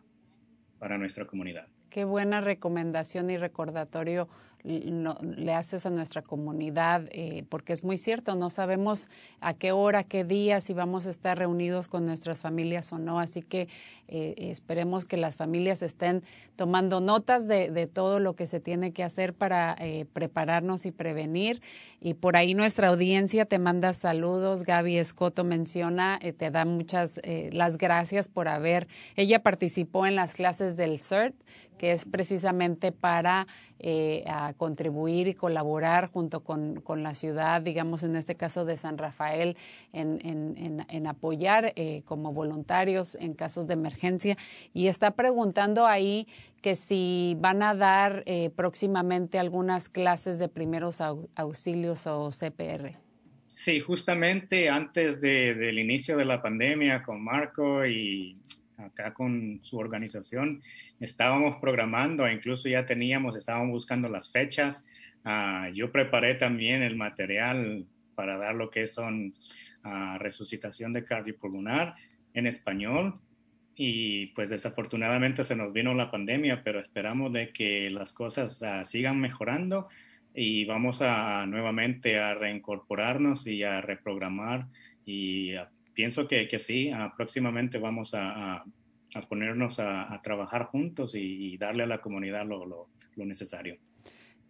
para 0.79 0.97
nuestra 0.97 1.27
comunidad. 1.27 1.67
Qué 1.91 2.05
buena 2.05 2.41
recomendación 2.41 3.31
y 3.31 3.37
recordatorio 3.37 4.29
no, 4.65 5.19
le 5.23 5.55
haces 5.55 5.87
a 5.87 5.91
nuestra 5.91 6.23
comunidad, 6.23 7.05
eh, 7.11 7.45
porque 7.49 7.73
es 7.73 7.85
muy 7.85 7.99
cierto, 7.99 8.35
no 8.35 8.51
sabemos 8.51 9.09
a 9.41 9.55
qué 9.55 9.73
hora, 9.73 10.05
qué 10.05 10.25
día, 10.25 10.61
si 10.61 10.75
vamos 10.75 11.07
a 11.07 11.11
estar 11.11 11.39
reunidos 11.39 11.89
con 11.89 12.07
nuestras 12.07 12.41
familias 12.41 12.93
o 12.93 12.99
no. 12.99 13.21
Así 13.21 13.43
que 13.43 13.69
eh, 14.09 14.35
esperemos 14.39 15.05
que 15.05 15.17
las 15.17 15.37
familias 15.37 15.83
estén 15.83 16.23
tomando 16.57 17.01
notas 17.01 17.47
de, 17.47 17.71
de, 17.71 17.87
todo 17.87 18.19
lo 18.19 18.35
que 18.35 18.47
se 18.47 18.59
tiene 18.59 18.93
que 18.93 19.05
hacer 19.05 19.33
para 19.33 19.77
eh, 19.79 20.07
prepararnos 20.13 20.87
y 20.87 20.91
prevenir. 20.91 21.63
Y 22.01 22.15
por 22.15 22.37
ahí 22.37 22.55
nuestra 22.55 22.89
audiencia 22.89 23.45
te 23.45 23.59
manda 23.59 23.93
saludos. 23.93 24.65
Gaby 24.65 24.99
Escoto 24.99 25.45
menciona, 25.45 26.19
eh, 26.21 26.33
te 26.33 26.51
da 26.51 26.65
muchas 26.65 27.21
eh, 27.23 27.51
las 27.53 27.79
gracias 27.79 28.29
por 28.29 28.49
haber. 28.49 28.89
Ella 29.15 29.43
participó 29.43 30.07
en 30.07 30.17
las 30.17 30.35
clases 30.35 30.77
del 30.77 30.99
CERT 30.99 31.35
que 31.79 31.93
es 31.93 32.05
precisamente 32.05 32.93
para 32.93 33.47
eh, 33.79 34.25
contribuir 34.57 35.29
y 35.29 35.35
colaborar 35.35 36.11
junto 36.11 36.41
con, 36.41 36.81
con, 36.81 37.03
la 37.03 37.15
ciudad, 37.15 37.63
digamos 37.63 38.03
en 38.03 38.17
este 38.17 38.35
caso 38.35 38.65
de 38.65 38.77
San 38.77 38.99
Rafael, 38.99 39.57
en, 39.93 40.19
en, 40.25 40.85
en 40.89 41.07
apoyar 41.07 41.73
eh, 41.77 42.03
como 42.05 42.33
voluntarios 42.33 43.15
en 43.15 43.35
casos 43.35 43.67
de 43.67 43.75
emergencia. 43.75 44.37
Y 44.75 44.89
está 44.89 45.13
preguntando 45.13 45.87
ahí 45.87 46.27
que 46.61 46.75
si 46.77 47.37
van 47.39 47.63
a 47.63 47.75
dar 47.75 48.23
eh, 48.27 48.51
próximamente 48.55 49.39
algunas 49.39 49.89
clases 49.89 50.39
de 50.39 50.49
primeros 50.49 51.01
auxilios 51.01 52.07
o 52.07 52.31
CPR. 52.31 52.97
Sí, 53.47 53.81
justamente 53.81 54.69
antes 54.69 55.21
de, 55.21 55.55
del 55.55 55.79
inicio 55.79 56.17
de 56.17 56.25
la 56.25 56.43
pandemia 56.43 57.03
con 57.03 57.23
Marco 57.23 57.85
y 57.87 58.37
acá 58.79 59.13
con 59.13 59.61
su 59.63 59.79
organización, 59.79 60.63
estábamos 61.01 61.57
programando, 61.57 62.31
incluso 62.31 62.69
ya 62.69 62.87
teníamos, 62.87 63.37
estábamos 63.37 63.71
buscando 63.73 64.09
las 64.09 64.31
fechas. 64.31 64.87
Uh, 65.25 65.73
yo 65.73 65.93
preparé 65.93 66.35
también 66.35 66.83
el 66.83 66.97
material 66.97 67.87
para 68.15 68.37
dar 68.37 68.55
lo 68.55 68.71
que 68.71 68.87
son 68.87 69.35
uh, 69.85 70.19
resucitación 70.19 70.93
de 70.93 71.05
cardiopulmonar 71.05 71.95
en 72.35 72.47
español. 72.47 73.15
Y 73.75 74.27
pues 74.29 74.51
desafortunadamente 74.51 75.45
se 75.45 75.55
nos 75.55 75.73
vino 75.73 75.95
la 75.95 76.11
pandemia, 76.11 76.63
pero 76.65 76.81
esperamos 76.81 77.33
de 77.33 77.53
que 77.53 77.91
las 77.91 78.13
cosas 78.13 78.63
uh, 78.63 78.85
sigan 78.85 79.21
mejorando 79.21 79.89
y 80.35 80.65
vamos 80.65 81.01
a 81.03 81.47
nuevamente 81.47 82.19
a 82.19 82.35
reincorporarnos 82.35 83.47
y 83.47 83.63
a 83.63 83.81
reprogramar 83.81 84.67
y 85.05 85.55
a 85.55 85.69
pienso 85.99 86.29
que, 86.29 86.47
que 86.47 86.61
sí, 86.61 86.93
uh, 86.93 87.11
próximamente 87.17 87.77
vamos 87.77 88.15
a, 88.15 88.63
a, 88.63 89.21
ponernos 89.29 89.81
a, 89.81 90.21
trabajar 90.23 90.67
juntos 90.67 91.17
y, 91.17 91.57
darle 91.59 91.83
a 91.83 91.87
la 91.89 92.01
comunidad 92.01 92.47
lo, 92.47 92.65
lo, 92.67 92.87
necesario. 93.27 93.79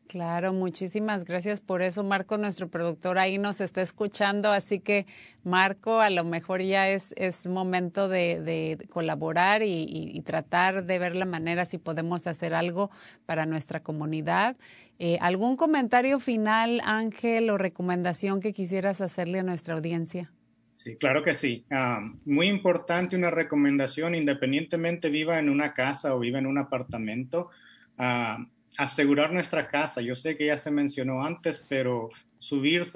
Claro, 0.09 0.53
muchísimas 0.53 1.25
gracias 1.25 1.63
por 1.63 1.81
eso. 1.81 2.05
Marco, 2.05 2.37
nuestro 2.37 2.69
productor, 2.69 3.19
ahí 3.19 3.39
nos 3.39 3.63
está 3.63 3.81
escuchando, 3.81 4.53
así 4.53 4.79
que 4.81 5.07
Marco, 5.43 6.01
a 6.01 6.11
lo 6.11 6.23
mejor 6.23 6.61
ya 6.61 6.91
es, 6.91 7.15
es 7.17 7.47
momento 7.47 8.09
de, 8.09 8.43
de 8.43 8.87
colaborar 8.91 9.63
y, 9.63 9.85
y, 9.85 10.11
y, 10.13 10.21
tratar 10.21 10.85
de 10.85 10.99
ver 10.99 11.17
la 11.17 11.25
manera 11.25 11.65
si 11.65 11.79
podemos 11.79 12.27
hacer 12.27 12.53
algo 12.53 12.91
para 13.25 13.47
nuestra 13.47 13.81
comunidad. 13.81 14.59
Eh, 14.99 15.17
¿Algún 15.23 15.57
comentario 15.57 16.21
final, 16.21 16.83
Ángel, 16.85 17.49
o 17.49 17.57
recomendación 17.57 18.41
que 18.41 18.53
quisieras 18.53 19.01
hacerle 19.01 19.39
a 19.39 19.43
nuestra 19.43 19.77
audiencia? 19.77 20.31
Sí, 20.79 20.95
claro 20.95 21.25
que 21.25 21.35
sí. 21.35 21.65
Uh, 21.73 22.17
muy 22.25 22.47
importante 22.47 23.17
una 23.17 23.33
recomendación, 23.33 24.15
independientemente 24.15 25.11
viva 25.11 25.41
en 25.41 25.49
una 25.49 25.75
casa 25.75 26.15
o 26.15 26.21
viva 26.21 26.39
en 26.39 26.47
un 26.47 26.57
apartamento, 26.57 27.51
uh, 27.99 28.47
asegurar 28.79 29.33
nuestra 29.33 29.67
casa. 29.67 30.01
Yo 30.03 30.15
sé 30.15 30.37
que 30.37 30.47
ya 30.47 30.57
se 30.57 30.71
mencionó 30.71 31.25
antes, 31.25 31.67
pero 31.69 32.11
subir, 32.39 32.87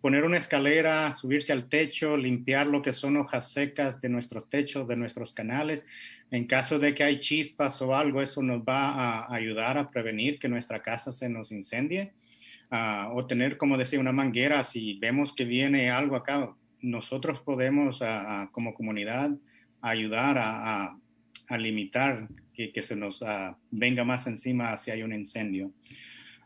poner 0.00 0.22
una 0.22 0.38
escalera, 0.38 1.12
subirse 1.16 1.52
al 1.52 1.68
techo, 1.68 2.16
limpiar 2.16 2.68
lo 2.68 2.82
que 2.82 2.92
son 2.92 3.16
hojas 3.16 3.50
secas 3.50 4.00
de 4.00 4.10
nuestros 4.10 4.48
techos, 4.48 4.86
de 4.86 4.94
nuestros 4.94 5.32
canales. 5.32 5.84
En 6.30 6.46
caso 6.46 6.78
de 6.78 6.94
que 6.94 7.02
hay 7.02 7.18
chispas 7.18 7.82
o 7.82 7.96
algo, 7.96 8.22
eso 8.22 8.44
nos 8.44 8.60
va 8.60 8.90
a 8.90 9.34
ayudar 9.34 9.76
a 9.76 9.90
prevenir 9.90 10.38
que 10.38 10.48
nuestra 10.48 10.82
casa 10.82 11.10
se 11.10 11.28
nos 11.28 11.50
incendie. 11.50 12.12
Uh, 12.70 13.10
o 13.16 13.26
tener, 13.26 13.56
como 13.56 13.76
decía, 13.76 13.98
una 13.98 14.12
manguera 14.12 14.62
si 14.62 15.00
vemos 15.00 15.32
que 15.32 15.46
viene 15.46 15.90
algo 15.90 16.14
acá, 16.14 16.54
nosotros 16.80 17.40
podemos 17.40 18.00
como 18.52 18.74
comunidad 18.74 19.30
ayudar 19.80 20.38
a, 20.38 20.96
a 21.48 21.58
limitar 21.58 22.28
que, 22.66 22.82
se 22.82 22.96
nos 22.96 23.24
venga 23.70 24.04
más 24.04 24.26
encima 24.26 24.76
si 24.76 24.90
hay 24.90 25.02
un 25.02 25.12
incendio. 25.12 25.72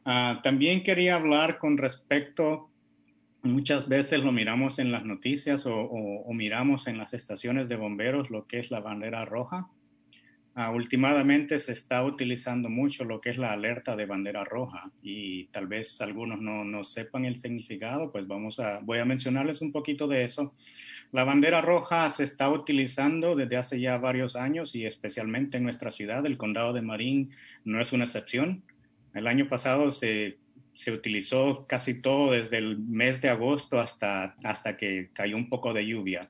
Uh, 0.05 0.43
también 0.43 0.83
quería 0.83 1.15
hablar 1.15 1.59
con 1.59 1.79
respecto, 1.79 2.71
muchas 3.43 3.89
veces 3.89 4.23
lo 4.23 4.33
miramos 4.33 4.79
en 4.79 4.91
las 4.91 5.05
noticias 5.05 5.65
o, 5.67 5.75
o 5.75 6.35
miramos 6.35 6.87
en 6.87 6.99
las 6.99 7.15
estaciones 7.15 7.69
de 7.69 7.77
bomberos 7.77 8.31
lo 8.31 8.47
que 8.47 8.59
es 8.59 8.71
la 8.71 8.81
bandera 8.81 9.25
roja. 9.25 9.69
Uh, 10.55 10.71
últimamente 10.75 11.59
se 11.59 11.73
está 11.73 12.05
utilizando 12.05 12.69
mucho 12.69 13.07
lo 13.07 13.23
que 13.23 13.31
es 13.31 13.39
la 13.39 13.53
alerta 13.53 13.97
de 13.97 14.05
bandera 14.05 14.45
roja 14.45 14.91
y 15.03 15.47
tal 15.47 15.67
vez 15.67 15.99
algunos 16.03 16.43
no, 16.43 16.63
no, 16.63 16.85
sepan 16.85 17.25
el 17.25 17.37
significado, 17.37 18.13
pues 18.13 18.27
vamos 18.27 18.61
a, 18.61 18.81
voy 18.81 18.99
a 18.99 19.07
mencionarles 19.07 19.63
un 19.63 19.73
poquito 19.73 20.07
de 20.07 20.25
eso. 20.25 20.55
La 21.11 21.25
bandera 21.25 21.63
roja 21.63 22.11
se 22.11 22.25
está 22.25 22.51
utilizando 22.51 23.35
desde 23.35 23.57
hace 23.57 23.81
ya 23.81 23.97
varios 23.97 24.37
años 24.37 24.75
y 24.75 24.85
especialmente 24.85 25.57
en 25.57 25.63
nuestra 25.63 25.91
ciudad, 25.91 26.27
el 26.27 26.37
condado 26.37 26.75
de 26.75 26.83
Marín 26.83 27.31
no 27.65 27.81
es 27.81 27.95
una 27.95 28.05
excepción. 28.05 28.63
El 29.15 29.29
año 29.29 29.49
pasado 29.49 29.91
se, 29.91 30.37
se 30.75 30.93
utilizó 30.93 31.67
casi 31.67 32.03
todo 32.03 32.33
desde 32.33 32.59
el 32.59 32.79
mes 32.79 33.23
de 33.23 33.31
agosto 33.31 33.81
hasta, 33.81 34.37
hasta 34.45 34.77
que 34.77 35.09
cayó 35.15 35.35
un 35.37 35.49
poco 35.49 35.73
de 35.73 35.87
lluvia 35.87 36.29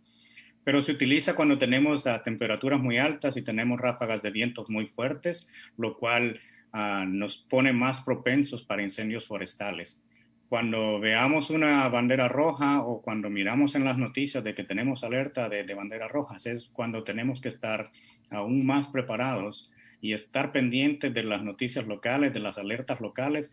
pero 0.64 0.82
se 0.82 0.92
utiliza 0.92 1.34
cuando 1.34 1.58
tenemos 1.58 2.06
uh, 2.06 2.22
temperaturas 2.22 2.80
muy 2.80 2.98
altas 2.98 3.36
y 3.36 3.42
tenemos 3.42 3.80
ráfagas 3.80 4.22
de 4.22 4.30
vientos 4.30 4.70
muy 4.70 4.86
fuertes, 4.86 5.48
lo 5.76 5.96
cual 5.96 6.40
uh, 6.72 7.04
nos 7.06 7.38
pone 7.38 7.72
más 7.72 8.00
propensos 8.00 8.62
para 8.62 8.82
incendios 8.82 9.26
forestales. 9.26 10.00
Cuando 10.48 11.00
veamos 11.00 11.48
una 11.50 11.88
bandera 11.88 12.28
roja 12.28 12.82
o 12.82 13.00
cuando 13.00 13.30
miramos 13.30 13.74
en 13.74 13.84
las 13.84 13.96
noticias 13.96 14.44
de 14.44 14.54
que 14.54 14.64
tenemos 14.64 15.02
alerta 15.02 15.48
de, 15.48 15.64
de 15.64 15.74
banderas 15.74 16.10
rojas, 16.10 16.44
es 16.46 16.68
cuando 16.68 17.04
tenemos 17.04 17.40
que 17.40 17.48
estar 17.48 17.90
aún 18.30 18.66
más 18.66 18.88
preparados 18.88 19.70
y 20.02 20.12
estar 20.12 20.52
pendiente 20.52 21.10
de 21.10 21.24
las 21.24 21.42
noticias 21.42 21.86
locales, 21.86 22.34
de 22.34 22.40
las 22.40 22.58
alertas 22.58 23.00
locales, 23.00 23.52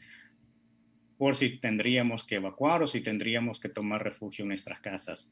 por 1.18 1.36
si 1.36 1.60
tendríamos 1.60 2.24
que 2.24 2.36
evacuar 2.36 2.82
o 2.82 2.88
si 2.88 3.02
tendríamos 3.02 3.60
que 3.60 3.70
tomar 3.70 4.04
refugio 4.04 4.44
en 4.44 4.50
nuestras 4.50 4.80
casas. 4.80 5.32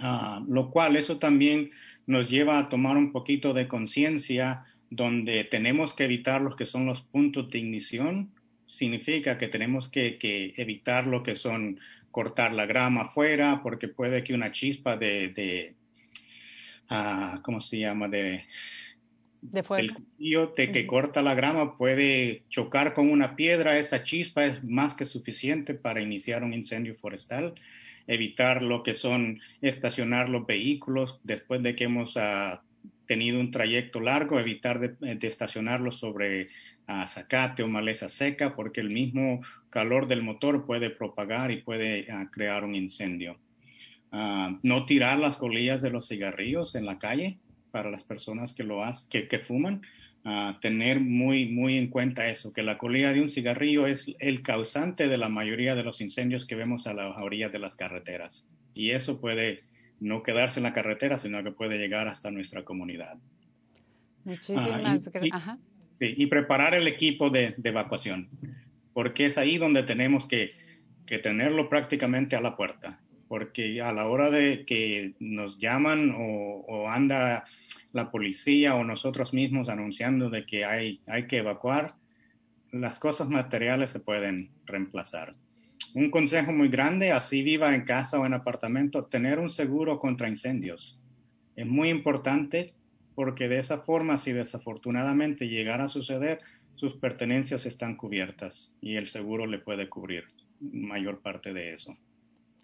Ah, 0.00 0.42
lo 0.48 0.70
cual 0.70 0.96
eso 0.96 1.18
también 1.18 1.70
nos 2.06 2.28
lleva 2.28 2.58
a 2.58 2.68
tomar 2.68 2.96
un 2.96 3.12
poquito 3.12 3.54
de 3.54 3.68
conciencia 3.68 4.64
donde 4.90 5.44
tenemos 5.44 5.94
que 5.94 6.04
evitar 6.04 6.40
los 6.40 6.56
que 6.56 6.66
son 6.66 6.86
los 6.86 7.02
puntos 7.02 7.50
de 7.50 7.58
ignición. 7.58 8.30
Significa 8.66 9.38
que 9.38 9.48
tenemos 9.48 9.88
que, 9.88 10.18
evitar 10.56 11.06
lo 11.06 11.22
que 11.22 11.34
son 11.34 11.78
cortar 12.10 12.52
la 12.52 12.66
grama 12.66 13.02
afuera, 13.02 13.60
porque 13.62 13.88
puede 13.88 14.24
que 14.24 14.34
una 14.34 14.52
chispa 14.52 14.96
de, 14.96 15.28
de 15.28 15.74
ah, 16.88 17.40
¿cómo 17.42 17.60
se 17.60 17.78
llama? 17.78 18.08
De, 18.08 18.44
de 19.42 19.62
fuego. 19.62 19.80
El 19.80 19.94
cuchillo 19.94 20.52
que 20.52 20.86
corta 20.86 21.22
la 21.22 21.34
grama 21.34 21.76
puede 21.76 22.42
chocar 22.48 22.94
con 22.94 23.10
una 23.10 23.36
piedra. 23.36 23.78
Esa 23.78 24.02
chispa 24.02 24.44
es 24.46 24.64
más 24.64 24.94
que 24.94 25.04
suficiente 25.04 25.74
para 25.74 26.00
iniciar 26.00 26.42
un 26.42 26.52
incendio 26.52 26.94
forestal 26.94 27.54
evitar 28.06 28.62
lo 28.62 28.82
que 28.82 28.94
son 28.94 29.40
estacionar 29.60 30.28
los 30.28 30.46
vehículos 30.46 31.20
después 31.22 31.62
de 31.62 31.74
que 31.74 31.84
hemos 31.84 32.16
uh, 32.16 32.58
tenido 33.06 33.40
un 33.40 33.50
trayecto 33.50 34.00
largo, 34.00 34.38
evitar 34.38 34.80
de, 34.80 35.14
de 35.14 35.26
estacionarlos 35.26 35.96
sobre 35.96 36.46
uh, 36.88 37.06
zacate 37.06 37.62
o 37.62 37.68
maleza 37.68 38.08
seca, 38.08 38.52
porque 38.54 38.80
el 38.80 38.90
mismo 38.90 39.42
calor 39.70 40.06
del 40.06 40.22
motor 40.22 40.66
puede 40.66 40.90
propagar 40.90 41.50
y 41.50 41.62
puede 41.62 42.06
uh, 42.12 42.30
crear 42.30 42.64
un 42.64 42.74
incendio. 42.74 43.38
no 44.62 44.86
tirar 44.86 45.18
las 45.18 45.36
colillas 45.36 45.82
de 45.82 45.90
los 45.90 46.06
cigarrillos 46.06 46.76
en 46.76 46.86
la 46.86 46.98
calle 46.98 47.38
para 47.72 47.90
las 47.90 48.04
personas 48.04 48.52
que 48.52 48.62
lo 48.62 48.84
hacen, 48.84 49.08
que 49.10 49.38
fuman 49.40 49.82
tener 50.60 51.00
muy, 51.00 51.48
muy 51.48 51.76
en 51.76 51.88
cuenta 51.88 52.28
eso, 52.28 52.52
que 52.52 52.62
la 52.62 52.78
colilla 52.78 53.12
de 53.12 53.20
un 53.20 53.28
cigarrillo 53.28 53.86
es 53.86 54.14
el 54.20 54.42
causante 54.42 55.06
de 55.06 55.18
la 55.18 55.28
mayoría 55.28 55.74
de 55.74 55.82
los 55.82 56.00
incendios 56.00 56.46
que 56.46 56.54
vemos 56.54 56.86
a 56.86 56.94
la 56.94 57.10
orilla 57.16 57.50
de 57.50 57.58
las 57.58 57.76
carreteras. 57.76 58.46
Y 58.72 58.90
eso 58.90 59.20
puede 59.20 59.58
no 60.00 60.22
quedarse 60.22 60.60
en 60.60 60.64
la 60.64 60.72
carretera, 60.72 61.18
sino 61.18 61.42
que 61.44 61.50
puede 61.50 61.78
llegar 61.78 62.08
hasta 62.08 62.30
nuestra 62.30 62.64
comunidad. 62.64 63.16
Muchísimas 64.24 64.80
gracias. 64.80 65.12
Sí, 65.92 66.14
y 66.16 66.26
preparar 66.26 66.74
el 66.74 66.88
equipo 66.88 67.30
de, 67.30 67.54
de, 67.56 67.68
evacuación, 67.68 68.28
porque 68.94 69.26
es 69.26 69.38
ahí 69.38 69.58
donde 69.58 69.84
tenemos 69.84 70.26
que, 70.26 70.48
que 71.06 71.18
tenerlo 71.18 71.68
prácticamente 71.68 72.34
a 72.34 72.40
la 72.40 72.56
puerta 72.56 73.03
porque 73.28 73.80
a 73.80 73.92
la 73.92 74.06
hora 74.06 74.30
de 74.30 74.64
que 74.64 75.14
nos 75.20 75.58
llaman 75.58 76.14
o, 76.16 76.88
anda 76.88 77.44
la 77.92 78.10
policía 78.10 78.74
o 78.74 78.84
nosotros 78.84 79.32
mismos 79.34 79.68
anunciando 79.68 80.30
de 80.30 80.44
que 80.44 80.64
hay, 80.64 81.00
hay 81.06 81.26
que 81.26 81.38
evacuar, 81.38 81.94
las 82.72 82.98
cosas 82.98 83.28
materiales 83.28 83.90
se 83.90 84.00
pueden 84.00 84.50
reemplazar. 84.66 85.30
Un 85.94 86.10
consejo 86.10 86.52
muy 86.52 86.68
grande, 86.68 87.12
así 87.12 87.42
viva 87.42 87.74
en 87.74 87.84
casa 87.84 88.18
o 88.18 88.26
en 88.26 88.34
apartamento, 88.34 89.04
tener 89.04 89.38
un 89.38 89.48
seguro 89.48 89.98
contra 90.00 90.28
incendios. 90.28 91.00
Es 91.54 91.66
muy 91.66 91.88
importante 91.88 92.74
porque 93.14 93.48
de 93.48 93.58
esa 93.60 93.78
forma, 93.78 94.16
si 94.16 94.32
desafortunadamente 94.32 95.48
llegara 95.48 95.84
a 95.84 95.88
suceder, 95.88 96.38
sus 96.74 96.94
pertenencias 96.94 97.66
están 97.66 97.96
cubiertas 97.96 98.74
y 98.80 98.96
el 98.96 99.06
seguro 99.06 99.46
le 99.46 99.58
puede 99.58 99.88
cubrir 99.88 100.24
mayor 100.60 101.20
parte 101.20 101.52
de 101.52 101.72
eso. 101.72 101.96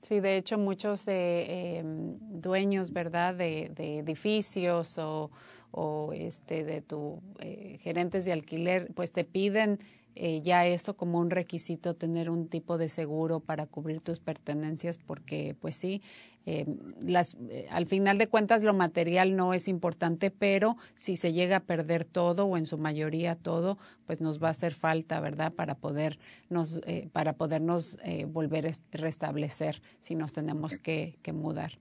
Sí, 0.03 0.21
de 0.21 0.37
hecho 0.37 0.57
muchos 0.59 1.05
eh, 1.09 1.83
dueños, 1.85 2.93
¿verdad?, 2.93 3.35
de, 3.35 3.71
de 3.75 3.99
edificios 3.99 4.97
o, 4.99 5.31
o, 5.73 6.13
este, 6.15 6.65
de 6.65 6.81
tu 6.81 7.21
eh, 7.41 7.77
gerentes 7.83 8.25
de 8.25 8.33
alquiler, 8.33 8.89
pues 8.95 9.13
te 9.13 9.25
piden 9.25 9.79
eh, 10.15 10.41
ya 10.43 10.67
esto 10.67 10.97
como 10.97 11.21
un 11.21 11.31
requisito 11.31 11.95
tener 11.95 12.31
un 12.31 12.49
tipo 12.49 12.79
de 12.79 12.89
seguro 12.89 13.41
para 13.41 13.67
cubrir 13.67 14.01
tus 14.03 14.19
pertenencias 14.21 14.99
porque 14.99 15.55
pues 15.61 15.77
sí 15.77 16.03
eh, 16.47 16.67
las 17.03 17.37
eh, 17.51 17.67
al 17.71 17.87
final 17.87 18.19
de 18.19 18.29
cuentas 18.29 18.63
lo 18.63 18.75
material 18.75 19.37
no 19.37 19.55
es 19.55 19.69
importante 19.69 20.31
pero 20.31 20.77
si 20.95 21.17
se 21.17 21.33
llega 21.33 21.57
a 21.57 21.65
perder 21.65 22.05
todo 22.05 22.47
o 22.47 22.57
en 22.57 22.67
su 22.67 22.79
mayoría 22.79 23.37
todo 23.37 23.79
pues 24.07 24.21
nos 24.21 24.43
va 24.43 24.49
a 24.49 24.53
hacer 24.53 24.73
falta 24.73 25.21
verdad 25.21 25.53
para 25.53 25.75
poder 25.75 26.19
nos 26.49 26.81
para 27.13 27.35
podernos 27.35 27.99
volver 28.29 28.67
a 28.67 28.71
restablecer 28.93 29.83
si 29.99 30.15
nos 30.15 30.33
tenemos 30.33 30.79
que, 30.79 31.19
que 31.23 31.33
mudar 31.33 31.79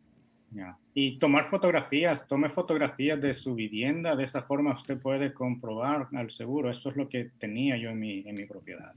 y 0.93 1.17
tomar 1.19 1.45
fotografías, 1.45 2.27
tome 2.27 2.49
fotografías 2.49 3.21
de 3.21 3.33
su 3.33 3.55
vivienda, 3.55 4.15
de 4.15 4.23
esa 4.23 4.41
forma 4.43 4.73
usted 4.73 4.97
puede 4.97 5.33
comprobar 5.33 6.07
al 6.13 6.31
seguro. 6.31 6.69
Esto 6.69 6.89
es 6.89 6.95
lo 6.95 7.07
que 7.07 7.31
tenía 7.39 7.77
yo 7.77 7.89
en 7.89 7.99
mi, 7.99 8.23
en 8.27 8.35
mi 8.35 8.45
propiedad. 8.45 8.93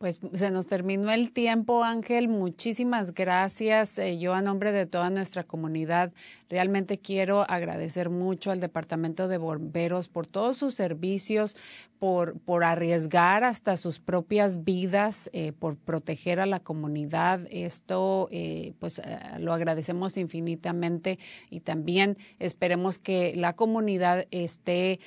Pues 0.00 0.18
se 0.32 0.50
nos 0.50 0.66
terminó 0.66 1.10
el 1.10 1.30
tiempo, 1.30 1.84
Ángel. 1.84 2.28
Muchísimas 2.28 3.12
gracias. 3.12 3.98
Eh, 3.98 4.18
yo 4.18 4.32
a 4.32 4.40
nombre 4.40 4.72
de 4.72 4.86
toda 4.86 5.10
nuestra 5.10 5.44
comunidad 5.44 6.10
realmente 6.48 6.98
quiero 6.98 7.42
agradecer 7.48 8.08
mucho 8.08 8.50
al 8.50 8.60
Departamento 8.60 9.28
de 9.28 9.36
Bomberos 9.36 10.08
por 10.08 10.26
todos 10.26 10.56
sus 10.56 10.74
servicios, 10.74 11.54
por, 12.00 12.40
por 12.40 12.64
arriesgar 12.64 13.44
hasta 13.44 13.76
sus 13.76 13.98
propias 14.00 14.64
vidas, 14.64 15.28
eh, 15.34 15.52
por 15.52 15.76
proteger 15.76 16.40
a 16.40 16.46
la 16.46 16.58
comunidad. 16.58 17.46
Esto, 17.50 18.26
eh, 18.32 18.72
pues, 18.80 18.98
eh, 18.98 19.18
lo 19.38 19.52
agradecemos 19.52 20.16
infinitamente 20.16 21.18
y 21.50 21.60
también 21.60 22.16
esperemos 22.38 22.98
que 22.98 23.34
la 23.36 23.54
comunidad 23.54 24.26
esté 24.30 24.98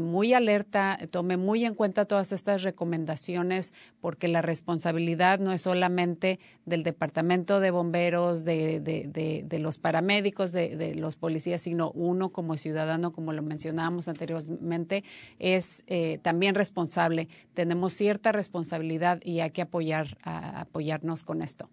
muy 0.00 0.32
alerta, 0.32 0.98
tome 1.12 1.36
muy 1.36 1.64
en 1.64 1.74
cuenta 1.74 2.06
todas 2.06 2.32
estas 2.32 2.62
recomendaciones, 2.62 3.74
porque 4.00 4.26
la 4.26 4.37
responsabilidad 4.42 5.38
no 5.38 5.52
es 5.52 5.62
solamente 5.62 6.38
del 6.64 6.82
Departamento 6.82 7.60
de 7.60 7.70
Bomberos, 7.70 8.44
de, 8.44 8.80
de, 8.80 9.44
de, 9.44 9.58
los 9.58 9.76
paramédicos, 9.78 10.52
de, 10.52 10.94
los 10.94 11.16
policías, 11.16 11.62
sino 11.62 11.90
uno 11.90 12.30
como 12.30 12.56
ciudadano, 12.56 13.12
como 13.12 13.32
lo 13.32 13.42
mencionábamos 13.42 14.08
anteriormente, 14.08 15.04
es 15.38 15.84
también 16.22 16.38
también 16.38 16.54
responsable. 16.54 17.26
Tenemos 17.52 17.94
cierta 17.94 18.30
responsabilidad 18.30 19.18
y 19.24 19.40
hay 19.40 19.50
que 19.50 19.62
apoyar, 19.62 20.16
a, 20.22 20.60
apoyarnos 20.60 21.24
con 21.24 21.42
esto. 21.42 21.68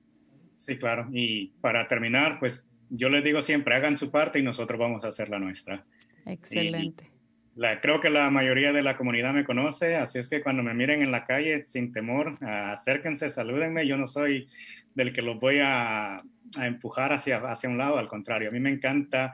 Sí, 0.55 0.80
claro. 0.80 1.07
Y 1.13 1.49
para 1.61 1.88
terminar, 1.88 2.39
pues 2.39 2.66
yo 2.89 3.09
les 3.09 3.24
digo 3.24 3.43
siempre, 3.43 3.76
hagan 3.76 3.95
su 3.95 4.09
parte 4.09 4.39
y 4.39 4.41
nosotros 4.41 4.80
vamos 4.80 5.03
a 5.03 5.09
hacer 5.09 5.30
la 5.30 5.38
nuestra. 5.38 5.86
Excelente. 6.26 7.11
La, 7.56 7.80
creo 7.80 8.01
que 8.01 8.10
la 8.10 8.30
mayoría 8.30 8.74
de 8.74 8.84
la 8.84 8.97
comunidad 8.97 9.34
me 9.34 9.45
conoce, 9.45 9.95
así 9.95 10.20
es 10.20 10.28
que 10.28 10.41
cuando 10.41 10.62
me 10.62 10.74
miren 10.74 11.01
en 11.01 11.12
la 11.12 11.24
calle, 11.24 11.64
sin 11.64 11.93
temor, 11.93 12.38
acérquense, 12.41 13.30
salúdenme. 13.30 13.88
Yo 13.88 13.97
no 13.97 14.08
soy 14.08 14.47
del 14.93 15.14
que 15.14 15.22
los 15.22 15.39
voy 15.39 15.60
a, 15.62 16.18
a 16.18 16.68
empujar 16.68 17.14
hacia, 17.14 17.38
hacia 17.38 17.70
un 17.70 17.78
lado, 17.78 17.97
al 17.97 18.10
contrario, 18.10 18.49
a 18.49 18.51
mí 18.51 18.60
me 18.60 18.70
encanta 18.70 19.34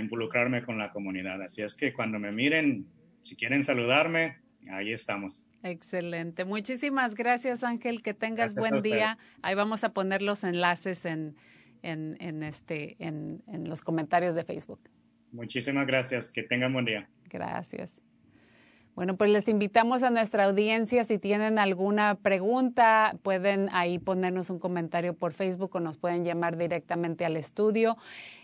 involucrarme 0.00 0.62
con 0.62 0.78
la 0.78 0.90
comunidad. 0.90 1.40
Así 1.42 1.62
es 1.62 1.74
que 1.74 1.92
cuando 1.92 2.18
me 2.18 2.32
miren, 2.32 2.86
si 3.22 3.34
quieren 3.34 3.62
saludarme, 3.62 4.36
ahí 4.70 4.92
estamos. 4.92 5.46
Excelente. 5.62 6.44
Muchísimas 6.44 7.14
gracias, 7.14 7.64
Ángel. 7.64 8.02
Que 8.02 8.12
tengas 8.12 8.54
buen 8.54 8.80
día. 8.80 9.16
Ahí 9.40 9.54
vamos 9.54 9.82
a 9.82 9.94
poner 9.94 10.20
los 10.20 10.44
enlaces 10.44 11.06
en, 11.06 11.34
en, 11.82 12.18
en 12.20 12.42
este, 12.42 12.96
en, 12.98 13.42
en 13.46 13.68
los 13.68 13.80
comentarios 13.80 14.34
de 14.34 14.44
Facebook. 14.44 14.80
Muchísimas 15.34 15.86
gracias. 15.86 16.30
Que 16.30 16.42
tengan 16.42 16.72
buen 16.72 16.84
día. 16.84 17.08
Gracias. 17.28 18.00
Bueno, 18.94 19.16
pues 19.16 19.28
les 19.30 19.48
invitamos 19.48 20.04
a 20.04 20.10
nuestra 20.10 20.44
audiencia, 20.44 21.02
si 21.02 21.18
tienen 21.18 21.58
alguna 21.58 22.14
pregunta, 22.14 23.16
pueden 23.24 23.68
ahí 23.72 23.98
ponernos 23.98 24.50
un 24.50 24.60
comentario 24.60 25.14
por 25.14 25.32
Facebook 25.32 25.74
o 25.74 25.80
nos 25.80 25.96
pueden 25.96 26.24
llamar 26.24 26.56
directamente 26.56 27.24
al 27.24 27.36
estudio. 27.36 27.96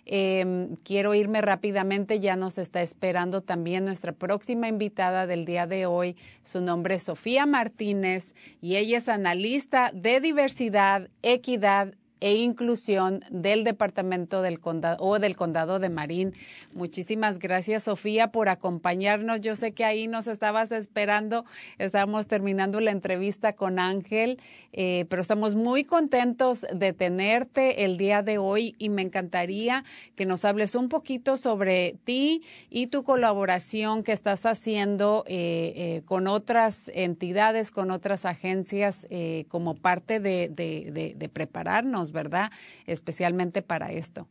Eh, 0.06 0.70
quiero 0.82 1.14
irme 1.14 1.40
rápidamente, 1.40 2.18
ya 2.18 2.34
nos 2.34 2.58
está 2.58 2.82
esperando 2.82 3.42
también 3.42 3.84
nuestra 3.84 4.10
próxima 4.10 4.66
invitada 4.66 5.28
del 5.28 5.44
día 5.44 5.68
de 5.68 5.86
hoy. 5.86 6.16
Su 6.42 6.60
nombre 6.60 6.96
es 6.96 7.04
Sofía 7.04 7.46
Martínez 7.46 8.34
y 8.60 8.74
ella 8.74 8.98
es 8.98 9.08
analista 9.08 9.92
de 9.94 10.18
diversidad, 10.18 11.10
equidad 11.22 11.94
e 12.20 12.34
inclusión 12.34 13.24
del 13.30 13.64
Departamento 13.64 14.42
del 14.42 14.60
Condado 14.60 14.96
o 15.00 15.18
del 15.18 15.36
Condado 15.36 15.78
de 15.78 15.88
Marín. 15.88 16.34
Muchísimas 16.72 17.38
gracias, 17.38 17.84
Sofía, 17.84 18.30
por 18.30 18.48
acompañarnos. 18.48 19.40
Yo 19.40 19.54
sé 19.54 19.72
que 19.72 19.84
ahí 19.84 20.06
nos 20.06 20.26
estabas 20.26 20.72
esperando. 20.72 21.44
Estábamos 21.78 22.26
terminando 22.26 22.80
la 22.80 22.90
entrevista 22.90 23.54
con 23.54 23.78
Ángel, 23.78 24.40
eh, 24.72 25.06
pero 25.08 25.22
estamos 25.22 25.54
muy 25.54 25.84
contentos 25.84 26.66
de 26.72 26.92
tenerte 26.92 27.84
el 27.84 27.96
día 27.96 28.22
de 28.22 28.38
hoy 28.38 28.74
y 28.78 28.88
me 28.88 29.02
encantaría 29.02 29.84
que 30.14 30.26
nos 30.26 30.44
hables 30.44 30.74
un 30.74 30.88
poquito 30.88 31.36
sobre 31.36 31.96
ti 32.04 32.42
y 32.68 32.88
tu 32.88 33.02
colaboración 33.02 34.02
que 34.02 34.12
estás 34.12 34.46
haciendo 34.46 35.24
eh, 35.26 35.72
eh, 35.76 36.02
con 36.04 36.26
otras 36.26 36.90
entidades, 36.94 37.70
con 37.70 37.90
otras 37.90 38.24
agencias, 38.24 39.06
como 39.48 39.74
parte 39.74 40.20
de, 40.20 41.30
prepararnos 41.32 42.09
¿verdad? 42.12 42.50
Especialmente 42.86 43.62
para 43.62 43.92
esto. 43.92 44.28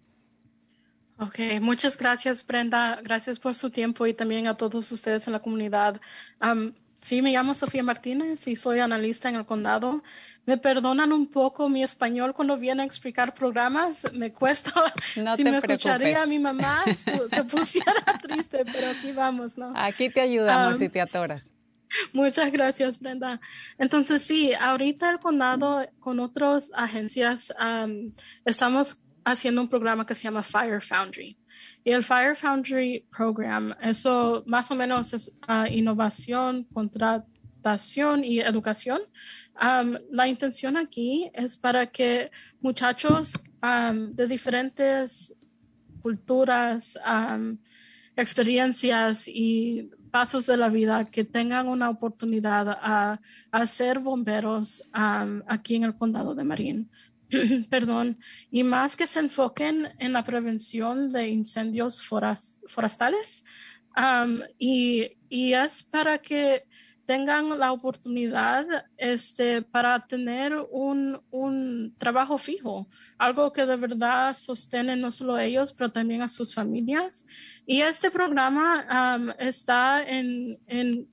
Ok, 1.17 1.37
muchas 1.61 1.97
gracias 1.97 2.47
Brenda, 2.47 2.99
gracias 3.03 3.39
por 3.39 3.53
su 3.55 3.69
tiempo 3.69 4.07
y 4.07 4.13
también 4.13 4.47
a 4.47 4.55
todos 4.55 4.89
ustedes 4.93 5.27
en 5.27 5.33
la 5.33 5.39
comunidad. 5.39 5.99
sí, 7.01 7.21
me 7.21 7.31
llamo 7.33 7.55
Sofía 7.55 7.83
Martínez 7.83 8.47
y 8.47 8.55
soy 8.55 8.79
analista 8.79 9.27
en 9.27 9.35
el 9.35 9.45
condado. 9.45 10.01
Me 10.45 10.57
perdonan 10.57 11.11
un 11.11 11.27
poco 11.27 11.67
mi 11.67 11.83
español 11.83 12.33
cuando 12.33 12.57
viene 12.57 12.83
a 12.83 12.85
explicar 12.85 13.33
programas, 13.33 14.07
me 14.13 14.31
cuesta. 14.31 14.71
No 15.17 15.35
si 15.35 15.43
te 15.43 15.51
me 15.51 15.61
preocupes. 15.61 15.85
escucharía 15.85 16.23
a 16.23 16.25
mi 16.25 16.39
mamá, 16.39 16.83
se, 16.97 17.27
se 17.27 17.43
pusiera 17.51 18.01
triste, 18.21 18.63
pero 18.71 18.91
aquí 18.91 19.11
vamos, 19.11 19.57
¿no? 19.57 19.73
Aquí 19.75 20.09
te 20.09 20.21
ayudamos 20.21 20.77
si 20.77 20.87
te 20.89 21.01
atoras. 21.01 21.51
Muchas 22.13 22.51
gracias, 22.51 22.99
Brenda. 22.99 23.39
Entonces, 23.77 24.23
sí, 24.23 24.53
ahorita 24.53 25.09
el 25.09 25.19
condado 25.19 25.87
con 25.99 26.19
otras 26.19 26.71
agencias 26.73 27.53
um, 27.59 28.11
estamos 28.45 29.01
haciendo 29.25 29.61
un 29.61 29.69
programa 29.69 30.05
que 30.05 30.15
se 30.15 30.23
llama 30.23 30.43
Fire 30.43 30.81
Foundry. 30.81 31.37
Y 31.83 31.91
el 31.91 32.03
Fire 32.03 32.35
Foundry 32.35 33.05
Program, 33.15 33.75
eso 33.81 34.43
más 34.47 34.69
o 34.71 34.75
menos 34.75 35.13
es 35.13 35.29
uh, 35.47 35.65
innovación, 35.69 36.65
contratación 36.65 38.23
y 38.23 38.39
educación. 38.39 39.01
Um, 39.61 39.97
la 40.11 40.27
intención 40.27 40.77
aquí 40.77 41.29
es 41.33 41.57
para 41.57 41.87
que 41.87 42.31
muchachos 42.61 43.33
de 43.61 44.27
diferentes 44.27 45.35
culturas, 46.01 46.97
experiencias 48.15 49.27
y 49.27 49.89
pasos 50.11 50.45
de 50.45 50.57
la 50.57 50.69
vida 50.69 51.05
que 51.05 51.23
tengan 51.23 51.67
una 51.67 51.89
oportunidad 51.89 52.69
a, 52.69 53.21
a 53.51 53.67
ser 53.67 53.99
bomberos 53.99 54.81
um, 54.95 55.41
aquí 55.47 55.75
en 55.75 55.83
el 55.83 55.95
condado 55.95 56.35
de 56.35 56.43
Marín. 56.43 56.91
Perdón, 57.69 58.17
y 58.51 58.63
más 58.63 58.97
que 58.97 59.07
se 59.07 59.19
enfoquen 59.19 59.89
en 59.99 60.13
la 60.13 60.23
prevención 60.23 61.11
de 61.11 61.29
incendios 61.29 62.03
forestales. 62.03 63.43
Um, 63.95 64.41
y, 64.57 65.17
y, 65.29 65.53
es 65.53 65.83
para 65.83 66.19
que 66.19 66.63
tengan 67.09 67.57
la 67.57 67.71
oportunidad 67.71 68.67
este, 68.95 69.63
para 69.63 70.05
tener 70.05 70.53
un, 70.69 71.19
un, 71.31 71.95
trabajo 71.97 72.37
fijo, 72.37 72.87
algo 73.17 73.51
que 73.51 73.65
de 73.65 73.77
verdad 73.77 74.35
sostiene 74.35 74.95
no 74.95 75.11
solo 75.11 75.39
ellos, 75.39 75.73
pero 75.73 75.91
también 75.91 76.21
a 76.21 76.29
sus 76.29 76.53
familias. 76.53 77.25
Y 77.65 77.81
este 77.81 78.11
programa 78.11 79.17
um, 79.17 79.31
está 79.39 80.03
en, 80.03 80.59
en 80.67 81.07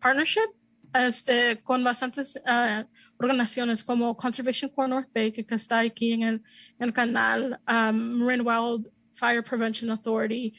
partnership 0.00 0.50
este, 0.92 1.60
con 1.62 1.84
bastantes 1.84 2.34
uh, 2.44 2.84
organizaciones 3.16 3.84
como 3.84 4.16
Conservation 4.16 4.72
Corps 4.72 4.88
North 4.88 5.08
Bay, 5.14 5.30
que 5.30 5.46
está 5.54 5.78
aquí 5.78 6.14
en 6.14 6.22
el, 6.22 6.34
en 6.80 6.88
el 6.88 6.92
canal, 6.92 7.60
um, 7.68 8.24
Marine 8.24 8.42
Wild 8.42 8.88
Fire 9.14 9.44
Prevention 9.44 9.88
Authority, 9.88 10.52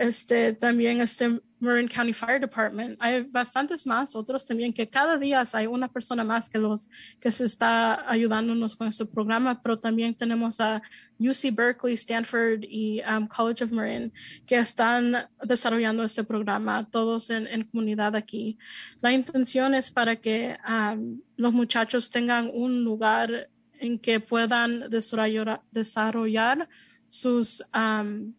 este, 0.00 0.54
también 0.54 1.02
este 1.02 1.42
Marin 1.58 1.86
County 1.86 2.14
Fire 2.14 2.40
Department. 2.40 2.96
Hay 3.00 3.20
bastantes 3.20 3.84
más, 3.84 4.16
otros 4.16 4.46
también, 4.46 4.72
que 4.72 4.88
cada 4.88 5.18
día 5.18 5.44
hay 5.52 5.66
una 5.66 5.88
persona 5.88 6.24
más 6.24 6.48
que 6.48 6.56
los 6.56 6.88
que 7.20 7.30
se 7.30 7.44
está 7.44 8.10
ayudándonos 8.10 8.76
con 8.76 8.88
este 8.88 9.04
programa, 9.04 9.60
pero 9.62 9.76
también 9.78 10.14
tenemos 10.14 10.58
a 10.58 10.80
UC 11.18 11.54
Berkeley, 11.54 11.92
Stanford 11.92 12.62
y 12.62 13.02
um, 13.02 13.28
College 13.28 13.64
of 13.64 13.72
Marin 13.72 14.10
que 14.46 14.56
están 14.56 15.28
desarrollando 15.44 16.02
este 16.02 16.24
programa, 16.24 16.88
todos 16.90 17.28
en, 17.28 17.62
comunidad 17.64 18.16
aquí. 18.16 18.56
La 19.02 19.12
intención 19.12 19.74
es 19.74 19.90
para 19.90 20.16
que 20.16 20.56
um, 20.66 21.20
los 21.36 21.52
muchachos 21.52 22.08
tengan 22.08 22.50
un 22.54 22.84
lugar 22.84 23.50
en 23.78 23.98
que 23.98 24.18
puedan 24.18 24.88
desarrollar, 24.88 25.60
desarrollar 25.70 26.66
sus 27.06 27.62
um, 27.74 28.32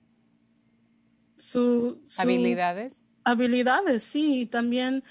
su, 1.41 2.01
su, 2.05 2.21
habilidades. 2.21 3.03
Habilidades, 3.23 4.03
sí, 4.03 4.45
también 4.45 5.03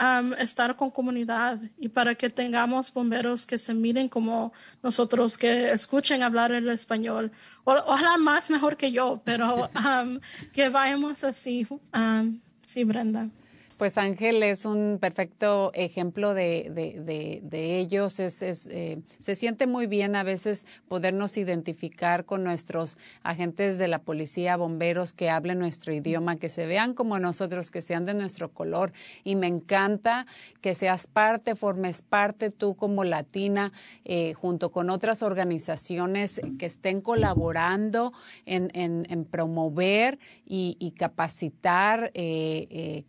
um, 0.00 0.32
estar 0.34 0.76
con 0.76 0.90
comunidad 0.90 1.60
y 1.78 1.88
para 1.88 2.14
que 2.14 2.28
tengamos 2.30 2.92
bomberos 2.92 3.46
que 3.46 3.58
se 3.58 3.74
miren 3.74 4.08
como 4.08 4.52
nosotros, 4.82 5.38
que 5.38 5.66
escuchen 5.66 6.22
hablar 6.22 6.52
el 6.52 6.68
español. 6.68 7.30
O, 7.64 7.72
ojalá 7.72 8.16
más 8.18 8.50
mejor 8.50 8.76
que 8.76 8.92
yo, 8.92 9.20
pero 9.24 9.70
um, 10.02 10.18
que 10.52 10.68
vayamos 10.68 11.24
así. 11.24 11.66
Um, 11.94 12.40
sí, 12.62 12.84
Brenda. 12.84 13.28
Pues 13.76 13.98
Ángel 13.98 14.42
es 14.42 14.64
un 14.64 14.96
perfecto 14.98 15.70
ejemplo 15.74 16.32
de, 16.32 16.70
de, 16.70 16.98
de, 16.98 17.40
de 17.42 17.78
ellos. 17.78 18.18
Es, 18.20 18.40
es, 18.40 18.68
eh, 18.68 19.02
se 19.18 19.34
siente 19.34 19.66
muy 19.66 19.86
bien 19.86 20.16
a 20.16 20.22
veces 20.22 20.64
podernos 20.88 21.36
identificar 21.36 22.24
con 22.24 22.42
nuestros 22.42 22.96
agentes 23.22 23.76
de 23.76 23.88
la 23.88 23.98
policía, 23.98 24.56
bomberos 24.56 25.12
que 25.12 25.28
hablen 25.28 25.58
nuestro 25.58 25.92
idioma, 25.92 26.36
que 26.36 26.48
se 26.48 26.64
vean 26.64 26.94
como 26.94 27.18
nosotros, 27.18 27.70
que 27.70 27.82
sean 27.82 28.06
de 28.06 28.14
nuestro 28.14 28.50
color. 28.50 28.92
Y 29.24 29.36
me 29.36 29.46
encanta 29.46 30.26
que 30.62 30.74
seas 30.74 31.06
parte, 31.06 31.54
formes 31.54 32.00
parte 32.00 32.50
tú 32.50 32.76
como 32.76 33.04
latina, 33.04 33.74
eh, 34.06 34.32
junto 34.32 34.70
con 34.70 34.88
otras 34.88 35.22
organizaciones 35.22 36.40
que 36.58 36.64
estén 36.64 37.02
colaborando 37.02 38.14
en, 38.46 38.70
en, 38.72 39.06
en 39.10 39.26
promover 39.26 40.18
y, 40.46 40.94
capacitar 40.96 42.10
eh, 42.14 43.04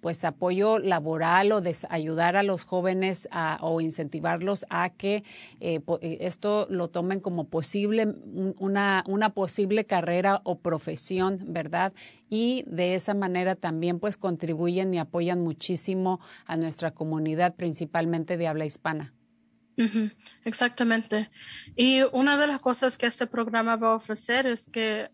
pues 0.00 0.11
pues 0.12 0.26
apoyo 0.26 0.78
laboral 0.78 1.52
o 1.52 1.62
ayudar 1.88 2.36
a 2.36 2.42
los 2.42 2.66
jóvenes 2.66 3.30
a, 3.30 3.56
o 3.62 3.80
incentivarlos 3.80 4.66
a 4.68 4.90
que 4.90 5.24
eh, 5.60 5.80
esto 6.20 6.66
lo 6.68 6.88
tomen 6.88 7.18
como 7.18 7.48
posible, 7.48 8.14
una, 8.58 9.04
una 9.06 9.30
posible 9.30 9.86
carrera 9.86 10.42
o 10.44 10.58
profesión, 10.58 11.38
¿verdad? 11.46 11.94
Y 12.28 12.62
de 12.66 12.94
esa 12.94 13.14
manera 13.14 13.54
también 13.54 14.00
pues 14.00 14.18
contribuyen 14.18 14.92
y 14.92 14.98
apoyan 14.98 15.40
muchísimo 15.40 16.20
a 16.44 16.58
nuestra 16.58 16.90
comunidad, 16.90 17.54
principalmente 17.54 18.36
de 18.36 18.48
habla 18.48 18.66
hispana. 18.66 19.14
Exactamente. 20.44 21.30
Y 21.74 22.02
una 22.12 22.36
de 22.36 22.48
las 22.48 22.60
cosas 22.60 22.98
que 22.98 23.06
este 23.06 23.26
programa 23.26 23.76
va 23.76 23.92
a 23.92 23.94
ofrecer 23.94 24.46
es 24.46 24.66
que 24.66 25.08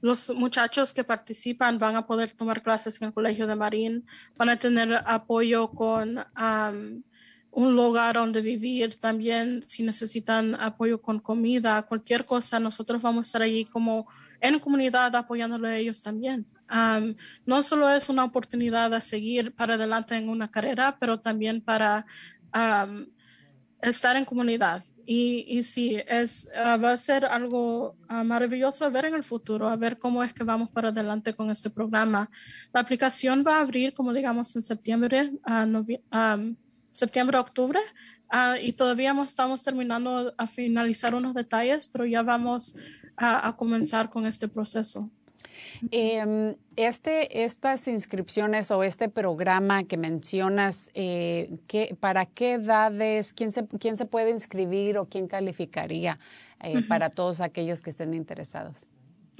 los 0.00 0.30
muchachos 0.30 0.92
que 0.92 1.04
participan 1.04 1.78
van 1.78 1.96
a 1.96 2.06
poder 2.06 2.32
tomar 2.32 2.62
clases 2.62 3.00
en 3.00 3.08
el 3.08 3.14
Colegio 3.14 3.46
de 3.46 3.56
Marín, 3.56 4.06
van 4.36 4.48
a 4.50 4.58
tener 4.58 5.02
apoyo 5.06 5.70
con 5.70 6.24
un 7.50 7.74
lugar 7.74 8.14
donde 8.14 8.40
vivir, 8.40 8.94
también 8.96 9.62
si 9.66 9.82
necesitan 9.82 10.54
apoyo 10.54 11.00
con 11.00 11.18
comida, 11.18 11.82
cualquier 11.82 12.24
cosa, 12.24 12.60
nosotros 12.60 13.02
vamos 13.02 13.22
a 13.22 13.26
estar 13.26 13.42
allí 13.42 13.64
como 13.64 14.06
en 14.40 14.58
comunidad 14.60 15.14
apoyándole 15.16 15.68
a 15.68 15.76
ellos 15.76 16.02
también. 16.02 16.46
Um, 16.70 17.16
no 17.46 17.62
solo 17.62 17.88
es 17.88 18.08
una 18.08 18.24
oportunidad 18.24 18.92
a 18.94 19.00
seguir 19.00 19.52
para 19.52 19.74
adelante 19.74 20.14
en 20.14 20.28
una 20.28 20.50
carrera, 20.50 20.96
pero 21.00 21.18
también 21.18 21.60
para 21.60 22.06
estar 23.80 24.16
en 24.16 24.24
comunidad. 24.24 24.84
Y, 25.10 25.46
y 25.48 25.62
sí, 25.62 25.96
es, 26.06 26.50
uh, 26.54 26.78
va 26.78 26.92
a 26.92 26.96
ser 26.98 27.24
algo 27.24 27.96
uh, 28.10 28.24
maravilloso 28.24 28.84
a 28.84 28.90
ver 28.90 29.06
en 29.06 29.14
el 29.14 29.24
futuro, 29.24 29.66
a 29.66 29.74
ver 29.74 29.98
cómo 29.98 30.22
es 30.22 30.34
que 30.34 30.44
vamos 30.44 30.68
para 30.68 30.90
adelante 30.90 31.32
con 31.32 31.50
este 31.50 31.70
programa. 31.70 32.30
La 32.74 32.80
aplicación 32.80 33.42
va 33.42 33.56
a 33.56 33.60
abrir, 33.62 33.94
como 33.94 34.12
digamos, 34.12 34.54
en 34.54 34.60
septiembre, 34.60 35.32
um, 35.46 36.54
septiembre, 36.92 37.38
octubre, 37.38 37.80
y 38.60 38.74
todavía 38.74 39.16
estamos 39.24 39.64
terminando 39.64 40.34
a 40.36 40.46
finalizar 40.46 41.14
unos 41.14 41.32
detalles, 41.32 41.86
pero 41.86 42.04
ya 42.04 42.22
vamos 42.22 42.76
a 43.16 43.56
comenzar 43.56 44.10
con 44.10 44.26
este 44.26 44.46
proceso. 44.46 45.10
Eh, 45.90 46.54
este, 46.76 47.44
estas 47.44 47.88
inscripciones 47.88 48.70
o 48.70 48.82
este 48.82 49.08
programa 49.08 49.84
que 49.84 49.96
mencionas, 49.96 50.90
eh, 50.94 51.58
¿qué, 51.66 51.96
¿para 51.98 52.26
qué 52.26 52.54
edades, 52.54 53.32
quién 53.32 53.52
se, 53.52 53.66
quién 53.80 53.96
se 53.96 54.04
puede 54.04 54.30
inscribir 54.30 54.98
o 54.98 55.06
quién 55.06 55.26
calificaría 55.26 56.18
eh, 56.60 56.74
uh 56.74 56.80
-huh. 56.80 56.88
para 56.88 57.10
todos 57.10 57.40
aquellos 57.40 57.82
que 57.82 57.90
estén 57.90 58.14
interesados? 58.14 58.86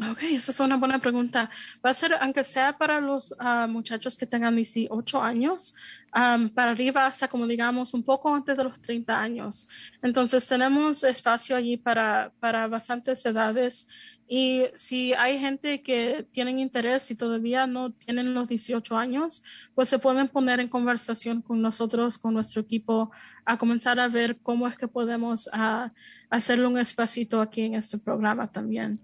Ok, 0.01 0.23
esa 0.23 0.53
es 0.53 0.61
una 0.61 0.77
buena 0.77 1.01
pregunta. 1.01 1.51
Va 1.85 1.91
a 1.91 1.95
ser, 1.95 2.15
aunque 2.21 2.45
sea 2.45 2.79
para 2.79 3.01
los 3.01 3.33
uh, 3.33 3.67
muchachos 3.67 4.17
que 4.17 4.27
tengan 4.27 4.55
18 4.55 5.21
años, 5.21 5.75
um, 6.15 6.49
para 6.51 6.71
arriba 6.71 7.05
hasta 7.05 7.27
como 7.27 7.49
digamos 7.49 7.95
un 7.95 8.05
poco 8.05 8.33
antes 8.33 8.57
de 8.57 8.63
los 8.63 8.81
30 8.81 9.21
años. 9.21 9.69
Entonces 10.01 10.47
tenemos 10.47 11.03
espacio 11.03 11.57
allí 11.57 11.77
para, 11.77 12.33
para 12.39 12.69
bastantes 12.69 13.27
edades 13.27 13.89
y 14.29 14.67
si 14.77 15.15
hay 15.15 15.41
gente 15.41 15.83
que 15.83 16.29
tienen 16.31 16.61
interés 16.61 17.11
y 17.11 17.17
todavía 17.17 17.67
no 17.67 17.91
tienen 17.93 18.35
los 18.35 18.47
18 18.47 18.97
años, 18.97 19.43
pues 19.75 19.89
se 19.89 19.99
pueden 19.99 20.29
poner 20.29 20.61
en 20.61 20.69
conversación 20.69 21.43
con 21.43 21.61
nosotros, 21.61 22.19
con 22.19 22.35
nuestro 22.35 22.63
equipo, 22.63 23.11
a 23.45 23.59
comenzar 23.59 23.99
a 23.99 24.07
ver 24.07 24.39
cómo 24.43 24.69
es 24.69 24.77
que 24.77 24.87
podemos 24.87 25.49
uh, 25.49 25.91
hacerle 26.31 26.69
un 26.69 26.79
espacito 26.79 27.41
aquí 27.41 27.63
en 27.63 27.75
este 27.75 27.99
programa 27.99 28.53
también. 28.53 29.01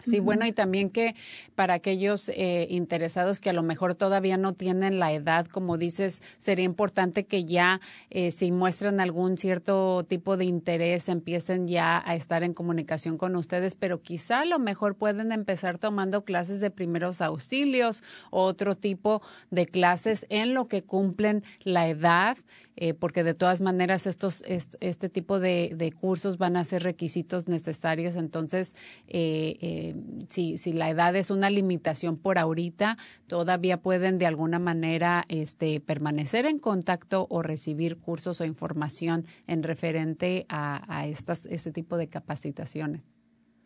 Sí, 0.00 0.20
bueno, 0.20 0.46
y 0.46 0.52
también 0.52 0.90
que 0.90 1.16
para 1.54 1.74
aquellos 1.74 2.28
eh, 2.28 2.68
interesados 2.70 3.40
que 3.40 3.50
a 3.50 3.52
lo 3.52 3.62
mejor 3.62 3.96
todavía 3.96 4.36
no 4.36 4.52
tienen 4.52 4.98
la 4.98 5.12
edad, 5.12 5.46
como 5.46 5.76
dices, 5.76 6.22
sería 6.38 6.64
importante 6.64 7.26
que 7.26 7.44
ya 7.44 7.80
eh, 8.10 8.30
si 8.30 8.52
muestran 8.52 9.00
algún 9.00 9.36
cierto 9.36 10.04
tipo 10.08 10.36
de 10.36 10.44
interés, 10.44 11.08
empiecen 11.08 11.66
ya 11.66 12.02
a 12.06 12.14
estar 12.14 12.44
en 12.44 12.54
comunicación 12.54 13.18
con 13.18 13.34
ustedes, 13.34 13.74
pero 13.74 14.00
quizá 14.00 14.40
a 14.40 14.44
lo 14.44 14.58
mejor 14.58 14.94
pueden 14.94 15.32
empezar 15.32 15.78
tomando 15.78 16.24
clases 16.24 16.60
de 16.60 16.70
primeros 16.70 17.20
auxilios 17.20 18.04
o 18.30 18.42
otro 18.42 18.76
tipo 18.76 19.20
de 19.50 19.66
clases 19.66 20.26
en 20.28 20.54
lo 20.54 20.68
que 20.68 20.84
cumplen 20.84 21.42
la 21.64 21.88
edad 21.88 22.38
eh, 22.80 22.94
porque 22.94 23.24
de 23.24 23.34
todas 23.34 23.60
maneras 23.60 24.06
estos, 24.06 24.44
este 24.46 25.08
tipo 25.08 25.40
de, 25.40 25.92
cursos 26.00 26.38
van 26.38 26.56
a 26.56 26.62
ser 26.62 26.84
requisitos 26.84 27.48
necesarios. 27.48 28.14
Entonces, 28.14 28.76
eh, 29.08 29.56
eh, 29.60 29.96
si, 30.28 30.58
si 30.58 30.72
la 30.72 30.88
edad 30.88 31.16
es 31.16 31.32
una 31.32 31.50
limitación 31.50 32.16
por 32.16 32.38
ahorita, 32.38 32.96
todavía 33.26 33.82
pueden 33.82 34.18
de 34.18 34.26
alguna 34.26 34.60
manera 34.60 35.24
este, 35.28 35.80
permanecer 35.80 36.46
en 36.46 36.60
contacto 36.60 37.26
o 37.30 37.42
recibir 37.42 37.96
cursos 37.96 38.40
o 38.40 38.44
información 38.44 39.26
en 39.48 39.64
referente 39.64 40.46
a, 40.48 40.84
a 40.86 41.08
estas, 41.08 41.46
este 41.46 41.72
tipo 41.72 41.96
de 41.96 42.06
capacitaciones. 42.06 43.17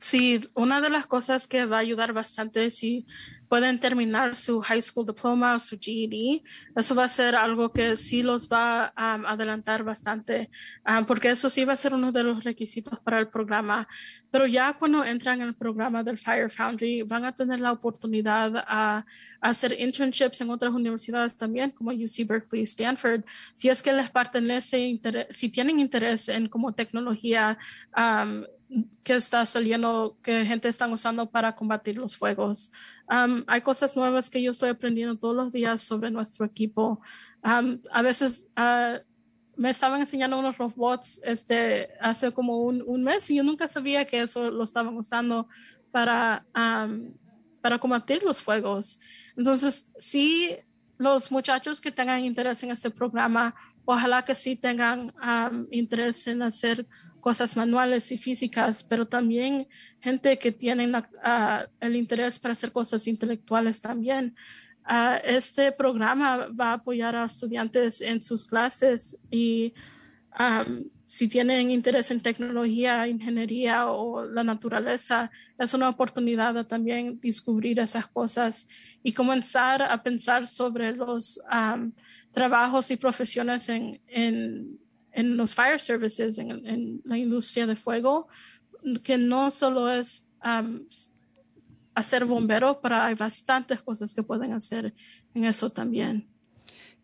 Sí, 0.02 0.40
una 0.56 0.80
de 0.80 0.90
las 0.90 1.06
cosas 1.06 1.46
que 1.46 1.64
va 1.64 1.76
a 1.76 1.80
ayudar 1.80 2.12
bastante 2.12 2.66
es 2.66 2.78
si 2.78 3.06
pueden 3.48 3.78
terminar 3.78 4.34
su 4.34 4.60
high 4.60 4.82
school 4.82 5.06
diploma 5.06 5.54
o 5.54 5.60
su 5.60 5.78
GED. 5.78 6.42
Eso 6.74 6.96
va 6.96 7.04
a 7.04 7.08
ser 7.08 7.36
algo 7.36 7.72
que 7.72 7.96
sí 7.96 8.24
los 8.24 8.48
va 8.48 8.92
a 8.96 9.14
adelantar 9.14 9.84
bastante, 9.84 10.50
porque 11.06 11.30
eso 11.30 11.48
sí 11.48 11.64
va 11.64 11.74
a 11.74 11.76
ser 11.76 11.94
uno 11.94 12.10
de 12.10 12.24
los 12.24 12.42
requisitos 12.42 12.98
para 12.98 13.20
el 13.20 13.28
programa. 13.28 13.86
Pero 14.32 14.48
ya 14.48 14.72
cuando 14.72 15.04
entran 15.04 15.40
en 15.40 15.46
el 15.48 15.54
programa 15.54 16.02
del 16.02 16.18
Fire 16.18 16.50
Foundry, 16.50 17.02
van 17.02 17.24
a 17.24 17.32
tener 17.32 17.60
la 17.60 17.70
oportunidad 17.70 18.56
a, 18.66 19.06
hacer 19.40 19.78
internships 19.78 20.40
en 20.40 20.50
otras 20.50 20.72
universidades 20.72 21.36
también, 21.36 21.70
como 21.70 21.92
UC 21.92 22.26
Berkeley, 22.26 22.62
Stanford. 22.62 23.22
Si 23.54 23.68
es 23.68 23.82
que 23.82 23.92
les 23.92 24.10
pertenece, 24.10 24.98
si 25.30 25.48
tienen 25.48 25.78
interés 25.78 26.28
en 26.28 26.48
como 26.48 26.72
tecnología, 26.74 27.56
que 29.02 29.14
está 29.14 29.44
saliendo, 29.44 30.16
que 30.22 30.44
gente 30.44 30.68
está 30.68 30.86
usando 30.86 31.30
para 31.30 31.54
combatir 31.54 31.98
los 31.98 32.16
fuegos. 32.16 32.72
hay 33.46 33.60
cosas 33.60 33.96
nuevas 33.96 34.30
que 34.30 34.42
yo 34.42 34.52
estoy 34.52 34.70
aprendiendo 34.70 35.16
todos 35.16 35.36
los 35.36 35.52
días 35.52 35.82
sobre 35.82 36.10
nuestro 36.10 36.46
equipo. 36.46 37.00
a 37.42 38.02
veces 38.02 38.46
uh, 38.56 38.98
me 39.56 39.70
estaban 39.70 40.00
enseñando 40.00 40.38
unos 40.38 40.56
robots 40.56 41.20
este, 41.22 41.90
hace 42.00 42.32
como 42.32 42.62
un, 42.62 42.82
un, 42.86 43.02
mes 43.02 43.28
y 43.30 43.36
yo 43.36 43.42
nunca 43.42 43.68
sabía 43.68 44.06
que 44.06 44.22
eso 44.22 44.50
lo 44.50 44.64
estaban 44.64 44.96
usando 44.96 45.46
para, 45.90 46.46
para 47.60 47.78
combatir 47.78 48.22
los 48.22 48.40
fuegos. 48.40 48.98
Entonces, 49.36 49.90
sí, 49.98 50.56
los 50.98 51.30
muchachos 51.30 51.80
que 51.80 51.92
tengan 51.92 52.24
interés 52.24 52.62
en 52.62 52.70
este 52.70 52.90
programa, 52.90 53.54
ojalá 53.84 54.24
que 54.24 54.34
sí 54.34 54.56
tengan 54.56 55.12
interés 55.70 56.26
en 56.26 56.42
hacer 56.42 56.86
cosas 57.22 57.56
manuales 57.56 58.12
y 58.12 58.18
físicas, 58.18 58.82
pero 58.82 59.06
también 59.06 59.66
gente 60.02 60.38
que 60.38 60.52
tiene 60.52 60.92
ah, 61.22 61.66
el 61.80 61.96
interés 61.96 62.38
para 62.38 62.52
hacer 62.52 62.72
cosas 62.72 63.06
intelectuales 63.06 63.80
también. 63.80 64.34
Uh, 64.84 65.16
este 65.24 65.70
programa 65.70 66.48
va 66.48 66.70
a 66.70 66.72
apoyar 66.74 67.14
a 67.14 67.24
estudiantes 67.24 68.00
en 68.00 68.20
sus 68.20 68.44
clases 68.44 69.16
y 69.30 69.72
si 71.06 71.28
tienen 71.28 71.70
interés 71.70 72.10
en 72.10 72.20
tecnología, 72.20 73.06
ingeniería 73.06 73.86
o 73.86 74.24
la 74.24 74.42
naturaleza, 74.42 75.30
es 75.58 75.74
una 75.74 75.90
oportunidad 75.90 76.54
de 76.54 76.64
también 76.64 77.20
descubrir 77.20 77.78
esas 77.80 78.06
cosas 78.06 78.66
y 79.02 79.12
comenzar 79.12 79.82
a 79.82 80.02
pensar 80.02 80.46
sobre 80.46 80.96
los 80.96 81.38
trabajos 82.32 82.90
y 82.90 82.96
profesiones 82.96 83.68
en, 83.68 84.00
en, 84.06 84.78
en 85.12 85.36
los 85.36 85.54
fire 85.54 85.80
services, 85.80 86.38
en, 86.38 87.00
la 87.04 87.18
industria 87.18 87.66
de 87.66 87.76
fuego, 87.76 88.28
que 89.02 89.18
no 89.18 89.50
solo 89.50 89.90
es 89.90 90.28
um, 90.44 90.86
hacer 91.94 92.24
bombero, 92.24 92.80
pero 92.80 92.96
hay 92.96 93.14
bastantes 93.14 93.80
cosas 93.82 94.14
que 94.14 94.22
pueden 94.22 94.52
hacer 94.52 94.94
en 95.34 95.44
eso 95.44 95.70
también. 95.70 96.31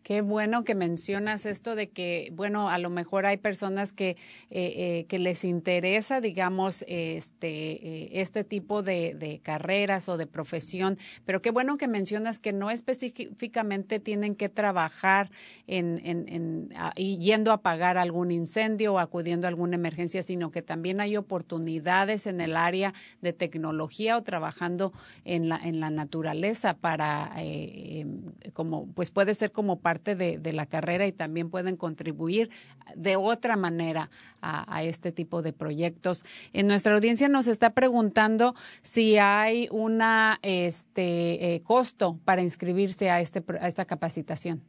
Qué 0.03 0.21
bueno 0.21 0.63
que 0.63 0.75
mencionas 0.75 1.45
esto 1.45 1.75
de 1.75 1.89
que, 1.89 2.31
bueno, 2.33 2.69
a 2.69 2.77
lo 2.77 2.89
mejor 2.89 3.25
hay 3.25 3.37
personas 3.37 3.91
que, 3.91 4.11
eh, 4.11 4.17
eh, 4.49 5.05
que 5.07 5.19
les 5.19 5.43
interesa, 5.43 6.21
digamos, 6.21 6.85
este, 6.87 8.03
eh, 8.05 8.09
este 8.13 8.43
tipo 8.43 8.81
de, 8.81 9.13
de, 9.13 9.39
carreras 9.39 10.07
o 10.09 10.17
de 10.17 10.25
profesión, 10.25 10.97
pero 11.25 11.41
qué 11.41 11.51
bueno 11.51 11.77
que 11.77 11.87
mencionas 11.87 12.39
que 12.39 12.53
no 12.53 12.71
específicamente 12.71 13.99
tienen 13.99 14.35
que 14.35 14.47
trabajar 14.47 15.31
en, 15.67 16.01
en, 16.03 16.27
en 16.29 16.69
yendo 16.95 17.51
a 17.51 17.55
apagar 17.55 17.97
algún 17.97 18.31
incendio 18.31 18.93
o 18.93 18.99
acudiendo 18.99 19.47
a 19.47 19.49
alguna 19.49 19.75
emergencia, 19.75 20.23
sino 20.23 20.49
que 20.49 20.61
también 20.61 21.01
hay 21.01 21.17
oportunidades 21.17 22.25
en 22.25 22.41
el 22.41 22.55
área 22.55 22.93
de 23.21 23.33
tecnología 23.33 24.17
o 24.17 24.23
trabajando 24.23 24.93
en 25.25 25.49
la, 25.49 25.57
en 25.57 25.79
la 25.79 25.89
naturaleza 25.89 26.75
para, 26.75 27.33
em, 27.37 28.21
como, 28.53 28.87
pues 28.93 29.11
puede 29.11 29.33
ser 29.33 29.51
como 29.51 29.79
parte 29.89 30.15
de, 30.15 30.53
la 30.53 30.67
carrera 30.67 31.07
y 31.07 31.11
también 31.11 31.49
pueden 31.49 31.75
contribuir 31.75 32.51
de 32.95 33.15
otra 33.15 33.55
manera 33.55 34.11
a, 34.39 34.83
este 34.83 35.11
tipo 35.11 35.41
de 35.41 35.51
proyectos. 35.51 36.25
En 36.53 36.67
nuestra 36.67 36.93
audiencia 36.93 37.27
nos 37.27 37.47
está 37.47 37.71
preguntando 37.71 38.53
si 38.83 39.17
hay 39.17 39.67
una 39.71 40.37
este 40.43 41.55
eh, 41.55 41.63
costo 41.63 42.19
para 42.23 42.43
inscribirse 42.43 43.09
a 43.09 43.19
este 43.19 43.43
a 43.59 43.67
esta 43.67 43.85
capacitación. 43.85 44.61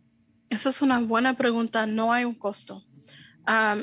Esa 0.49 0.71
es 0.71 0.81
una 0.81 0.99
buena 1.01 1.35
pregunta. 1.37 1.85
No 1.85 2.15
hay 2.15 2.25
un 2.25 2.35
costo. 2.35 2.83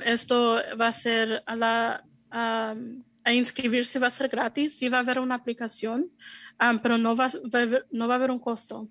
esto 0.05 0.59
va 0.81 0.87
a 0.87 0.91
ser 0.91 1.43
a 1.45 1.55
la 1.55 2.03
a 2.31 3.31
inscribirse 3.31 3.99
va 3.99 4.07
a 4.07 4.17
ser 4.19 4.27
gratis. 4.27 4.75
Sí 4.79 4.89
va 4.89 4.97
a 4.97 5.01
haber 5.01 5.19
una 5.19 5.35
aplicación, 5.35 6.09
pero 6.81 6.97
no 6.97 7.15
va, 7.15 7.29
no 7.91 8.07
va 8.07 8.15
a 8.15 8.17
haber 8.17 8.31
un 8.31 8.39
costo 8.39 8.89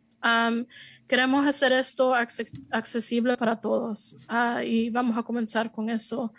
queremos 1.06 1.46
hacer 1.46 1.72
esto 1.72 2.14
accesible 2.14 3.36
para 3.36 3.60
todos 3.60 4.18
ah, 4.28 4.62
y 4.64 4.90
vamos 4.90 5.16
a 5.16 5.22
comenzar 5.22 5.70
con 5.70 5.90
eso. 5.90 6.32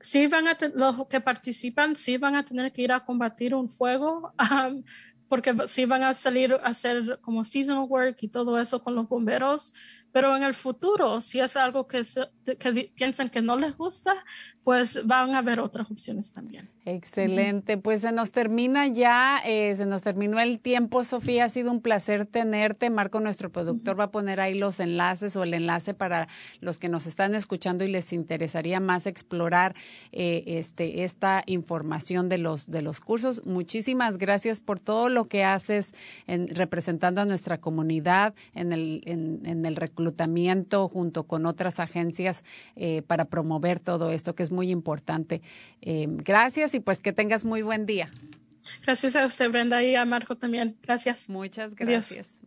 Sí 0.00 0.26
van 0.26 0.48
a 0.48 0.56
los 0.74 1.06
que 1.08 1.20
participan, 1.20 1.94
sí 1.94 2.16
van 2.16 2.34
a 2.34 2.44
tener 2.44 2.72
que 2.72 2.82
ir 2.82 2.92
a 2.92 3.04
combatir 3.04 3.54
un 3.54 3.68
fuego, 3.68 4.32
porque 5.28 5.54
sí 5.66 5.84
van 5.84 6.02
a 6.02 6.14
salir 6.14 6.54
a 6.54 6.68
hacer 6.68 7.18
como 7.20 7.44
seasonal 7.44 7.86
work 7.88 8.16
y 8.22 8.28
todo 8.28 8.58
eso 8.58 8.82
con 8.82 8.94
los 8.94 9.08
bomberos, 9.08 9.72
pero 10.12 10.36
en 10.36 10.42
el 10.42 10.54
futuro, 10.54 11.20
si 11.20 11.40
es 11.40 11.56
algo 11.56 11.86
que, 11.86 12.02
que 12.58 12.92
piensan 12.94 13.28
que 13.28 13.42
no 13.42 13.56
les 13.56 13.76
gusta, 13.76 14.14
pues 14.64 15.06
van 15.06 15.34
a 15.34 15.38
haber 15.38 15.58
otras 15.58 15.90
opciones 15.90 16.32
también. 16.32 16.68
Excelente, 16.84 17.78
pues 17.78 18.02
se 18.02 18.12
nos 18.12 18.30
termina 18.30 18.86
ya, 18.88 19.40
eh, 19.44 19.74
se 19.74 19.86
nos 19.86 20.02
terminó 20.02 20.40
el 20.40 20.60
tiempo, 20.60 21.04
Sofía, 21.04 21.44
ha 21.44 21.48
sido 21.48 21.70
un 21.70 21.80
placer 21.80 22.26
tenerte. 22.26 22.90
Marco, 22.90 23.20
nuestro 23.20 23.50
productor, 23.50 23.98
va 23.98 24.04
a 24.04 24.10
poner 24.10 24.40
ahí 24.40 24.58
los 24.58 24.80
enlaces 24.80 25.36
o 25.36 25.44
el 25.44 25.54
enlace 25.54 25.94
para 25.94 26.28
los 26.60 26.78
que 26.78 26.88
nos 26.88 27.06
están 27.06 27.34
escuchando 27.34 27.84
y 27.84 27.88
les 27.88 28.12
interesaría 28.12 28.80
más 28.80 29.06
explorar 29.06 29.74
eh, 30.12 30.44
este, 30.46 31.04
esta 31.04 31.42
información 31.46 32.28
de 32.28 32.38
los, 32.38 32.70
de 32.70 32.82
los 32.82 33.00
cursos. 33.00 33.44
Muchísimas 33.46 34.18
gracias 34.18 34.60
por 34.60 34.80
todo 34.80 35.08
lo 35.08 35.26
que 35.28 35.44
haces 35.44 35.94
en, 36.26 36.48
representando 36.48 37.20
a 37.20 37.24
nuestra 37.24 37.58
comunidad 37.58 38.34
en 38.54 38.72
el, 38.72 39.02
en, 39.06 39.40
en 39.44 39.64
el 39.64 39.76
reclutamiento 39.76 39.99
junto 40.88 41.24
con 41.24 41.46
otras 41.46 41.80
agencias 41.80 42.44
eh, 42.76 43.02
para 43.02 43.26
promover 43.26 43.80
todo 43.80 44.10
esto 44.10 44.34
que 44.34 44.42
es 44.42 44.50
muy 44.50 44.70
importante. 44.70 45.42
Eh, 45.82 46.06
gracias 46.08 46.74
y 46.74 46.80
pues 46.80 47.00
que 47.00 47.12
tengas 47.12 47.44
muy 47.44 47.62
buen 47.62 47.86
día. 47.86 48.10
Gracias 48.84 49.16
a 49.16 49.24
usted, 49.24 49.50
Brenda, 49.50 49.82
y 49.82 49.94
a 49.94 50.04
Marco 50.04 50.36
también. 50.36 50.76
Gracias. 50.82 51.28
Muchas 51.28 51.74
gracias. 51.74 52.39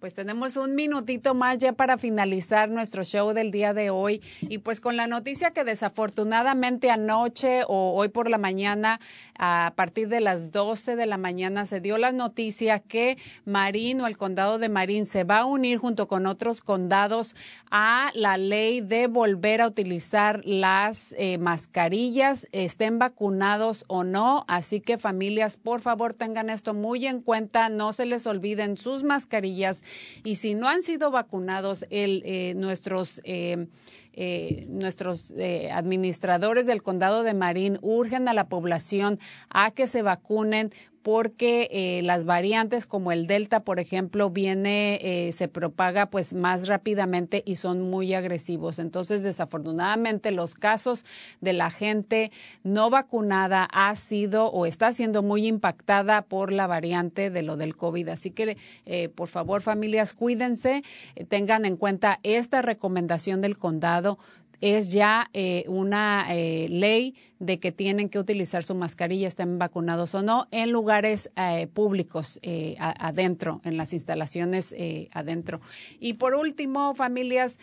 Pues 0.00 0.14
tenemos 0.14 0.56
un 0.56 0.74
minutito 0.74 1.34
más 1.34 1.58
ya 1.58 1.74
para 1.74 1.98
finalizar 1.98 2.70
nuestro 2.70 3.04
show 3.04 3.34
del 3.34 3.50
día 3.50 3.74
de 3.74 3.90
hoy 3.90 4.22
y 4.40 4.56
pues 4.56 4.80
con 4.80 4.96
la 4.96 5.06
noticia 5.06 5.50
que 5.50 5.62
desafortunadamente 5.62 6.90
anoche 6.90 7.64
o 7.68 7.92
hoy 7.94 8.08
por 8.08 8.30
la 8.30 8.38
mañana 8.38 8.98
a 9.38 9.74
partir 9.76 10.08
de 10.08 10.20
las 10.20 10.52
12 10.52 10.96
de 10.96 11.04
la 11.04 11.18
mañana 11.18 11.66
se 11.66 11.80
dio 11.80 11.98
la 11.98 12.12
noticia 12.12 12.78
que 12.78 13.18
Marín 13.44 14.00
o 14.00 14.06
el 14.06 14.16
condado 14.16 14.58
de 14.58 14.70
Marín 14.70 15.04
se 15.04 15.24
va 15.24 15.40
a 15.40 15.44
unir 15.44 15.76
junto 15.76 16.08
con 16.08 16.24
otros 16.24 16.62
condados 16.62 17.36
a 17.70 18.10
la 18.14 18.38
ley 18.38 18.80
de 18.80 19.06
volver 19.06 19.60
a 19.60 19.66
utilizar 19.66 20.40
las 20.46 21.14
eh, 21.18 21.36
mascarillas, 21.36 22.48
estén 22.52 22.98
vacunados 22.98 23.84
o 23.86 24.02
no. 24.02 24.44
Así 24.48 24.80
que 24.80 24.98
familias, 24.98 25.56
por 25.56 25.80
favor, 25.80 26.14
tengan 26.14 26.50
esto 26.50 26.74
muy 26.74 27.06
en 27.06 27.20
cuenta, 27.20 27.68
no 27.68 27.92
se 27.92 28.06
les 28.06 28.26
olviden 28.26 28.76
sus 28.76 29.04
mascarillas 29.04 29.84
y 30.24 30.36
si 30.36 30.54
no 30.54 30.68
han 30.68 30.82
sido 30.82 31.10
vacunados, 31.10 31.86
el, 31.90 32.22
eh, 32.24 32.54
nuestros... 32.56 33.20
Eh, 33.24 33.66
eh, 34.12 34.66
nuestros 34.68 35.32
eh, 35.36 35.70
administradores 35.70 36.66
del 36.66 36.82
condado 36.82 37.22
de 37.22 37.32
Marín 37.32 37.78
urgen 37.80 38.26
a 38.26 38.34
la 38.34 38.48
población 38.48 39.20
a 39.50 39.70
que 39.70 39.86
se 39.86 40.02
vacunen 40.02 40.72
porque 41.02 41.68
eh, 41.70 42.02
las 42.02 42.24
variantes 42.24 42.86
como 42.86 43.12
el 43.12 43.26
Delta, 43.26 43.60
por 43.60 43.80
ejemplo, 43.80 44.30
viene, 44.30 44.98
eh, 45.02 45.32
se 45.32 45.48
propaga 45.48 46.06
pues 46.06 46.34
más 46.34 46.68
rápidamente 46.68 47.42
y 47.46 47.56
son 47.56 47.80
muy 47.82 48.12
agresivos. 48.12 48.78
Entonces, 48.78 49.22
desafortunadamente, 49.22 50.30
los 50.30 50.54
casos 50.54 51.04
de 51.40 51.54
la 51.54 51.70
gente 51.70 52.30
no 52.64 52.90
vacunada 52.90 53.64
ha 53.72 53.94
sido 53.96 54.46
o 54.48 54.66
está 54.66 54.92
siendo 54.92 55.22
muy 55.22 55.46
impactada 55.46 56.22
por 56.22 56.52
la 56.52 56.66
variante 56.66 57.30
de 57.30 57.42
lo 57.42 57.56
del 57.56 57.76
COVID. 57.76 58.08
Así 58.08 58.30
que, 58.30 58.58
eh, 58.84 59.08
por 59.08 59.28
favor, 59.28 59.62
familias, 59.62 60.12
cuídense, 60.12 60.82
tengan 61.28 61.64
en 61.64 61.76
cuenta 61.76 62.20
esta 62.22 62.60
recomendación 62.60 63.40
del 63.40 63.56
condado 63.56 64.18
es 64.60 64.92
ya 64.92 65.30
eh, 65.32 65.64
una 65.68 66.26
eh, 66.30 66.66
ley 66.68 67.14
de 67.38 67.58
que 67.58 67.72
tienen 67.72 68.10
que 68.10 68.18
utilizar 68.18 68.62
su 68.64 68.74
mascarilla, 68.74 69.26
estén 69.26 69.58
vacunados 69.58 70.14
o 70.14 70.22
no, 70.22 70.46
en 70.50 70.70
lugares 70.70 71.30
eh, 71.36 71.68
públicos 71.72 72.38
adentro, 72.76 73.62
en 73.64 73.78
las 73.78 73.94
instalaciones 73.94 74.74
adentro. 75.12 75.62
Y 75.98 76.14
por 76.14 76.34
último, 76.34 76.94
familias, 76.94 77.58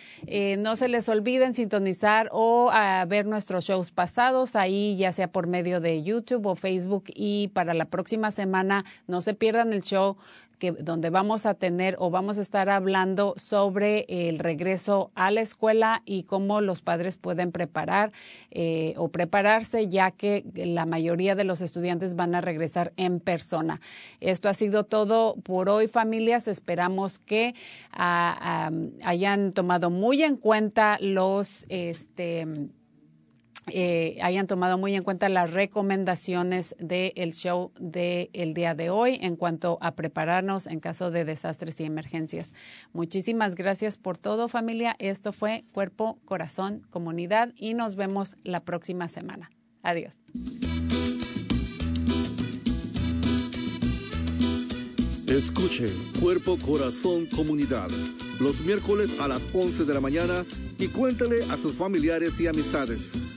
no 0.57 0.75
se 0.75 0.87
les 0.87 1.07
olviden 1.09 1.53
sintonizar 1.53 2.29
o 2.31 2.71
ver 3.07 3.27
nuestros 3.27 3.65
shows 3.65 3.91
pasados 3.91 4.55
ahí, 4.55 4.95
ya 4.97 5.13
sea 5.13 5.31
por 5.31 5.45
medio 5.45 5.79
de 5.79 6.01
YouTube 6.01 6.47
o 6.47 6.55
Facebook. 6.55 7.03
Y 7.13 7.49
para 7.49 7.75
la 7.75 7.85
próxima 7.85 8.31
semana, 8.31 8.83
no 9.05 9.21
se 9.21 9.35
pierdan 9.35 9.73
el 9.73 9.83
show 9.83 10.17
que, 10.57 10.71
donde 10.71 11.09
vamos 11.09 11.45
a 11.45 11.53
tener 11.53 11.95
o 11.99 12.09
vamos 12.09 12.37
a 12.37 12.41
estar 12.41 12.69
hablando 12.69 13.33
sobre 13.37 14.05
el 14.07 14.39
regreso 14.39 15.11
a 15.15 15.31
la 15.31 15.41
escuela 15.41 16.01
y 16.05 16.23
cómo 16.23 16.61
los 16.61 16.81
padres 16.81 17.17
pueden 17.17 17.51
preparar 17.51 18.11
eh, 18.51 18.93
o 18.97 19.09
prepararse 19.09 19.87
ya 19.87 20.11
que 20.11 20.43
la 20.55 20.85
mayoría 20.85 21.35
de 21.35 21.43
los 21.43 21.61
estudiantes 21.61 22.15
van 22.15 22.35
a 22.35 22.41
regresar 22.41 22.93
en 22.97 23.19
persona. 23.19 23.81
Esto 24.19 24.49
ha 24.49 24.53
sido 24.53 24.83
todo 24.83 25.35
por 25.43 25.69
hoy, 25.69 25.87
familias. 25.87 26.47
Esperamos 26.47 27.19
que 27.19 27.55
ah, 27.91 28.71
hayan 29.03 29.51
tomado 29.51 29.89
muy 29.89 30.23
en 30.23 30.37
cuenta 30.37 30.97
los 31.01 31.65
este 31.69 32.45
eh, 33.73 34.17
hayan 34.21 34.47
tomado 34.47 34.77
muy 34.77 34.95
en 34.95 35.03
cuenta 35.03 35.29
las 35.29 35.53
recomendaciones 35.53 36.75
del 36.79 37.33
show 37.33 37.71
del 37.79 38.53
día 38.53 38.75
de 38.75 38.89
hoy 38.89 39.17
en 39.21 39.35
cuanto 39.35 39.77
a 39.81 39.95
prepararnos 39.95 40.67
en 40.67 40.79
caso 40.79 41.11
de 41.11 41.25
desastres 41.25 41.79
y 41.79 41.85
emergencias. 41.85 42.53
Muchísimas 42.93 43.55
gracias 43.55 43.97
por 43.97 44.17
todo, 44.17 44.47
familia. 44.47 44.95
Esto 44.99 45.33
fue 45.33 45.65
Cuerpo, 45.73 46.19
Corazón, 46.25 46.85
Comunidad 46.89 47.53
y 47.55 47.73
nos 47.73 47.95
vemos 47.95 48.35
la 48.43 48.61
próxima 48.61 49.07
semana. 49.07 49.49
Adiós. 49.83 50.19
Escuche 55.27 55.91
Cuerpo, 56.19 56.57
Corazón, 56.57 57.25
Comunidad 57.25 57.89
los 58.39 58.61
miércoles 58.61 59.11
a 59.19 59.27
las 59.27 59.47
11 59.53 59.85
de 59.85 59.93
la 59.93 60.01
mañana 60.01 60.45
y 60.77 60.87
cuéntale 60.87 61.43
a 61.45 61.57
sus 61.57 61.73
familiares 61.73 62.39
y 62.39 62.47
amistades. 62.47 63.36